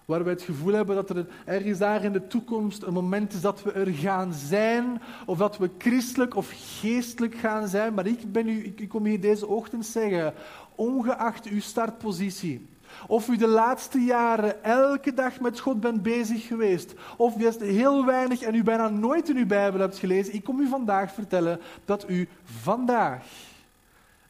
Waar 0.04 0.24
we 0.24 0.30
het 0.30 0.42
gevoel 0.42 0.72
hebben 0.72 0.96
dat 0.96 1.10
er 1.10 1.26
ergens 1.44 1.78
daar 1.78 2.04
in 2.04 2.12
de 2.12 2.26
toekomst 2.26 2.82
een 2.82 2.92
moment 2.92 3.32
is 3.32 3.40
dat 3.40 3.62
we 3.62 3.72
er 3.72 3.94
gaan 3.94 4.32
zijn, 4.32 5.02
of 5.26 5.38
dat 5.38 5.58
we 5.58 5.70
christelijk 5.78 6.36
of 6.36 6.52
geestelijk 6.54 7.34
gaan 7.34 7.68
zijn. 7.68 7.94
Maar 7.94 8.06
ik, 8.06 8.32
ben 8.32 8.48
u, 8.48 8.64
ik 8.76 8.88
kom 8.88 9.04
hier 9.04 9.20
deze 9.20 9.46
ochtend 9.46 9.86
zeggen, 9.86 10.34
ongeacht 10.74 11.46
uw 11.46 11.60
startpositie, 11.60 12.66
of 13.06 13.28
u 13.28 13.36
de 13.36 13.46
laatste 13.46 13.98
jaren 13.98 14.64
elke 14.64 15.14
dag 15.14 15.40
met 15.40 15.60
God 15.60 15.80
bent 15.80 16.02
bezig 16.02 16.46
geweest. 16.46 16.94
Of 17.16 17.40
juist 17.40 17.60
heel 17.60 18.06
weinig 18.06 18.42
en 18.42 18.54
u 18.54 18.62
bijna 18.62 18.88
nooit 18.88 19.28
in 19.28 19.36
uw 19.36 19.46
Bijbel 19.46 19.80
hebt 19.80 19.98
gelezen. 19.98 20.34
Ik 20.34 20.44
kom 20.44 20.60
u 20.60 20.68
vandaag 20.68 21.12
vertellen 21.12 21.60
dat 21.84 22.08
u 22.08 22.28
vandaag 22.44 23.24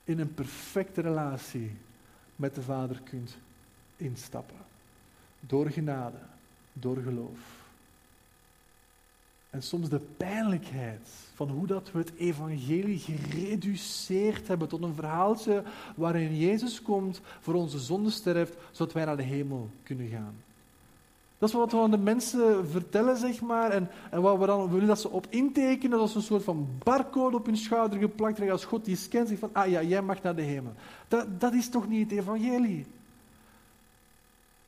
in 0.04 0.20
een 0.20 0.34
perfecte 0.34 1.00
relatie 1.00 1.76
met 2.36 2.54
de 2.54 2.62
Vader 2.62 3.00
kunt 3.10 3.36
instappen. 3.96 4.56
Door 5.40 5.70
genade, 5.70 6.18
door 6.72 6.96
geloof. 6.96 7.55
En 9.56 9.62
soms 9.62 9.88
de 9.88 10.00
pijnlijkheid 10.16 11.08
van 11.34 11.48
hoe 11.48 11.66
dat 11.66 11.92
we 11.92 11.98
het 11.98 12.12
evangelie 12.16 12.98
gereduceerd 12.98 14.48
hebben 14.48 14.68
tot 14.68 14.82
een 14.82 14.94
verhaaltje 14.94 15.62
waarin 15.94 16.36
Jezus 16.36 16.82
komt, 16.82 17.20
voor 17.40 17.54
onze 17.54 17.78
zonde 17.78 18.10
sterft, 18.10 18.56
zodat 18.70 18.94
wij 18.94 19.04
naar 19.04 19.16
de 19.16 19.22
hemel 19.22 19.70
kunnen 19.82 20.08
gaan. 20.08 20.34
Dat 21.38 21.48
is 21.48 21.54
wat 21.54 21.72
we 21.72 21.78
aan 21.78 21.90
de 21.90 21.98
mensen 21.98 22.68
vertellen, 22.68 23.16
zeg 23.16 23.40
maar. 23.40 23.70
En, 23.70 23.88
en 24.10 24.22
wat 24.22 24.38
we 24.38 24.46
dan 24.46 24.70
willen 24.70 24.86
dat 24.86 25.00
ze 25.00 25.10
op 25.10 25.26
intekenen, 25.30 25.98
als 25.98 26.14
een 26.14 26.22
soort 26.22 26.44
van 26.44 26.68
barcode 26.82 27.36
op 27.36 27.46
hun 27.46 27.56
schouder 27.56 27.98
geplakt 27.98 28.34
krijgen. 28.34 28.56
Als 28.56 28.64
God 28.64 28.84
die 28.84 28.96
scant, 28.96 29.28
zegt 29.28 29.40
van, 29.40 29.50
ah 29.52 29.70
ja, 29.70 29.82
jij 29.82 30.02
mag 30.02 30.22
naar 30.22 30.36
de 30.36 30.42
hemel. 30.42 30.72
Dat, 31.08 31.40
dat 31.40 31.52
is 31.52 31.68
toch 31.68 31.88
niet 31.88 32.10
het 32.10 32.18
evangelie? 32.18 32.86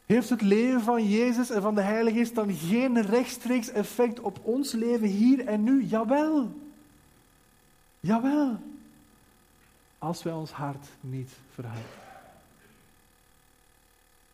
Heeft 0.09 0.31
het 0.31 0.43
leven 0.43 0.81
van 0.81 1.09
Jezus 1.09 1.51
en 1.51 1.63
van 1.63 1.75
de 1.75 1.81
Heilige 1.81 2.17
Geest 2.17 2.35
dan 2.35 2.55
geen 2.55 3.03
rechtstreeks 3.03 3.69
effect 3.69 4.21
op 4.21 4.41
ons 4.43 4.73
leven 4.73 5.09
hier 5.09 5.47
en 5.47 5.65
nu? 5.65 5.85
Jawel. 5.85 6.53
Jawel. 8.01 8.59
Als 9.99 10.23
wij 10.23 10.33
ons 10.33 10.51
hart 10.51 10.89
niet 11.01 11.31
verharden. 11.55 11.91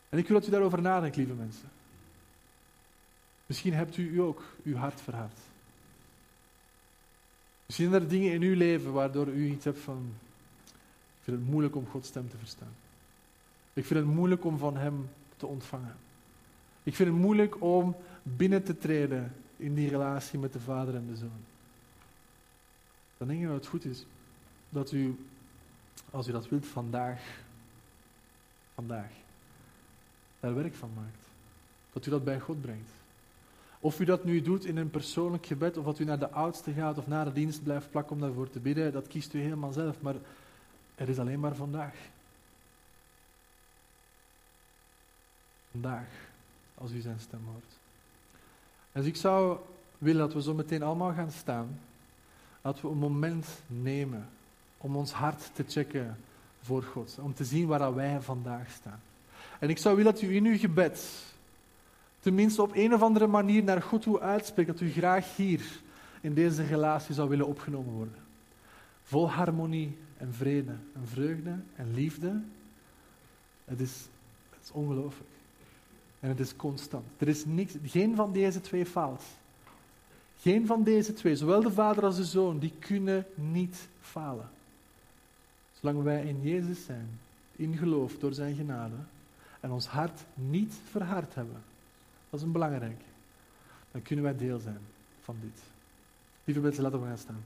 En 0.09 0.19
ik 0.19 0.29
wil 0.29 0.39
dat 0.39 0.49
u 0.49 0.51
daarover 0.51 0.83
nadenkt, 0.83 1.17
lieve 1.17 1.33
mensen. 1.33 1.69
Misschien 3.47 3.75
hebt 3.75 3.97
u, 3.97 4.11
u 4.11 4.21
ook 4.21 4.43
uw 4.65 4.77
hart 4.77 5.01
verhard. 5.01 5.39
Misschien 7.67 7.91
zijn 7.91 8.03
er 8.03 8.09
dingen 8.09 8.33
in 8.33 8.43
uw 8.43 8.57
leven 8.57 8.93
waardoor 8.93 9.29
u 9.29 9.47
iets 9.47 9.65
hebt 9.65 9.79
van. 9.79 10.13
Ik 11.19 11.23
vind 11.23 11.37
het 11.37 11.47
moeilijk 11.47 11.77
om 11.77 11.87
Gods 11.87 12.09
stem 12.09 12.31
te 12.31 12.37
verstaan. 12.37 12.75
Ik 13.73 13.85
vind 13.85 14.01
het 14.01 14.15
moeilijk 14.15 14.45
om 14.45 14.59
van 14.59 14.77
Hem 14.77 15.09
te 15.37 15.47
ontvangen. 15.47 15.97
Ik 16.83 16.95
vind 16.95 17.09
het 17.09 17.19
moeilijk 17.19 17.63
om 17.63 17.97
binnen 18.23 18.63
te 18.63 18.79
treden 18.79 19.35
in 19.57 19.75
die 19.75 19.89
relatie 19.89 20.39
met 20.39 20.53
de 20.53 20.61
vader 20.61 20.95
en 20.95 21.07
de 21.07 21.17
zoon. 21.17 21.43
Dan 23.19 23.29
denk 23.29 23.41
ik 23.41 23.47
dat 23.47 23.57
het 23.57 23.67
goed 23.67 23.85
is 23.85 24.07
dat 24.69 24.93
u, 24.93 25.17
als 26.11 26.29
u 26.29 26.33
dat 26.33 26.49
wilt, 26.49 26.67
vandaag, 26.67 27.21
vandaag, 28.75 29.11
daar 30.41 30.55
werk 30.55 30.75
van 30.75 30.91
maakt. 30.95 31.29
Dat 31.93 32.07
u 32.07 32.11
dat 32.11 32.25
bij 32.25 32.41
God 32.41 32.61
brengt. 32.61 32.91
Of 33.81 34.01
u 34.01 34.05
dat 34.05 34.25
nu 34.25 34.43
doet 34.43 34.65
in 34.65 34.77
een 34.77 34.91
persoonlijk 34.91 35.47
gebed, 35.47 35.77
of 35.77 35.85
dat 35.85 35.99
u 35.99 36.05
naar 36.05 36.19
de 36.19 36.31
oudste 36.31 36.73
gaat 36.73 36.99
of 36.99 37.07
naar 37.07 37.25
de 37.25 37.33
dienst 37.33 37.63
blijft 37.63 37.91
plakken 37.91 38.15
om 38.15 38.21
daarvoor 38.21 38.51
te 38.51 38.61
bidden, 38.61 38.93
dat 38.93 39.07
kiest 39.07 39.35
u 39.35 39.41
helemaal 39.41 39.73
zelf. 39.73 40.01
Maar 40.01 40.15
er 40.95 41.09
is 41.09 41.19
alleen 41.19 41.41
maar 41.41 41.55
vandaag. 41.55 41.95
Vandaag, 45.75 46.07
als 46.75 46.93
u 46.93 47.01
zijn 47.01 47.21
stem 47.21 47.41
hoort. 47.53 47.73
Dus 48.93 49.07
ik 49.07 49.17
zou 49.17 49.59
willen 49.99 50.21
dat 50.21 50.33
we 50.35 50.43
zo 50.43 50.55
meteen 50.55 50.83
allemaal 50.83 51.13
gaan 51.13 51.31
staan, 51.31 51.81
dat 52.63 52.81
we 52.81 52.89
een 52.89 52.99
moment 52.99 53.47
nemen 53.67 54.29
om 54.77 54.97
ons 54.97 55.13
hart 55.13 55.51
te 55.55 55.65
checken 55.69 56.17
voor 56.63 56.83
God, 56.83 57.19
om 57.21 57.35
te 57.35 57.45
zien 57.45 57.67
waar 57.67 57.95
wij 57.95 58.21
vandaag 58.21 58.71
staan. 58.71 59.01
En 59.59 59.69
ik 59.71 59.79
zou 59.79 59.97
willen 59.97 60.13
dat 60.13 60.23
u 60.23 60.35
in 60.35 60.45
uw 60.45 60.59
gebed, 60.59 61.25
tenminste 62.21 62.63
op 62.63 62.75
een 62.75 62.95
of 62.95 63.03
andere 63.03 63.27
manier 63.27 63.63
naar 63.63 63.83
God 63.83 64.03
toe 64.03 64.21
uitspreekt, 64.21 64.69
dat 64.69 64.81
u 64.81 64.91
graag 64.91 65.37
hier 65.37 65.81
in 66.21 66.35
deze 66.35 66.63
relatie 66.63 67.15
zou 67.15 67.29
willen 67.29 67.47
opgenomen 67.47 67.93
worden. 67.93 68.23
Vol 69.05 69.31
harmonie 69.31 69.97
en 70.17 70.35
vrede 70.35 70.75
en 70.95 71.09
vreugde 71.09 71.59
en 71.77 71.95
liefde. 71.95 72.41
Het 73.65 73.81
is, 73.81 74.07
het 74.51 74.65
is 74.65 74.71
ongelooflijk. 74.71 75.34
En 76.25 76.31
het 76.31 76.41
is 76.41 76.57
constant. 76.57 77.05
Er 77.19 77.29
is 77.29 77.45
niks, 77.45 77.75
geen 77.85 78.17
van 78.17 78.33
deze 78.33 78.61
twee 78.61 78.87
faalt. 78.87 79.23
Geen 80.41 80.67
van 80.67 80.83
deze 80.83 81.13
twee, 81.13 81.37
zowel 81.37 81.63
de 81.63 81.73
vader 81.73 82.05
als 82.05 82.17
de 82.17 82.25
zoon, 82.25 82.59
die 82.59 82.73
kunnen 82.79 83.27
niet 83.35 83.89
falen. 84.01 84.49
Zolang 85.81 86.03
wij 86.03 86.25
in 86.25 86.43
Jezus 86.43 86.85
zijn, 86.85 87.09
in 87.57 87.77
geloof 87.77 88.19
door 88.19 88.33
zijn 88.33 88.55
genade, 88.55 88.95
en 89.61 89.71
ons 89.71 89.87
hart 89.87 90.21
niet 90.35 90.75
verhard 90.91 91.35
hebben, 91.35 91.63
dat 92.31 92.41
is 92.41 92.47
een 92.47 92.53
belangrijke, 92.53 93.05
dan 93.91 94.03
kunnen 94.03 94.25
wij 94.25 94.37
deel 94.37 94.59
zijn 94.59 94.81
van 95.23 95.37
dit. 95.41 95.63
Lieve 96.45 96.61
mensen, 96.61 96.83
laten 96.83 97.01
we 97.01 97.07
gaan 97.07 97.19
staan. 97.19 97.45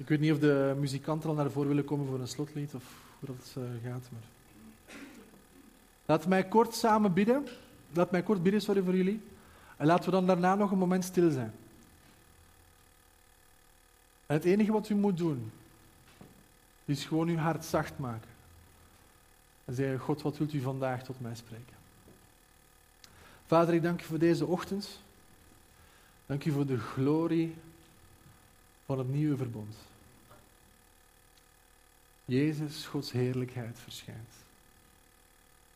Ik 0.00 0.08
weet 0.08 0.20
niet 0.20 0.32
of 0.32 0.38
de 0.38 0.76
muzikanten 0.78 1.28
al 1.28 1.34
naar 1.34 1.50
voren 1.50 1.68
willen 1.68 1.84
komen 1.84 2.06
voor 2.06 2.20
een 2.20 2.28
slotlied 2.28 2.74
of 2.74 2.84
hoe 3.18 3.28
dat 3.28 3.54
uh, 3.58 3.64
gaat. 3.90 4.08
Maar... 4.12 4.22
Laat 6.06 6.26
mij 6.26 6.44
kort 6.44 6.74
samen 6.74 7.12
bidden. 7.12 7.46
Laat 7.92 8.10
mij 8.10 8.22
kort 8.22 8.42
bidden, 8.42 8.60
sorry 8.60 8.82
voor 8.82 8.96
jullie. 8.96 9.20
En 9.76 9.86
laten 9.86 10.04
we 10.04 10.10
dan 10.10 10.26
daarna 10.26 10.54
nog 10.54 10.70
een 10.70 10.78
moment 10.78 11.04
stil 11.04 11.30
zijn. 11.30 11.52
Het 14.26 14.44
enige 14.44 14.72
wat 14.72 14.88
u 14.88 14.94
moet 14.94 15.16
doen, 15.16 15.50
is 16.84 17.04
gewoon 17.04 17.28
uw 17.28 17.36
hart 17.36 17.64
zacht 17.64 17.98
maken. 17.98 18.30
En 19.64 19.74
zeggen, 19.74 19.98
God, 19.98 20.22
wat 20.22 20.38
wilt 20.38 20.52
u 20.52 20.60
vandaag 20.60 21.04
tot 21.04 21.20
mij 21.20 21.34
spreken? 21.34 21.76
Vader, 23.46 23.74
ik 23.74 23.82
dank 23.82 24.00
u 24.00 24.04
voor 24.04 24.18
deze 24.18 24.46
ochtend. 24.46 25.00
Dank 26.26 26.44
u 26.44 26.50
voor 26.50 26.66
de 26.66 26.78
glorie 26.78 27.54
van 28.86 28.98
het 28.98 29.08
nieuwe 29.08 29.36
verbond. 29.36 29.74
Jezus, 32.30 32.86
Gods 32.86 33.12
heerlijkheid 33.12 33.78
verschijnt. 33.78 34.34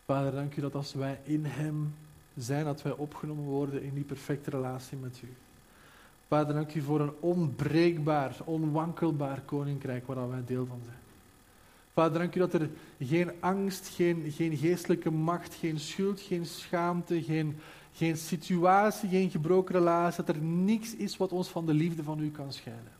Vader, 0.05 0.33
dank 0.33 0.57
u 0.57 0.61
dat 0.61 0.75
als 0.75 0.93
wij 0.93 1.19
in 1.25 1.45
Hem 1.45 1.95
zijn, 2.37 2.65
dat 2.65 2.83
wij 2.83 2.93
opgenomen 2.93 3.45
worden 3.45 3.83
in 3.83 3.95
die 3.95 4.05
perfecte 4.05 4.51
relatie 4.51 4.99
met 4.99 5.21
u. 5.25 5.29
Vader, 6.29 6.55
dank 6.55 6.75
u 6.75 6.81
voor 6.81 7.01
een 7.01 7.13
onbreekbaar, 7.21 8.37
onwankelbaar 8.45 9.41
koninkrijk 9.41 10.07
waar 10.07 10.29
wij 10.29 10.45
deel 10.47 10.67
van 10.67 10.81
zijn. 10.85 10.99
Vader, 11.93 12.19
dank 12.19 12.35
u 12.35 12.39
dat 12.39 12.55
er 12.55 12.71
geen 13.01 13.31
angst, 13.41 13.89
geen, 13.89 14.33
geen 14.33 14.57
geestelijke 14.57 15.11
macht, 15.11 15.55
geen 15.55 15.81
schuld, 15.81 16.21
geen 16.21 16.47
schaamte, 16.47 17.23
geen, 17.23 17.57
geen 17.93 18.17
situatie, 18.17 19.09
geen 19.09 19.31
gebroken 19.31 19.75
relatie, 19.75 20.25
dat 20.25 20.37
er 20.37 20.43
niks 20.43 20.95
is 20.95 21.17
wat 21.17 21.33
ons 21.33 21.49
van 21.49 21.67
de 21.67 21.75
liefde 21.75 22.03
van 22.03 22.21
u 22.21 22.31
kan 22.31 22.53
scheiden. 22.53 22.93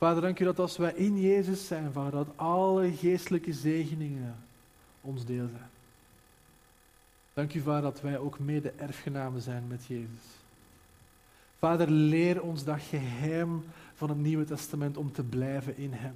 Vader, 0.00 0.22
dank 0.22 0.40
u 0.40 0.44
dat 0.44 0.58
als 0.58 0.76
wij 0.76 0.92
in 0.92 1.20
Jezus 1.20 1.66
zijn, 1.66 1.92
Vader, 1.92 2.12
dat 2.12 2.36
alle 2.36 2.92
geestelijke 2.92 3.52
zegeningen 3.52 4.36
ons 5.00 5.24
deel 5.24 5.48
zijn. 5.48 5.70
Dank 7.34 7.54
u, 7.54 7.60
Vader, 7.60 7.82
dat 7.82 8.00
wij 8.00 8.18
ook 8.18 8.38
mede 8.38 8.72
erfgenamen 8.76 9.40
zijn 9.40 9.64
met 9.68 9.84
Jezus. 9.86 10.24
Vader, 11.58 11.90
leer 11.90 12.42
ons 12.42 12.64
dat 12.64 12.80
geheim 12.80 13.64
van 13.94 14.08
het 14.08 14.18
Nieuwe 14.18 14.44
Testament 14.44 14.96
om 14.96 15.12
te 15.12 15.22
blijven 15.22 15.76
in 15.76 15.92
Hem 15.92 16.14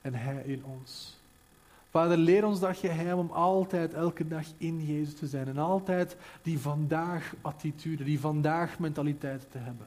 en 0.00 0.14
Hij 0.14 0.42
in 0.42 0.64
ons. 0.64 1.16
Vader, 1.90 2.16
leer 2.16 2.46
ons 2.46 2.60
dat 2.60 2.76
geheim 2.76 3.18
om 3.18 3.30
altijd, 3.30 3.94
elke 3.94 4.28
dag 4.28 4.46
in 4.58 4.86
Jezus 4.86 5.14
te 5.14 5.26
zijn 5.26 5.48
en 5.48 5.58
altijd 5.58 6.16
die 6.42 6.58
vandaag 6.58 7.34
attitude, 7.40 8.04
die 8.04 8.20
vandaag 8.20 8.78
mentaliteit 8.78 9.46
te 9.50 9.58
hebben. 9.58 9.86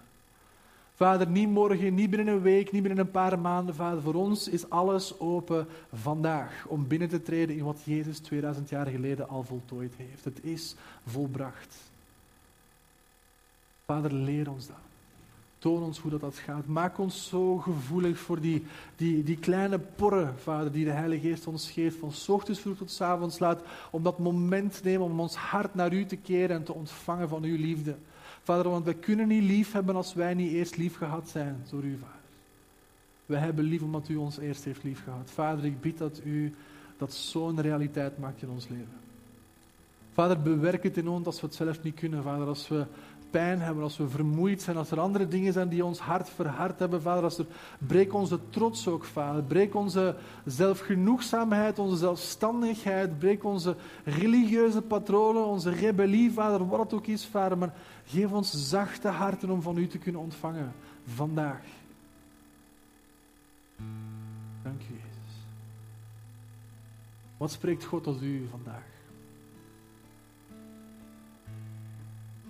Vader, 0.96 1.28
niet 1.28 1.50
morgen, 1.50 1.94
niet 1.94 2.10
binnen 2.10 2.34
een 2.34 2.42
week, 2.42 2.72
niet 2.72 2.84
binnen 2.84 3.06
een 3.06 3.12
paar 3.12 3.40
maanden. 3.40 3.76
Vader, 3.76 4.02
voor 4.02 4.14
ons 4.14 4.48
is 4.48 4.70
alles 4.70 5.20
open 5.20 5.68
vandaag 5.94 6.66
om 6.68 6.88
binnen 6.88 7.10
te 7.10 7.22
treden 7.22 7.58
in 7.58 7.64
wat 7.64 7.82
Jezus 7.84 8.20
2000 8.20 8.70
jaar 8.70 8.88
geleden 8.88 9.30
al 9.30 9.44
voltooid 9.44 9.94
heeft. 9.98 10.24
Het 10.24 10.44
is 10.44 10.76
volbracht. 11.08 11.76
Vader, 13.86 14.14
leer 14.14 14.52
ons 14.52 14.68
dat. 14.68 14.76
Toon 15.58 15.84
ons 15.84 16.00
hoe 16.00 16.18
dat, 16.20 16.36
gaat. 16.36 16.66
Maak 16.66 16.98
ons 16.98 17.28
zo 17.28 17.58
gevoelig 17.58 18.18
voor 18.18 18.42
die, 18.42 18.66
die, 18.96 19.24
die 19.24 19.38
kleine 19.38 19.80
porren, 19.80 20.36
Vader, 20.40 20.72
die 20.72 20.86
de 20.86 20.92
Heilige 20.92 21.28
Geest 21.28 21.48
ons 21.48 21.72
geeft. 21.72 21.98
Van 21.98 22.12
ochtends 22.28 22.60
vroeg 22.60 22.78
tot 22.78 23.02
avonds 23.02 23.40
laat. 23.40 23.62
Om 23.92 24.04
dat 24.04 24.20
moment 24.20 24.74
te 24.74 24.80
nemen 24.84 25.06
om 25.06 25.20
ons 25.20 25.36
hart 25.36 25.76
naar 25.76 25.94
u 25.94 26.06
te 26.06 26.16
keren 26.16 26.56
en 26.56 26.64
te 26.64 26.74
ontvangen 26.74 27.30
van 27.30 27.44
uw 27.44 27.58
liefde. 27.58 27.96
Vader, 28.44 28.72
want 28.72 28.86
wij 28.86 28.94
kunnen 28.94 29.28
niet 29.28 29.44
lief 29.44 29.72
hebben 29.72 29.96
als 29.96 30.14
wij 30.14 30.34
niet 30.34 30.52
eerst 30.52 30.78
lief 30.78 30.98
gehad 30.98 31.30
zijn 31.30 31.64
door 31.70 31.84
u, 31.84 31.98
Vader. 31.98 32.22
Wij 33.26 33.40
hebben 33.40 33.66
lief 33.66 33.82
omdat 33.82 34.10
u 34.10 34.16
ons 34.16 34.38
eerst 34.38 34.64
heeft 34.64 34.84
lief 34.84 35.04
gehad. 35.04 35.32
Vader, 35.34 35.66
ik 35.66 35.82
bid 35.82 35.98
dat 35.98 36.22
u 36.24 36.54
dat 36.98 37.14
zo'n 37.14 37.62
realiteit 37.62 38.18
maakt 38.18 38.42
in 38.42 38.50
ons 38.50 38.68
leven. 38.68 39.02
Vader, 40.14 40.42
bewerk 40.42 40.84
het 40.84 40.98
in 40.98 41.08
ons 41.08 41.26
als 41.26 41.42
we 41.42 41.48
het 41.48 41.56
zelf 41.56 41.84
niet 41.84 41.96
kunnen. 41.96 42.24
Vader, 42.24 42.48
als 42.48 42.68
we 42.68 42.86
pijn 43.34 43.62
hebben, 43.62 43.84
als 43.84 43.98
we 43.98 44.08
vermoeid 44.08 44.62
zijn, 44.62 44.78
als 44.78 44.92
er 44.92 45.00
andere 45.00 45.28
dingen 45.28 45.54
zijn 45.54 45.70
die 45.70 45.86
ons 45.86 46.00
hart 46.00 46.30
verhard 46.30 46.80
hebben, 46.80 47.02
Vader, 47.02 47.24
als 47.24 47.38
er, 47.38 47.46
breek 47.78 48.14
onze 48.14 48.40
trots 48.50 48.88
ook, 48.88 49.06
Vader. 49.06 49.44
Breek 49.44 49.76
onze 49.76 50.16
zelfgenoegzaamheid, 50.46 51.80
onze 51.80 51.98
zelfstandigheid, 51.98 53.20
breek 53.20 53.44
onze 53.44 53.76
religieuze 54.04 54.82
patronen, 54.82 55.46
onze 55.46 55.72
rebellie, 55.72 56.32
Vader, 56.32 56.68
wat 56.68 56.80
het 56.80 56.94
ook 56.94 57.08
is, 57.08 57.26
Vader. 57.26 57.58
Maar 57.58 57.74
geef 58.06 58.32
ons 58.32 58.70
zachte 58.70 59.08
harten 59.08 59.50
om 59.50 59.62
van 59.62 59.78
U 59.78 59.88
te 59.88 59.98
kunnen 59.98 60.22
ontvangen, 60.22 60.74
vandaag. 61.06 61.64
Dank 64.64 64.82
u, 64.82 64.94
Jezus. 64.94 65.36
Wat 67.38 67.52
spreekt 67.52 67.84
God 67.84 68.04
tot 68.04 68.22
U 68.22 68.48
vandaag? 68.52 68.93